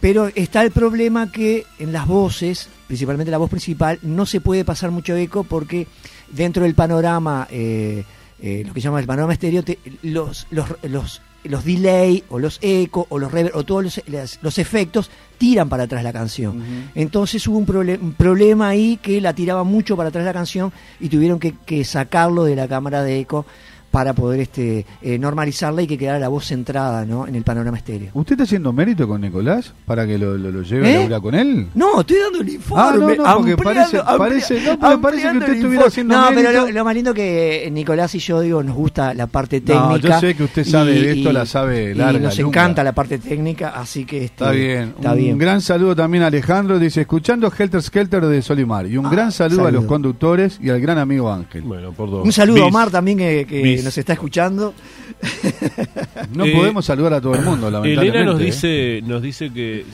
Pero 0.00 0.28
está 0.36 0.62
el 0.62 0.70
problema 0.70 1.32
que 1.32 1.66
en 1.80 1.92
las 1.92 2.06
voces, 2.06 2.68
principalmente 2.86 3.32
la 3.32 3.38
voz 3.38 3.50
principal, 3.50 3.98
no 4.02 4.24
se 4.24 4.40
puede 4.40 4.64
pasar 4.64 4.92
mucho 4.92 5.16
eco 5.16 5.42
porque 5.42 5.88
dentro 6.30 6.62
del 6.62 6.76
panorama, 6.76 7.48
eh, 7.50 8.04
eh, 8.40 8.62
lo 8.64 8.72
que 8.72 8.80
se 8.80 8.84
llama 8.84 9.00
el 9.00 9.06
panorama 9.08 9.32
estéreo, 9.32 9.64
te- 9.64 9.80
los, 10.02 10.46
los, 10.50 10.68
los, 10.84 11.22
los 11.48 11.64
delay 11.64 12.22
o 12.28 12.38
los 12.38 12.58
eco 12.62 13.06
o 13.08 13.18
los 13.18 13.32
reverb 13.32 13.56
o 13.56 13.64
todos 13.64 13.82
los, 13.84 14.02
las- 14.06 14.38
los 14.42 14.58
efectos 14.58 15.10
tiran 15.38 15.68
para 15.68 15.84
atrás 15.84 16.02
la 16.04 16.12
canción. 16.12 16.62
Entonces 16.94 17.46
hubo 17.48 17.58
un 17.58 18.12
problema 18.16 18.68
ahí 18.68 18.98
que 19.00 19.20
la 19.20 19.32
tiraba 19.32 19.64
mucho 19.64 19.96
para 19.96 20.08
atrás 20.10 20.24
la 20.24 20.32
canción 20.32 20.72
y 21.00 21.08
tuvieron 21.08 21.38
que, 21.38 21.54
que 21.64 21.84
sacarlo 21.84 22.44
de 22.44 22.56
la 22.56 22.68
cámara 22.68 23.02
de 23.02 23.20
eco 23.20 23.46
para 23.90 24.12
poder 24.12 24.40
este 24.40 24.84
eh, 25.02 25.18
normalizarla 25.18 25.82
y 25.82 25.86
que 25.86 25.96
quedara 25.96 26.18
la 26.18 26.28
voz 26.28 26.46
centrada 26.46 27.04
¿no? 27.06 27.26
en 27.26 27.34
el 27.34 27.42
panorama 27.42 27.76
estéreo. 27.78 28.10
¿Usted 28.14 28.32
está 28.32 28.44
haciendo 28.44 28.72
mérito 28.72 29.08
con 29.08 29.20
Nicolás 29.20 29.72
para 29.86 30.06
que 30.06 30.18
lo, 30.18 30.36
lo, 30.36 30.50
lo 30.52 30.62
lleve 30.62 30.90
¿Eh? 30.92 30.96
a 30.96 30.98
laburar 31.00 31.20
con 31.22 31.34
él? 31.34 31.66
No, 31.74 32.00
estoy 32.00 32.18
dando 32.18 32.40
el 32.40 32.48
informe. 32.50 32.82
Ah, 32.84 32.92
no, 32.94 33.00
no, 33.14 33.36
porque 33.38 33.56
parece- 33.56 33.98
ampli- 33.98 34.18
parece- 34.18 34.60
no, 34.66 34.78
porque 34.78 34.98
parece 34.98 35.30
que 35.32 35.38
usted 35.38 35.52
estuviera 35.54 35.86
haciendo 35.86 36.16
No, 36.20 36.28
pero 36.34 36.52
lo, 36.52 36.70
lo 36.70 36.84
más 36.84 36.94
lindo 36.94 37.14
que 37.14 37.68
Nicolás 37.72 38.14
y 38.14 38.18
yo 38.18 38.40
digo, 38.40 38.62
nos 38.62 38.76
gusta 38.76 39.14
la 39.14 39.26
parte 39.26 39.60
No, 39.66 39.88
técnica. 39.98 40.14
yo 40.16 40.20
sé 40.20 40.34
que 40.34 40.44
usted 40.44 40.64
sabe 40.64 40.92
de 41.00 41.12
esto, 41.12 41.32
la 41.32 41.46
sabe 41.46 41.92
y 41.92 41.94
larga, 41.94 42.18
nos 42.20 42.38
lunga. 42.38 42.48
encanta 42.60 42.84
la 42.84 42.92
parte 42.92 43.18
técnica, 43.18 43.70
así 43.70 44.04
que 44.04 44.24
este, 44.24 44.44
Está 44.44 44.50
bien. 44.52 44.94
Está 44.96 45.12
un 45.12 45.18
bien. 45.18 45.38
gran 45.38 45.60
saludo 45.60 45.96
también 45.96 46.22
a 46.24 46.26
Alejandro. 46.28 46.78
Dice, 46.78 47.00
escuchando 47.02 47.50
Helter 47.56 47.82
Skelter 47.82 48.24
de 48.26 48.42
Solimar. 48.42 48.86
Y 48.86 48.96
un 48.96 49.06
Ah, 49.06 49.10
gran 49.10 49.32
saludo, 49.32 49.66
a 49.66 49.70
los 49.70 49.84
conductores 49.86 50.58
y 50.62 50.70
al 50.70 50.80
gran 50.80 50.98
amigo 50.98 51.32
Ángel. 51.32 51.62
Bueno, 51.62 51.92
por 51.92 52.10
dos. 52.10 52.24
Un 52.24 52.32
saludo 52.32 52.64
a. 52.64 52.66
Omar 52.68 52.90
también 52.90 53.18
que, 53.18 53.46
que 53.48 53.77
Bis. 53.78 53.84
nos 53.84 53.98
está 53.98 54.12
escuchando. 54.14 54.74
No 56.34 56.44
Eh, 56.44 56.52
podemos 56.54 56.84
saludar 56.84 57.14
a 57.14 57.20
todo 57.20 57.34
el 57.34 57.42
mundo, 57.42 57.70
lamentablemente. 57.70 58.18
Elena 58.18 58.32
nos 58.32 58.40
¿eh? 58.40 58.44
dice, 58.44 59.00
nos 59.04 59.22
dice 59.22 59.50
que, 59.52 59.84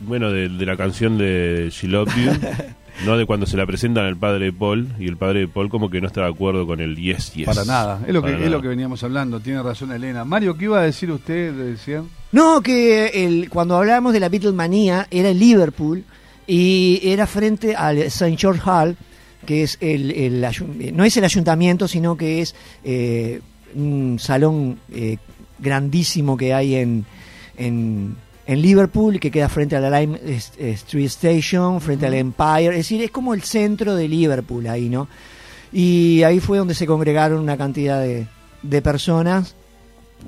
bueno, 0.00 0.30
de, 0.30 0.48
de 0.48 0.66
la 0.66 0.76
canción 0.76 1.16
de 1.18 1.68
She 1.72 1.88
Loved 1.88 2.12
You, 2.14 2.30
no 3.06 3.16
de 3.16 3.24
cuando 3.26 3.46
se 3.46 3.56
la 3.56 3.66
presentan 3.66 4.04
al 4.04 4.16
padre 4.16 4.46
de 4.46 4.52
Paul, 4.52 4.88
y 4.98 5.06
el 5.08 5.16
padre 5.16 5.40
de 5.40 5.48
Paul 5.48 5.68
como 5.70 5.88
que 5.90 6.00
no 6.00 6.06
está 6.08 6.22
de 6.22 6.28
acuerdo 6.28 6.66
con 6.66 6.80
el 6.80 6.96
yes, 6.96 7.32
yes. 7.34 7.46
Para 7.46 7.64
nada. 7.64 8.00
Es 8.06 8.12
lo, 8.12 8.22
que, 8.22 8.32
es 8.44 8.50
lo 8.50 8.60
que 8.60 8.68
veníamos 8.68 9.02
hablando. 9.02 9.40
Tiene 9.40 9.62
razón 9.62 9.92
Elena. 9.92 10.24
Mario, 10.24 10.56
¿qué 10.56 10.64
iba 10.66 10.80
a 10.80 10.82
decir 10.84 11.10
usted? 11.10 11.52
Decían? 11.52 12.08
No, 12.32 12.60
que 12.60 13.24
el, 13.24 13.48
cuando 13.48 13.76
hablábamos 13.76 14.12
de 14.12 14.20
la 14.20 14.28
Beatlemanía 14.28 15.06
era 15.10 15.30
en 15.30 15.38
Liverpool 15.38 16.04
y 16.46 17.00
era 17.02 17.26
frente 17.26 17.74
al 17.74 17.98
St. 17.98 18.36
George 18.36 18.60
Hall, 18.64 18.96
que 19.46 19.62
es 19.62 19.78
el, 19.80 20.10
el 20.12 20.44
ayu- 20.44 20.92
no 20.92 21.04
es 21.04 21.16
el 21.16 21.24
ayuntamiento, 21.24 21.88
sino 21.88 22.16
que 22.16 22.40
es 22.42 22.54
eh, 22.84 23.40
un 23.74 24.18
salón 24.18 24.78
eh, 24.92 25.16
grandísimo 25.58 26.36
que 26.36 26.54
hay 26.54 26.76
en, 26.76 27.04
en, 27.56 28.16
en 28.46 28.62
Liverpool, 28.62 29.18
que 29.20 29.30
queda 29.30 29.48
frente 29.48 29.76
a 29.76 29.80
la 29.80 30.00
Lime 30.00 30.18
eh, 30.24 30.72
Street 30.72 31.06
Station, 31.06 31.80
frente 31.80 32.06
al 32.06 32.14
Empire, 32.14 32.70
es 32.70 32.76
decir, 32.76 33.02
es 33.02 33.10
como 33.10 33.34
el 33.34 33.42
centro 33.42 33.94
de 33.96 34.08
Liverpool 34.08 34.66
ahí, 34.66 34.88
¿no? 34.88 35.08
Y 35.72 36.22
ahí 36.22 36.38
fue 36.40 36.58
donde 36.58 36.74
se 36.74 36.86
congregaron 36.86 37.40
una 37.40 37.56
cantidad 37.56 38.00
de, 38.00 38.26
de 38.62 38.82
personas 38.82 39.54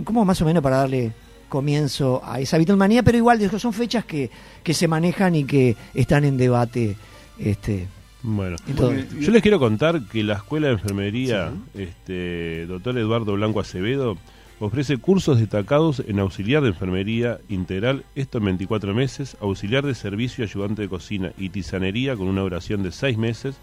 como 0.03 0.25
más 0.25 0.41
o 0.41 0.45
menos 0.45 0.63
para 0.63 0.79
darle 0.79 1.13
comienzo 1.49 2.21
a 2.25 2.41
esa 2.41 2.57
Beatlemanía, 2.57 3.03
pero 3.05 3.19
igual 3.19 3.49
son 3.61 3.73
fechas 3.73 4.05
que, 4.05 4.31
que 4.63 4.75
se 4.75 4.89
manejan 4.89 5.37
y 5.37 5.45
que 5.45 5.77
están 5.95 6.25
en 6.25 6.37
debate. 6.37 6.97
Este, 7.39 7.87
Bueno, 8.27 8.57
y 8.67 9.23
yo 9.23 9.31
les 9.33 9.43
quiero 9.43 9.59
contar 9.59 10.01
que 10.07 10.25
la 10.25 10.33
Escuela 10.37 10.69
de 10.69 10.73
Enfermería, 10.73 11.53
este, 11.75 12.65
doctor 12.65 12.97
Eduardo 12.97 13.35
Blanco 13.35 13.61
Acevedo, 13.61 14.17
ofrece 14.61 14.97
cursos 14.97 15.39
destacados 15.39 16.03
en 16.07 16.19
auxiliar 16.19 16.63
de 16.63 16.69
enfermería 16.69 17.39
integral, 17.51 18.07
esto 18.15 18.39
en 18.39 18.47
24 18.47 18.95
meses, 18.95 19.37
auxiliar 19.43 19.85
de 19.85 19.95
servicio, 19.95 20.43
ayudante 20.43 20.81
de 20.81 20.89
cocina 20.89 21.33
y 21.37 21.51
tisanería 21.51 22.17
con 22.17 22.29
una 22.29 22.41
duración 22.41 22.83
de 22.83 22.93
6 22.93 23.19
meses 23.19 23.57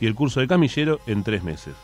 y 0.00 0.06
el 0.06 0.16
curso 0.16 0.40
de 0.40 0.48
camillero 0.48 0.98
en 1.06 1.22
3 1.22 1.44
meses. 1.44 1.74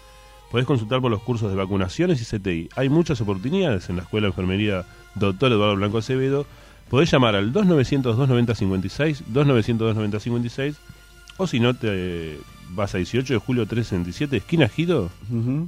Podés 0.50 0.66
consultar 0.66 1.00
por 1.00 1.12
los 1.12 1.22
cursos 1.22 1.48
de 1.48 1.56
vacunaciones 1.56 2.20
y 2.20 2.24
CTI. 2.24 2.70
Hay 2.74 2.88
muchas 2.88 3.20
oportunidades 3.20 3.88
en 3.88 3.96
la 3.96 4.02
Escuela 4.02 4.24
de 4.24 4.30
Enfermería 4.32 4.84
Doctor 5.14 5.52
Eduardo 5.52 5.76
Blanco 5.76 5.98
Acevedo. 5.98 6.44
Podés 6.90 7.08
llamar 7.08 7.36
al 7.36 7.52
2900-290-56, 7.52 9.22
2900-290-56, 9.32 10.74
o 11.38 11.46
si 11.46 11.60
no, 11.60 11.74
te 11.74 12.38
vas 12.70 12.94
a 12.94 12.98
18 12.98 13.34
de 13.34 13.38
julio 13.38 13.66
367, 13.66 14.36
esquina 14.38 14.68
Gido, 14.68 15.08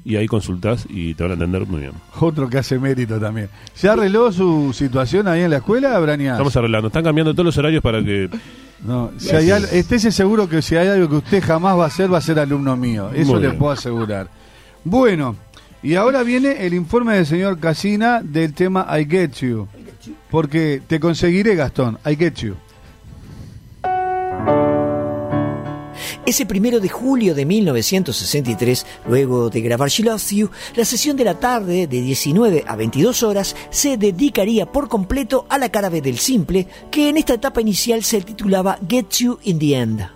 y 0.04 0.16
ahí 0.16 0.26
consultás 0.26 0.84
y 0.88 1.14
te 1.14 1.22
van 1.22 1.32
a 1.32 1.34
atender 1.36 1.64
muy 1.66 1.80
bien. 1.80 1.92
Otro 2.20 2.48
que 2.48 2.58
hace 2.58 2.78
mérito 2.78 3.18
también. 3.20 3.48
¿Se 3.74 3.88
arregló 3.88 4.32
su 4.32 4.72
situación 4.72 5.28
ahí 5.28 5.42
en 5.42 5.50
la 5.50 5.58
escuela, 5.58 5.98
Brañas? 6.00 6.32
Estamos 6.32 6.56
arreglando, 6.56 6.88
están 6.88 7.04
cambiando 7.04 7.32
todos 7.32 7.46
los 7.46 7.58
horarios 7.58 7.82
para 7.82 8.02
que... 8.02 8.28
No, 8.84 9.10
si 9.16 9.30
hay 9.34 9.50
al- 9.50 9.64
estése 9.64 10.10
seguro 10.12 10.48
que 10.48 10.62
si 10.62 10.76
hay 10.76 10.88
algo 10.88 11.08
que 11.08 11.16
usted 11.16 11.42
jamás 11.42 11.76
va 11.78 11.84
a 11.84 11.86
hacer, 11.88 12.12
va 12.12 12.18
a 12.18 12.20
ser 12.22 12.38
alumno 12.38 12.76
mío. 12.76 13.10
Eso 13.14 13.32
Muy 13.32 13.40
le 13.42 13.48
bien. 13.48 13.58
puedo 13.58 13.72
asegurar. 13.72 14.28
Bueno, 14.84 15.36
y 15.82 15.94
ahora 15.94 16.22
viene 16.22 16.64
el 16.66 16.74
informe 16.74 17.14
del 17.16 17.26
señor 17.26 17.58
Casina 17.58 18.20
del 18.22 18.54
tema 18.54 18.86
I 18.98 19.04
Get 19.08 19.32
You. 19.40 19.66
Porque 20.30 20.80
te 20.86 21.00
conseguiré, 21.00 21.54
Gastón. 21.56 21.98
I 22.06 22.14
Get 22.16 22.34
You. 22.36 22.54
Ese 26.28 26.44
primero 26.44 26.78
de 26.78 26.90
julio 26.90 27.34
de 27.34 27.46
1963, 27.46 28.84
luego 29.08 29.48
de 29.48 29.62
grabar 29.62 29.88
She 29.88 30.02
Loves 30.02 30.28
You, 30.28 30.50
la 30.76 30.84
sesión 30.84 31.16
de 31.16 31.24
la 31.24 31.40
tarde 31.40 31.86
de 31.86 32.02
19 32.02 32.64
a 32.66 32.76
22 32.76 33.22
horas 33.22 33.56
se 33.70 33.96
dedicaría 33.96 34.70
por 34.70 34.90
completo 34.90 35.46
a 35.48 35.56
la 35.56 35.70
cara 35.70 35.88
B 35.88 36.02
del 36.02 36.18
simple, 36.18 36.68
que 36.90 37.08
en 37.08 37.16
esta 37.16 37.32
etapa 37.32 37.62
inicial 37.62 38.04
se 38.04 38.20
titulaba 38.20 38.78
Get 38.86 39.08
You 39.20 39.38
in 39.44 39.58
the 39.58 39.74
End. 39.74 40.06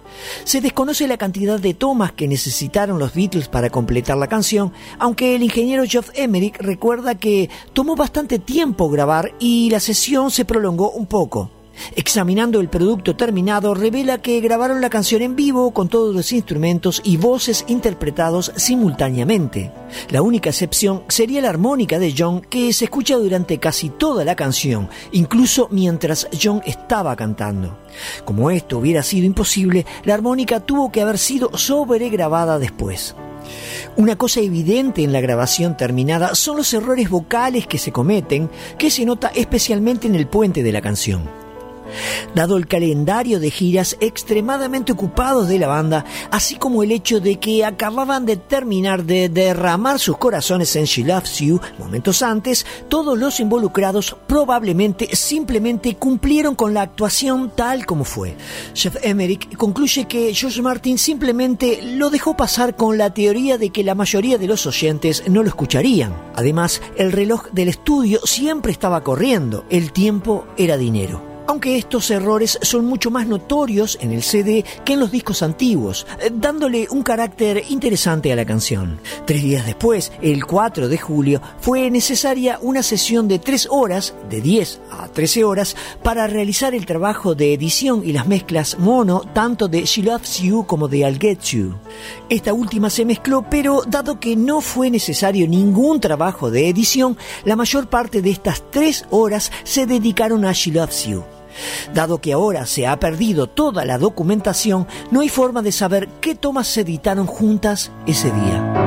Se 0.44 0.60
desconoce 0.60 1.08
la 1.08 1.16
cantidad 1.16 1.58
de 1.58 1.72
tomas 1.72 2.12
que 2.12 2.28
necesitaron 2.28 2.98
los 2.98 3.14
Beatles 3.14 3.48
para 3.48 3.70
completar 3.70 4.18
la 4.18 4.26
canción, 4.26 4.70
aunque 4.98 5.34
el 5.34 5.42
ingeniero 5.42 5.84
Geoff 5.86 6.10
Emerick 6.12 6.60
recuerda 6.60 7.14
que 7.14 7.48
tomó 7.72 7.96
bastante 7.96 8.38
tiempo 8.38 8.90
grabar 8.90 9.32
y 9.40 9.70
la 9.70 9.80
sesión 9.80 10.30
se 10.30 10.44
prolongó 10.44 10.90
un 10.90 11.06
poco. 11.06 11.61
Examinando 11.96 12.60
el 12.60 12.68
producto 12.68 13.16
terminado, 13.16 13.74
revela 13.74 14.18
que 14.18 14.40
grabaron 14.40 14.80
la 14.80 14.90
canción 14.90 15.22
en 15.22 15.36
vivo 15.36 15.72
con 15.72 15.88
todos 15.88 16.14
los 16.14 16.32
instrumentos 16.32 17.00
y 17.04 17.16
voces 17.16 17.64
interpretados 17.68 18.52
simultáneamente. 18.56 19.72
La 20.10 20.22
única 20.22 20.50
excepción 20.50 21.02
sería 21.08 21.40
la 21.40 21.50
armónica 21.50 21.98
de 21.98 22.14
John 22.16 22.40
que 22.40 22.72
se 22.72 22.86
escucha 22.86 23.16
durante 23.16 23.58
casi 23.58 23.90
toda 23.90 24.24
la 24.24 24.36
canción, 24.36 24.88
incluso 25.12 25.68
mientras 25.70 26.28
John 26.40 26.62
estaba 26.64 27.14
cantando. 27.16 27.78
Como 28.24 28.50
esto 28.50 28.78
hubiera 28.78 29.02
sido 29.02 29.26
imposible, 29.26 29.86
la 30.04 30.14
armónica 30.14 30.60
tuvo 30.60 30.90
que 30.90 31.02
haber 31.02 31.18
sido 31.18 31.56
sobregrabada 31.56 32.58
después. 32.58 33.14
Una 33.96 34.16
cosa 34.16 34.40
evidente 34.40 35.02
en 35.02 35.12
la 35.12 35.20
grabación 35.20 35.76
terminada 35.76 36.34
son 36.34 36.56
los 36.56 36.72
errores 36.72 37.10
vocales 37.10 37.66
que 37.66 37.78
se 37.78 37.92
cometen, 37.92 38.48
que 38.78 38.90
se 38.90 39.04
nota 39.04 39.30
especialmente 39.34 40.06
en 40.06 40.14
el 40.14 40.26
puente 40.26 40.62
de 40.62 40.72
la 40.72 40.80
canción. 40.80 41.41
Dado 42.34 42.56
el 42.56 42.66
calendario 42.66 43.40
de 43.40 43.50
giras 43.50 43.96
extremadamente 44.00 44.92
ocupados 44.92 45.48
de 45.48 45.58
la 45.58 45.68
banda, 45.68 46.04
así 46.30 46.56
como 46.56 46.82
el 46.82 46.92
hecho 46.92 47.20
de 47.20 47.38
que 47.38 47.64
acababan 47.64 48.26
de 48.26 48.36
terminar 48.36 49.04
de 49.04 49.28
derramar 49.28 49.98
sus 49.98 50.18
corazones 50.18 50.74
en 50.76 50.84
She 50.84 51.04
Loves 51.04 51.38
You 51.38 51.60
momentos 51.78 52.22
antes, 52.22 52.66
todos 52.88 53.18
los 53.18 53.40
involucrados 53.40 54.16
probablemente 54.26 55.14
simplemente 55.14 55.96
cumplieron 55.96 56.54
con 56.54 56.74
la 56.74 56.82
actuación 56.82 57.52
tal 57.54 57.86
como 57.86 58.04
fue. 58.04 58.36
Jeff 58.74 58.96
Emerick 59.02 59.56
concluye 59.56 60.06
que 60.06 60.34
George 60.34 60.62
Martin 60.62 60.98
simplemente 60.98 61.80
lo 61.82 62.10
dejó 62.10 62.36
pasar 62.36 62.76
con 62.76 62.98
la 62.98 63.12
teoría 63.12 63.58
de 63.58 63.70
que 63.70 63.84
la 63.84 63.94
mayoría 63.94 64.38
de 64.38 64.46
los 64.46 64.66
oyentes 64.66 65.24
no 65.28 65.42
lo 65.42 65.48
escucharían. 65.48 66.14
Además, 66.34 66.80
el 66.96 67.12
reloj 67.12 67.48
del 67.52 67.68
estudio 67.68 68.20
siempre 68.24 68.72
estaba 68.72 69.02
corriendo, 69.02 69.64
el 69.70 69.92
tiempo 69.92 70.46
era 70.56 70.76
dinero 70.76 71.31
aunque 71.46 71.76
estos 71.76 72.10
errores 72.10 72.58
son 72.62 72.86
mucho 72.86 73.10
más 73.10 73.26
notorios 73.26 73.98
en 74.00 74.12
el 74.12 74.22
CD 74.22 74.64
que 74.84 74.94
en 74.94 75.00
los 75.00 75.10
discos 75.10 75.42
antiguos, 75.42 76.06
eh, 76.20 76.30
dándole 76.32 76.86
un 76.90 77.02
carácter 77.02 77.62
interesante 77.68 78.32
a 78.32 78.36
la 78.36 78.44
canción. 78.44 79.00
Tres 79.26 79.42
días 79.42 79.66
después, 79.66 80.12
el 80.22 80.44
4 80.44 80.88
de 80.88 80.98
julio, 80.98 81.40
fue 81.60 81.90
necesaria 81.90 82.58
una 82.62 82.82
sesión 82.82 83.28
de 83.28 83.38
tres 83.38 83.68
horas, 83.70 84.14
de 84.28 84.40
10 84.40 84.80
a 84.90 85.08
13 85.08 85.44
horas, 85.44 85.76
para 86.02 86.26
realizar 86.26 86.74
el 86.74 86.86
trabajo 86.86 87.34
de 87.34 87.54
edición 87.54 88.02
y 88.04 88.12
las 88.12 88.26
mezclas 88.26 88.78
mono 88.78 89.22
tanto 89.32 89.68
de 89.68 89.84
She 89.84 90.02
Loves 90.02 90.40
You 90.40 90.64
como 90.66 90.88
de 90.88 90.98
I'll 90.98 91.18
Get 91.18 91.40
You. 91.40 91.74
Esta 92.28 92.52
última 92.52 92.90
se 92.90 93.04
mezcló, 93.04 93.44
pero 93.48 93.82
dado 93.86 94.18
que 94.20 94.36
no 94.36 94.60
fue 94.60 94.90
necesario 94.90 95.46
ningún 95.48 96.00
trabajo 96.00 96.50
de 96.50 96.68
edición, 96.68 97.16
la 97.44 97.56
mayor 97.56 97.88
parte 97.88 98.22
de 98.22 98.30
estas 98.30 98.62
tres 98.70 99.04
horas 99.10 99.52
se 99.64 99.86
dedicaron 99.86 100.44
a 100.44 100.52
She 100.52 100.72
Loves 100.72 101.06
You. 101.06 101.22
Dado 101.94 102.20
que 102.20 102.32
ahora 102.32 102.66
se 102.66 102.86
ha 102.86 102.98
perdido 102.98 103.46
toda 103.48 103.84
la 103.84 103.98
documentación, 103.98 104.86
no 105.10 105.20
hay 105.20 105.28
forma 105.28 105.62
de 105.62 105.72
saber 105.72 106.08
qué 106.20 106.34
tomas 106.34 106.68
se 106.68 106.82
editaron 106.82 107.26
juntas 107.26 107.90
ese 108.06 108.30
día. 108.30 108.81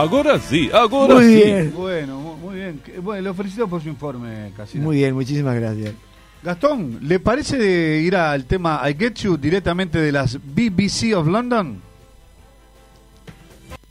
Ahora 0.00 0.38
sí, 0.38 0.70
ahora 0.72 1.14
Muy 1.16 1.24
sí. 1.24 1.34
bien. 1.44 1.72
Bueno, 1.76 2.18
mu- 2.18 2.36
muy 2.36 2.54
bien. 2.56 2.82
Bueno, 3.02 3.28
le 3.30 3.34
felicito 3.34 3.68
por 3.68 3.82
su 3.82 3.88
informe, 3.90 4.50
Casino. 4.56 4.82
Muy 4.84 4.96
bien, 4.96 5.14
muchísimas 5.14 5.54
gracias. 5.56 5.92
Gastón, 6.42 6.98
¿le 7.02 7.20
parece 7.20 7.58
de 7.58 7.98
ir 8.00 8.16
al 8.16 8.46
tema 8.46 8.80
I 8.88 8.94
Get 8.98 9.14
You 9.18 9.36
directamente 9.36 9.98
de 10.00 10.10
las 10.10 10.38
BBC 10.42 11.14
of 11.14 11.26
London? 11.26 11.82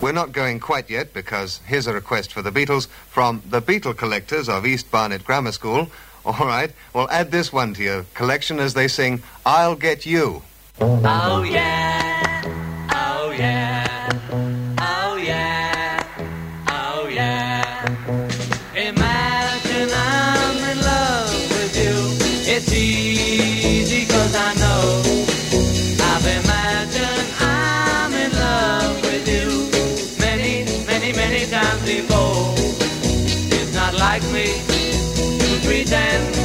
We're 0.02 0.14
not 0.14 0.34
going 0.34 0.60
quite 0.60 0.90
yet 0.90 1.14
because 1.14 1.62
here's 1.68 1.86
a 1.88 1.94
request 1.94 2.34
for 2.34 2.42
the 2.42 2.52
Beatles 2.52 2.88
from 3.12 3.42
the 3.52 3.62
Beatle 3.62 3.94
collectors 3.96 4.48
of 4.50 4.66
East 4.66 4.90
Barnet 4.90 5.24
Grammar 5.24 5.52
School. 5.52 5.90
All 6.26 6.48
right, 6.48 6.72
well, 6.94 7.08
add 7.12 7.30
this 7.32 7.54
one 7.54 7.74
to 7.76 7.84
your 7.84 8.06
collection 8.16 8.60
as 8.60 8.74
they 8.74 8.88
sing 8.88 9.22
I'll 9.46 9.76
Get 9.76 10.06
You. 10.08 10.42
Oh 10.82 11.44
yeah, 11.44 12.42
oh 12.94 13.32
yeah, 13.38 13.79
not 33.92 34.00
like 34.00 34.24
me 34.32 34.46
to 35.40 35.60
pretend, 35.66 36.36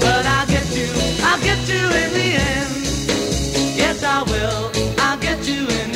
but 0.00 0.26
I'll 0.26 0.46
get 0.46 0.66
you, 0.76 0.88
I'll 1.22 1.40
get 1.40 1.58
you 1.68 1.84
in 2.02 2.12
the 2.12 2.28
end. 2.50 3.76
Yes, 3.76 4.02
I 4.04 4.22
will. 4.22 4.70
I'll 5.00 5.18
get 5.18 5.46
you 5.48 5.66
in 5.66 5.91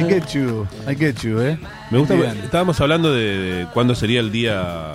I 0.00 0.02
Get 0.08 0.34
You, 0.34 0.66
I 0.86 0.94
Get 0.94 1.20
You, 1.22 1.40
¿eh? 1.40 1.58
Me 1.90 1.98
gusta, 1.98 2.14
Bien. 2.14 2.36
estábamos 2.42 2.80
hablando 2.80 3.12
de, 3.12 3.38
de 3.38 3.66
cuándo 3.66 3.94
sería 3.94 4.20
el 4.20 4.32
día, 4.32 4.92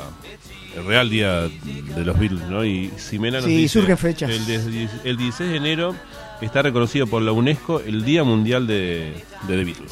el 0.76 0.86
real 0.86 1.09
día 1.09 1.41
de 1.41 2.05
los 2.05 2.17
Beatles, 2.19 2.47
¿no? 2.49 2.63
Y 2.65 2.91
Ximena 2.97 3.38
nos 3.38 3.45
Sí, 3.45 3.55
dice, 3.57 3.80
surgen 3.80 3.97
fechas. 3.97 4.30
El, 4.30 4.45
de- 4.45 4.88
el 5.03 5.17
16 5.17 5.49
de 5.51 5.57
enero 5.57 5.95
está 6.41 6.61
reconocido 6.61 7.07
por 7.07 7.21
la 7.21 7.32
UNESCO 7.32 7.80
el 7.80 8.03
Día 8.03 8.23
Mundial 8.23 8.67
de, 8.67 9.13
de 9.47 9.57
The 9.57 9.63
Beatles. 9.63 9.91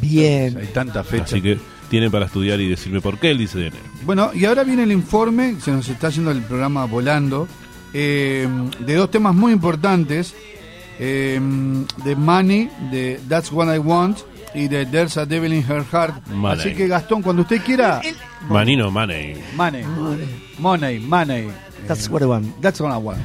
Bien. 0.00 0.56
Hay 0.58 0.66
tanta 0.68 1.02
fecha. 1.04 1.24
Así 1.24 1.42
que 1.42 1.58
tienen 1.90 2.10
para 2.10 2.26
estudiar 2.26 2.60
y 2.60 2.68
decirme 2.68 3.00
por 3.00 3.18
qué 3.18 3.30
el 3.30 3.38
16 3.38 3.62
de 3.72 3.78
enero. 3.78 3.92
Bueno, 4.04 4.30
y 4.34 4.44
ahora 4.44 4.64
viene 4.64 4.82
el 4.84 4.92
informe, 4.92 5.56
se 5.60 5.70
nos 5.70 5.88
está 5.88 6.08
haciendo 6.08 6.30
el 6.30 6.42
programa 6.42 6.84
volando, 6.84 7.48
eh, 7.94 8.46
de 8.80 8.94
dos 8.94 9.10
temas 9.10 9.34
muy 9.34 9.52
importantes, 9.52 10.34
eh, 10.98 11.40
de 12.04 12.16
Money, 12.16 12.70
de 12.90 13.20
That's 13.28 13.50
What 13.52 13.74
I 13.74 13.78
Want 13.78 14.18
y 14.54 14.68
de 14.68 14.86
There's 14.86 15.16
a 15.16 15.26
Devil 15.26 15.52
in 15.52 15.64
Her 15.68 15.84
Heart. 15.84 16.26
Money. 16.28 16.60
Así 16.60 16.74
que 16.74 16.86
Gastón, 16.88 17.22
cuando 17.22 17.42
usted 17.42 17.62
quiera... 17.62 18.00
Manino 18.48 18.90
Money. 18.90 19.34
Money. 19.54 19.84
Money, 20.58 20.98
money. 20.98 21.48
That's 21.86 22.08
what 22.08 22.22
I 22.22 22.26
want. 22.26 22.60
That's 22.60 22.80
what 22.80 22.92
I 22.92 23.02
want. 23.02 23.20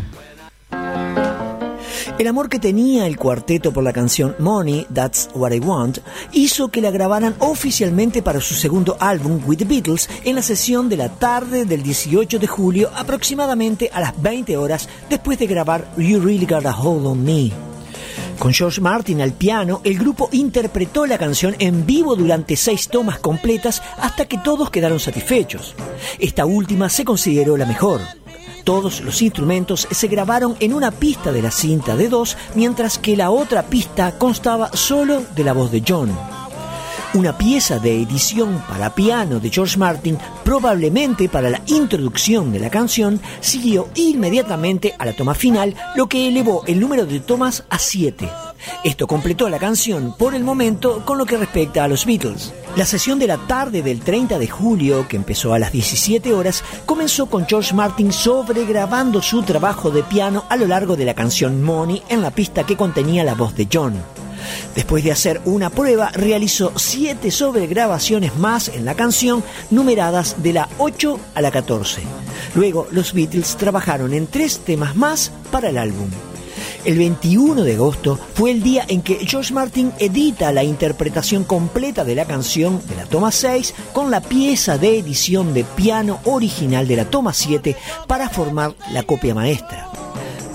El 2.19 2.27
amor 2.27 2.47
que 2.47 2.59
tenía 2.59 3.07
el 3.07 3.17
cuarteto 3.17 3.73
por 3.73 3.83
la 3.83 3.91
canción 3.91 4.35
Money, 4.37 4.85
That's 4.93 5.29
What 5.33 5.51
I 5.51 5.59
Want, 5.59 5.97
hizo 6.31 6.67
que 6.69 6.79
la 6.79 6.91
grabaran 6.91 7.35
oficialmente 7.39 8.21
para 8.21 8.39
su 8.39 8.53
segundo 8.53 8.97
álbum 8.99 9.41
With 9.47 9.57
the 9.57 9.65
Beatles 9.65 10.07
en 10.23 10.35
la 10.35 10.43
sesión 10.43 10.89
de 10.89 10.97
la 10.97 11.09
tarde 11.09 11.65
del 11.65 11.81
18 11.81 12.37
de 12.37 12.47
julio, 12.47 12.91
aproximadamente 12.95 13.89
a 13.91 13.99
las 13.99 14.21
20 14.21 14.57
horas 14.57 14.87
después 15.09 15.39
de 15.39 15.47
grabar 15.47 15.87
You 15.97 16.19
Really 16.19 16.45
Got 16.45 16.67
a 16.67 16.77
Hold 16.77 17.07
on 17.07 17.23
Me. 17.23 17.72
Con 18.39 18.53
George 18.53 18.81
Martin 18.81 19.21
al 19.21 19.33
piano, 19.33 19.81
el 19.83 19.97
grupo 19.97 20.29
interpretó 20.31 21.05
la 21.05 21.17
canción 21.17 21.55
en 21.59 21.85
vivo 21.85 22.15
durante 22.15 22.55
seis 22.55 22.87
tomas 22.87 23.19
completas 23.19 23.81
hasta 23.97 24.25
que 24.25 24.37
todos 24.37 24.69
quedaron 24.69 24.99
satisfechos. 24.99 25.75
Esta 26.19 26.45
última 26.45 26.89
se 26.89 27.05
consideró 27.05 27.57
la 27.57 27.65
mejor. 27.65 28.01
Todos 28.63 29.01
los 29.01 29.21
instrumentos 29.21 29.87
se 29.91 30.07
grabaron 30.07 30.55
en 30.59 30.73
una 30.73 30.91
pista 30.91 31.31
de 31.31 31.41
la 31.41 31.51
cinta 31.51 31.95
de 31.97 32.07
dos, 32.07 32.37
mientras 32.55 32.97
que 32.97 33.17
la 33.17 33.29
otra 33.29 33.63
pista 33.63 34.17
constaba 34.17 34.71
solo 34.73 35.21
de 35.35 35.43
la 35.43 35.53
voz 35.53 35.71
de 35.71 35.83
John. 35.85 36.42
Una 37.15 37.37
pieza 37.37 37.77
de 37.77 38.01
edición 38.01 38.63
para 38.67 38.95
piano 38.95 39.39
de 39.39 39.51
George 39.51 39.77
Martin, 39.77 40.17
probablemente 40.43 41.29
para 41.29 41.51
la 41.51 41.61
introducción 41.67 42.51
de 42.51 42.59
la 42.59 42.71
canción, 42.71 43.21
siguió 43.39 43.87
inmediatamente 43.93 44.95
a 44.97 45.05
la 45.05 45.13
toma 45.13 45.35
final, 45.35 45.75
lo 45.95 46.09
que 46.09 46.27
elevó 46.27 46.63
el 46.65 46.79
número 46.79 47.05
de 47.05 47.19
tomas 47.19 47.65
a 47.69 47.77
siete. 47.77 48.27
Esto 48.83 49.05
completó 49.05 49.47
la 49.47 49.59
canción 49.59 50.15
por 50.17 50.33
el 50.33 50.43
momento 50.43 51.05
con 51.05 51.19
lo 51.19 51.27
que 51.27 51.37
respecta 51.37 51.83
a 51.83 51.87
los 51.87 52.07
Beatles. 52.07 52.51
La 52.75 52.85
sesión 52.87 53.19
de 53.19 53.27
la 53.27 53.37
tarde 53.37 53.83
del 53.83 53.99
30 53.99 54.39
de 54.39 54.47
julio, 54.47 55.07
que 55.07 55.15
empezó 55.15 55.53
a 55.53 55.59
las 55.59 55.71
17 55.71 56.33
horas, 56.33 56.63
comenzó 56.87 57.27
con 57.27 57.45
George 57.45 57.75
Martin 57.75 58.11
sobregrabando 58.11 59.21
su 59.21 59.43
trabajo 59.43 59.91
de 59.91 60.01
piano 60.01 60.45
a 60.49 60.57
lo 60.57 60.65
largo 60.65 60.95
de 60.95 61.05
la 61.05 61.13
canción 61.13 61.61
Money 61.61 62.01
en 62.09 62.23
la 62.23 62.31
pista 62.31 62.65
que 62.65 62.75
contenía 62.75 63.23
la 63.23 63.35
voz 63.35 63.55
de 63.55 63.67
John. 63.71 64.01
Después 64.75 65.03
de 65.03 65.11
hacer 65.11 65.41
una 65.45 65.69
prueba, 65.69 66.09
realizó 66.11 66.73
siete 66.75 67.31
sobregrabaciones 67.31 68.35
más 68.37 68.69
en 68.69 68.85
la 68.85 68.95
canción, 68.95 69.43
numeradas 69.71 70.41
de 70.43 70.53
la 70.53 70.69
8 70.77 71.19
a 71.35 71.41
la 71.41 71.51
14. 71.51 72.01
Luego, 72.55 72.87
los 72.91 73.13
Beatles 73.13 73.55
trabajaron 73.57 74.13
en 74.13 74.27
tres 74.27 74.59
temas 74.59 74.95
más 74.95 75.31
para 75.51 75.69
el 75.69 75.77
álbum. 75.77 76.09
El 76.85 76.97
21 76.97 77.63
de 77.63 77.75
agosto 77.75 78.19
fue 78.33 78.51
el 78.51 78.61
día 78.61 78.83
en 78.89 79.01
que 79.01 79.25
George 79.25 79.53
Martin 79.53 79.93
edita 79.99 80.51
la 80.51 80.65
interpretación 80.65 81.45
completa 81.45 82.03
de 82.03 82.13
la 82.13 82.25
canción 82.25 82.81
de 82.89 82.95
la 82.95 83.05
toma 83.05 83.31
6 83.31 83.73
con 83.93 84.11
la 84.11 84.19
pieza 84.19 84.77
de 84.77 84.99
edición 84.99 85.53
de 85.53 85.63
piano 85.63 86.19
original 86.25 86.85
de 86.85 86.97
la 86.97 87.05
toma 87.05 87.33
7 87.33 87.77
para 88.05 88.29
formar 88.29 88.75
la 88.91 89.03
copia 89.03 89.33
maestra. 89.33 89.92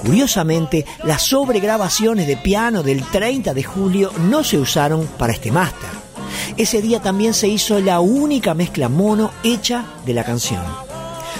Curiosamente, 0.04 0.86
las 1.04 1.22
sobregrabaciones 1.22 2.26
de 2.26 2.36
piano 2.36 2.82
del 2.82 3.04
30 3.04 3.54
de 3.54 3.62
julio 3.62 4.12
no 4.30 4.44
se 4.44 4.58
usaron 4.58 5.06
para 5.18 5.32
este 5.32 5.52
máster. 5.52 5.90
Ese 6.56 6.82
día 6.82 7.00
también 7.00 7.34
se 7.34 7.48
hizo 7.48 7.80
la 7.80 8.00
única 8.00 8.54
mezcla 8.54 8.88
mono 8.88 9.30
hecha 9.42 9.84
de 10.04 10.14
la 10.14 10.24
canción. 10.24 10.62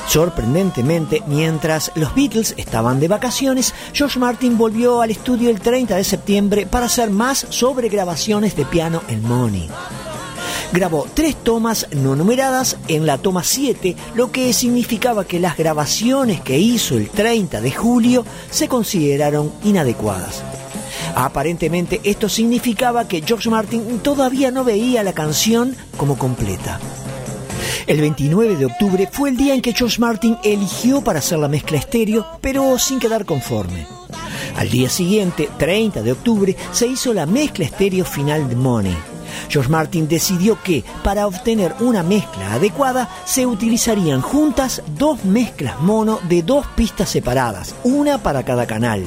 Sorprendentemente, 0.08 1.22
mientras 1.26 1.92
los 1.94 2.14
Beatles 2.14 2.54
estaban 2.56 2.98
de 2.98 3.08
vacaciones, 3.08 3.74
George 3.92 4.18
Martin 4.18 4.56
volvió 4.56 5.02
al 5.02 5.10
estudio 5.10 5.50
el 5.50 5.60
30 5.60 5.96
de 5.96 6.04
septiembre 6.04 6.66
para 6.66 6.86
hacer 6.86 7.10
más 7.10 7.46
sobregrabaciones 7.50 8.56
de 8.56 8.64
piano 8.64 9.02
en 9.08 9.22
Money. 9.22 9.68
Grabó 10.72 11.06
tres 11.14 11.34
tomas 11.34 11.86
no 11.92 12.14
numeradas 12.14 12.76
en 12.88 13.06
la 13.06 13.16
toma 13.16 13.42
7, 13.42 13.96
lo 14.14 14.30
que 14.30 14.52
significaba 14.52 15.24
que 15.24 15.40
las 15.40 15.56
grabaciones 15.56 16.42
que 16.42 16.58
hizo 16.58 16.96
el 16.96 17.08
30 17.08 17.62
de 17.62 17.70
julio 17.70 18.24
se 18.50 18.68
consideraron 18.68 19.50
inadecuadas. 19.64 20.42
Aparentemente 21.14 22.00
esto 22.04 22.28
significaba 22.28 23.08
que 23.08 23.22
George 23.22 23.48
Martin 23.48 24.00
todavía 24.00 24.50
no 24.50 24.62
veía 24.62 25.02
la 25.02 25.14
canción 25.14 25.74
como 25.96 26.18
completa. 26.18 26.78
El 27.86 28.02
29 28.02 28.56
de 28.56 28.66
octubre 28.66 29.08
fue 29.10 29.30
el 29.30 29.38
día 29.38 29.54
en 29.54 29.62
que 29.62 29.72
George 29.72 29.98
Martin 29.98 30.36
eligió 30.44 31.00
para 31.00 31.20
hacer 31.20 31.38
la 31.38 31.48
mezcla 31.48 31.78
estéreo, 31.78 32.26
pero 32.42 32.78
sin 32.78 32.98
quedar 32.98 33.24
conforme. 33.24 33.86
Al 34.56 34.68
día 34.68 34.90
siguiente, 34.90 35.48
30 35.58 36.02
de 36.02 36.12
octubre, 36.12 36.56
se 36.72 36.86
hizo 36.86 37.14
la 37.14 37.24
mezcla 37.24 37.64
estéreo 37.64 38.04
final 38.04 38.48
de 38.48 38.56
Money. 38.56 38.96
George 39.48 39.70
Martin 39.70 40.08
decidió 40.08 40.62
que, 40.62 40.84
para 41.02 41.26
obtener 41.26 41.74
una 41.80 42.02
mezcla 42.02 42.54
adecuada, 42.54 43.08
se 43.24 43.46
utilizarían 43.46 44.20
juntas 44.20 44.82
dos 44.98 45.24
mezclas 45.24 45.80
mono 45.80 46.20
de 46.28 46.42
dos 46.42 46.66
pistas 46.76 47.08
separadas, 47.10 47.74
una 47.84 48.18
para 48.18 48.44
cada 48.44 48.66
canal. 48.66 49.06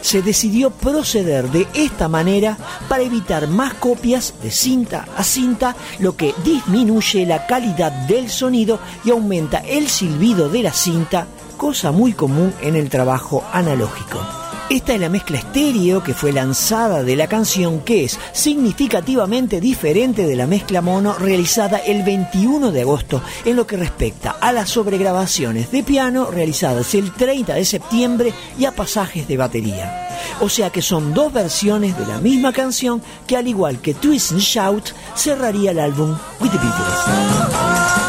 Se 0.00 0.22
decidió 0.22 0.70
proceder 0.70 1.50
de 1.50 1.66
esta 1.74 2.08
manera 2.08 2.56
para 2.88 3.02
evitar 3.02 3.48
más 3.48 3.74
copias 3.74 4.34
de 4.42 4.50
cinta 4.50 5.06
a 5.16 5.22
cinta, 5.22 5.76
lo 5.98 6.16
que 6.16 6.34
disminuye 6.44 7.26
la 7.26 7.46
calidad 7.46 7.92
del 8.06 8.30
sonido 8.30 8.78
y 9.04 9.10
aumenta 9.10 9.58
el 9.58 9.88
silbido 9.88 10.48
de 10.48 10.62
la 10.62 10.72
cinta, 10.72 11.26
cosa 11.56 11.92
muy 11.92 12.12
común 12.12 12.52
en 12.60 12.76
el 12.76 12.88
trabajo 12.88 13.44
analógico. 13.52 14.45
Esta 14.68 14.94
es 14.94 15.00
la 15.00 15.08
mezcla 15.08 15.38
estéreo 15.38 16.02
que 16.02 16.12
fue 16.12 16.32
lanzada 16.32 17.04
de 17.04 17.14
la 17.14 17.28
canción 17.28 17.82
que 17.82 18.02
es 18.04 18.18
significativamente 18.32 19.60
diferente 19.60 20.26
de 20.26 20.34
la 20.34 20.48
mezcla 20.48 20.80
mono 20.80 21.14
realizada 21.14 21.78
el 21.78 22.02
21 22.02 22.72
de 22.72 22.80
agosto 22.80 23.22
en 23.44 23.54
lo 23.54 23.64
que 23.64 23.76
respecta 23.76 24.32
a 24.40 24.50
las 24.50 24.70
sobregrabaciones 24.70 25.70
de 25.70 25.84
piano 25.84 26.32
realizadas 26.32 26.96
el 26.96 27.12
30 27.12 27.54
de 27.54 27.64
septiembre 27.64 28.34
y 28.58 28.64
a 28.64 28.72
pasajes 28.72 29.28
de 29.28 29.36
batería. 29.36 30.08
O 30.40 30.48
sea 30.48 30.70
que 30.70 30.82
son 30.82 31.14
dos 31.14 31.32
versiones 31.32 31.96
de 31.96 32.04
la 32.04 32.18
misma 32.18 32.52
canción 32.52 33.00
que 33.28 33.36
al 33.36 33.46
igual 33.46 33.78
que 33.80 33.94
Twist 33.94 34.32
and 34.32 34.40
Shout 34.40 34.88
cerraría 35.14 35.70
el 35.70 35.78
álbum 35.78 36.16
With 36.40 36.50
the 36.50 36.58
Beatles. 36.58 38.05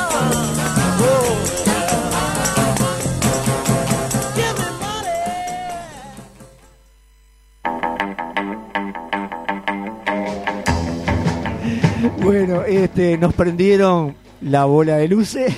Este, 12.97 13.17
nos 13.17 13.33
prendieron 13.33 14.15
la 14.41 14.65
bola 14.65 14.97
de 14.97 15.07
luces. 15.07 15.53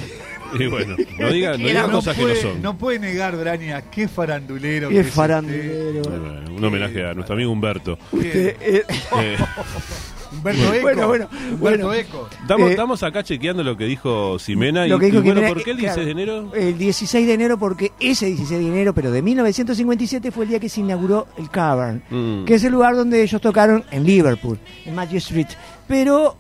Y 0.60 0.66
bueno, 0.66 0.96
no 1.20 1.30
digan 1.32 1.62
no 1.62 1.68
diga 1.68 1.88
cosas 1.92 2.18
que 2.18 2.26
no 2.26 2.36
son. 2.36 2.62
No 2.62 2.78
puede 2.78 3.00
negar, 3.00 3.38
Braña, 3.38 3.82
qué 3.84 4.08
farandulero. 4.08 4.90
Qué 4.90 4.96
que 4.96 5.02
es 5.02 5.10
farandulero. 5.12 6.02
Bueno, 6.04 6.56
un 6.58 6.64
homenaje 6.66 7.06
a 7.06 7.14
nuestro 7.14 7.36
amigo 7.36 7.52
Humberto. 7.52 7.98
Usted, 8.12 8.58
eh, 8.60 8.84
Eh, 9.22 9.38
Humberto 10.32 10.74
Eco. 10.74 10.82
Bueno, 10.82 11.08
bueno, 11.08 11.30
Humberto 11.32 11.58
bueno. 11.88 11.94
Eco. 11.94 12.30
estamos, 12.42 12.68
Eh, 12.68 12.72
estamos 12.72 13.04
acá 13.04 13.24
chequeando 13.24 13.64
lo 13.64 13.78
que 13.78 13.86
dijo 13.86 14.38
Ximena. 14.40 14.86
Y, 14.86 14.90
Lo 14.90 15.00
que 15.00 15.06
dijo 15.08 15.20
y 15.20 15.22
bueno, 15.22 15.48
¿por 15.48 15.64
qué 15.64 15.72
el 15.72 15.78
eh, 15.78 15.82
16 15.82 16.06
de 16.06 16.12
enero? 16.12 16.52
El 16.56 16.78
16 16.78 17.28
de 17.28 17.34
enero 17.34 17.58
porque 17.60 17.92
ese 18.00 18.26
16 18.28 18.60
de 18.60 18.68
enero, 18.68 18.94
pero 18.94 19.12
de 19.12 19.22
1957 19.22 20.32
fue 20.32 20.46
el 20.46 20.50
día 20.50 20.60
que 20.60 20.70
se 20.70 20.82
inauguró 20.82 21.28
el 21.38 21.50
Cavern, 21.50 22.02
Mm. 22.10 22.46
que 22.46 22.56
es 22.56 22.64
el 22.64 22.72
lugar 22.72 22.96
donde 22.96 23.22
ellos 23.22 23.40
tocaron 23.40 23.84
en 23.92 24.04
Liverpool, 24.04 24.58
en 24.86 24.96
Matthew 24.96 25.18
Street. 25.18 25.48
Pero 25.88 26.38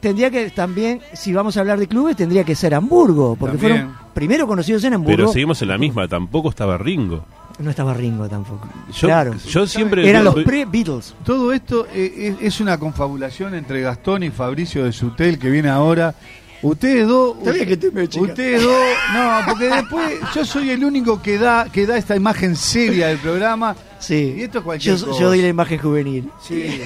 tendría 0.00 0.30
que 0.30 0.50
también, 0.50 1.00
si 1.12 1.32
vamos 1.32 1.56
a 1.56 1.60
hablar 1.60 1.78
de 1.78 1.86
clubes, 1.86 2.16
tendría 2.16 2.44
que 2.44 2.54
ser 2.54 2.74
Hamburgo, 2.74 3.36
porque 3.38 3.56
También. 3.56 3.76
fueron 3.76 3.96
primero 4.14 4.46
conocidos 4.46 4.84
en 4.84 4.94
Hamburgo. 4.94 5.16
Pero 5.16 5.32
seguimos 5.32 5.60
en 5.62 5.68
la 5.68 5.78
misma, 5.78 6.08
tampoco 6.08 6.50
estaba 6.50 6.78
Ringo. 6.78 7.24
No 7.58 7.70
estaba 7.70 7.92
Ringo 7.92 8.28
tampoco. 8.28 8.68
Yo, 8.92 9.08
claro. 9.08 9.34
yo 9.34 9.66
siempre. 9.66 10.08
Eran 10.08 10.24
los 10.24 10.34
pre-Beatles. 10.44 11.14
Todo 11.24 11.52
esto 11.52 11.86
eh, 11.92 12.36
es, 12.40 12.46
es 12.54 12.60
una 12.60 12.78
confabulación 12.78 13.54
entre 13.54 13.80
Gastón 13.80 14.22
y 14.22 14.30
Fabricio 14.30 14.84
de 14.84 14.92
Sutel 14.92 15.38
que 15.38 15.50
viene 15.50 15.68
ahora. 15.68 16.14
Ustedes 16.60 17.06
dos, 17.06 17.36
que 17.44 17.76
te 17.76 17.90
me 17.92 18.02
ustedes 18.02 18.62
dos, 18.62 18.82
no, 19.14 19.40
porque 19.46 19.66
después 19.66 20.18
yo 20.34 20.44
soy 20.44 20.70
el 20.70 20.84
único 20.84 21.22
que 21.22 21.38
da 21.38 21.68
que 21.70 21.86
da 21.86 21.96
esta 21.96 22.16
imagen 22.16 22.56
seria 22.56 23.08
del 23.08 23.18
programa. 23.18 23.76
Sí. 24.00 24.34
Y 24.38 24.42
esto 24.42 24.58
es 24.58 24.64
cualquier 24.64 24.96
yo, 24.96 25.06
cosa. 25.06 25.20
yo 25.20 25.28
doy 25.28 25.40
la 25.40 25.48
imagen 25.48 25.78
juvenil. 25.78 26.30
Sí, 26.40 26.80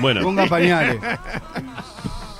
Bueno, 0.00 0.22
ponga 0.22 0.46
pañales. 0.46 0.98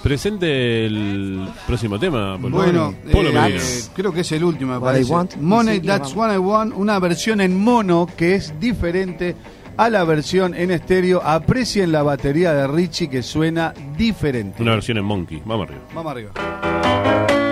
presente 0.02 0.86
el 0.86 1.48
próximo 1.66 1.98
tema. 1.98 2.38
Polo. 2.40 2.56
Bueno, 2.56 2.94
Polo 3.12 3.28
eh, 3.30 3.32
Medina. 3.32 3.62
eh, 3.62 3.82
creo 3.94 4.12
que 4.12 4.20
es 4.20 4.32
el 4.32 4.44
último, 4.44 4.72
me 4.72 4.78
What 4.78 4.90
I 4.90 4.94
parece. 4.94 5.12
Want. 5.12 5.36
Money, 5.36 5.80
Sí, 5.80 5.86
That's. 5.86 6.14
What 6.14 6.34
I 6.34 6.38
Want, 6.38 6.72
una 6.76 6.98
versión 6.98 7.40
en 7.40 7.58
mono 7.58 8.06
que 8.16 8.34
es 8.36 8.58
diferente 8.60 9.34
a 9.76 9.90
la 9.90 10.04
versión 10.04 10.54
en 10.54 10.70
estéreo. 10.70 11.20
Aprecien 11.22 11.92
la 11.92 12.02
batería 12.02 12.52
de 12.54 12.66
Richie 12.66 13.08
que 13.08 13.22
suena 13.22 13.74
diferente. 13.96 14.62
Una 14.62 14.72
versión 14.72 14.98
en 14.98 15.04
Monkey. 15.04 15.42
Vamos 15.44 15.68
arriba. 15.68 15.82
Vamos 15.94 16.12
arriba. 16.12 17.47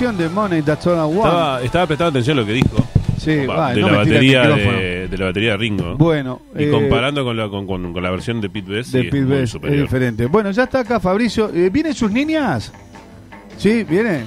De 0.00 0.28
Money 0.30 0.62
That's 0.62 0.86
All 0.86 0.94
I 0.96 1.14
Want. 1.14 1.26
Estaba, 1.26 1.62
estaba 1.62 1.86
prestando 1.86 2.08
atención 2.10 2.38
a 2.38 2.40
lo 2.40 2.46
que 2.46 2.52
dijo. 2.54 2.86
Sí, 3.18 3.40
Opa, 3.44 3.54
va, 3.54 3.74
de, 3.74 3.80
no 3.82 3.86
la 3.88 3.92
me 3.92 3.98
batería 3.98 4.42
de, 4.48 5.08
la 5.18 5.26
batería 5.26 5.50
de 5.50 5.56
Ringo. 5.58 5.94
Bueno, 5.98 6.40
y 6.58 6.64
eh, 6.64 6.70
comparando 6.70 7.22
con 7.22 7.36
la, 7.36 7.50
con, 7.50 7.66
con- 7.66 7.92
con 7.92 8.02
la 8.02 8.10
versión 8.10 8.40
de 8.40 8.48
Pete 8.48 8.70
Best, 8.70 8.92
de 8.92 9.00
sí, 9.02 9.06
es 9.08 9.12
Pete 9.12 9.24
muy 9.26 9.36
Best, 9.36 9.56
es 9.62 9.72
diferente. 9.82 10.24
Bueno, 10.26 10.50
ya 10.52 10.62
está 10.62 10.80
acá 10.80 10.98
Fabricio. 11.00 11.50
Eh, 11.54 11.68
¿Vienen 11.70 11.92
sus 11.92 12.10
niñas? 12.10 12.72
¿Sí? 13.58 13.84
¿Viene? 13.84 14.22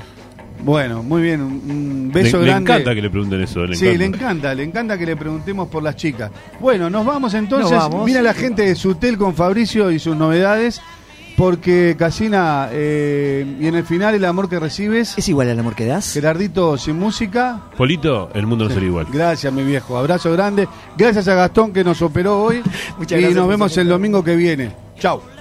Bueno, 0.64 1.02
muy 1.02 1.24
bien. 1.24 1.42
Un 1.42 2.12
beso 2.14 2.38
le, 2.38 2.44
le 2.46 2.50
grande. 2.52 2.72
encanta 2.72 2.94
que 2.96 3.02
le 3.02 3.10
pregunten 3.10 3.42
eso. 3.42 3.66
Le 3.66 3.76
sí, 3.76 3.88
encanta. 3.88 3.98
le 3.98 4.06
encanta, 4.06 4.54
le 4.56 4.64
encanta 4.64 4.98
que 5.00 5.06
le 5.08 5.16
preguntemos 5.16 5.68
por 5.70 5.82
las 5.82 5.96
chicas. 5.96 6.30
Bueno, 6.60 6.88
nos 6.90 7.04
vamos 7.04 7.34
entonces. 7.34 7.72
Nos 7.72 7.90
vamos. 7.90 8.06
Mira 8.06 8.22
la 8.22 8.36
gente 8.36 8.62
de 8.64 8.76
Sutel 8.76 9.18
con 9.18 9.34
Fabricio 9.34 9.90
y 9.92 9.98
sus 9.98 10.16
novedades. 10.16 10.82
Porque 11.38 11.96
Casina, 11.98 12.70
eh, 12.72 13.46
y 13.60 13.68
en 13.68 13.76
el 13.76 13.84
final 13.84 14.14
el 14.14 14.26
amor 14.26 14.50
que 14.50 14.60
recibes. 14.60 15.18
¿Es 15.18 15.28
igual 15.30 15.50
al 15.50 15.60
amor 15.60 15.76
que 15.76 15.86
das? 15.86 16.14
Gerardito 16.14 16.78
sin 16.78 16.98
música. 16.98 17.62
Polito, 17.76 18.30
el 18.34 18.46
mundo 18.46 18.66
no 18.66 18.74
sería 18.74 18.90
igual. 18.90 19.08
Gracias, 19.12 19.52
mi 19.52 19.64
viejo. 19.64 19.98
Abrazo 19.98 20.32
grande. 20.32 20.68
Gracias 20.98 21.28
a 21.28 21.36
Gastón 21.36 21.74
que 21.74 21.84
nos 21.84 22.02
operó 22.02 22.44
hoy. 22.44 22.62
Muchas 22.98 23.18
y 23.18 23.22
gracias 23.22 23.36
nos 23.36 23.48
vemos 23.48 23.78
el 23.78 23.88
domingo 23.88 24.24
que 24.24 24.36
viene. 24.36 24.72
Take. 25.02 25.34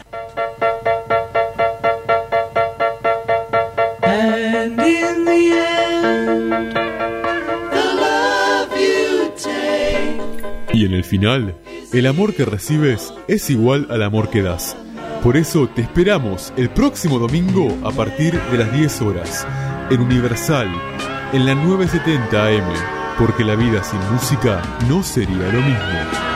Y 10.74 10.86
en 10.86 10.94
el 10.94 11.04
final, 11.04 11.54
el 11.92 12.06
amor 12.06 12.34
que 12.34 12.44
recibes 12.44 13.12
es 13.28 13.50
igual 13.50 13.86
al 13.90 14.02
amor 14.02 14.30
que 14.30 14.42
das. 14.42 14.76
Por 15.22 15.36
eso 15.36 15.68
te 15.68 15.82
esperamos 15.82 16.52
el 16.56 16.68
próximo 16.68 17.20
domingo 17.20 17.78
a 17.84 17.92
partir 17.92 18.40
de 18.50 18.58
las 18.58 18.72
10 18.72 19.02
horas, 19.02 19.46
en 19.88 20.00
Universal, 20.00 20.68
en 21.32 21.46
la 21.46 21.54
970 21.54 22.46
AM, 22.46 22.72
porque 23.20 23.44
la 23.44 23.54
vida 23.54 23.84
sin 23.84 24.00
música 24.12 24.60
no 24.88 25.00
sería 25.04 25.46
lo 25.52 25.60
mismo. 25.60 26.31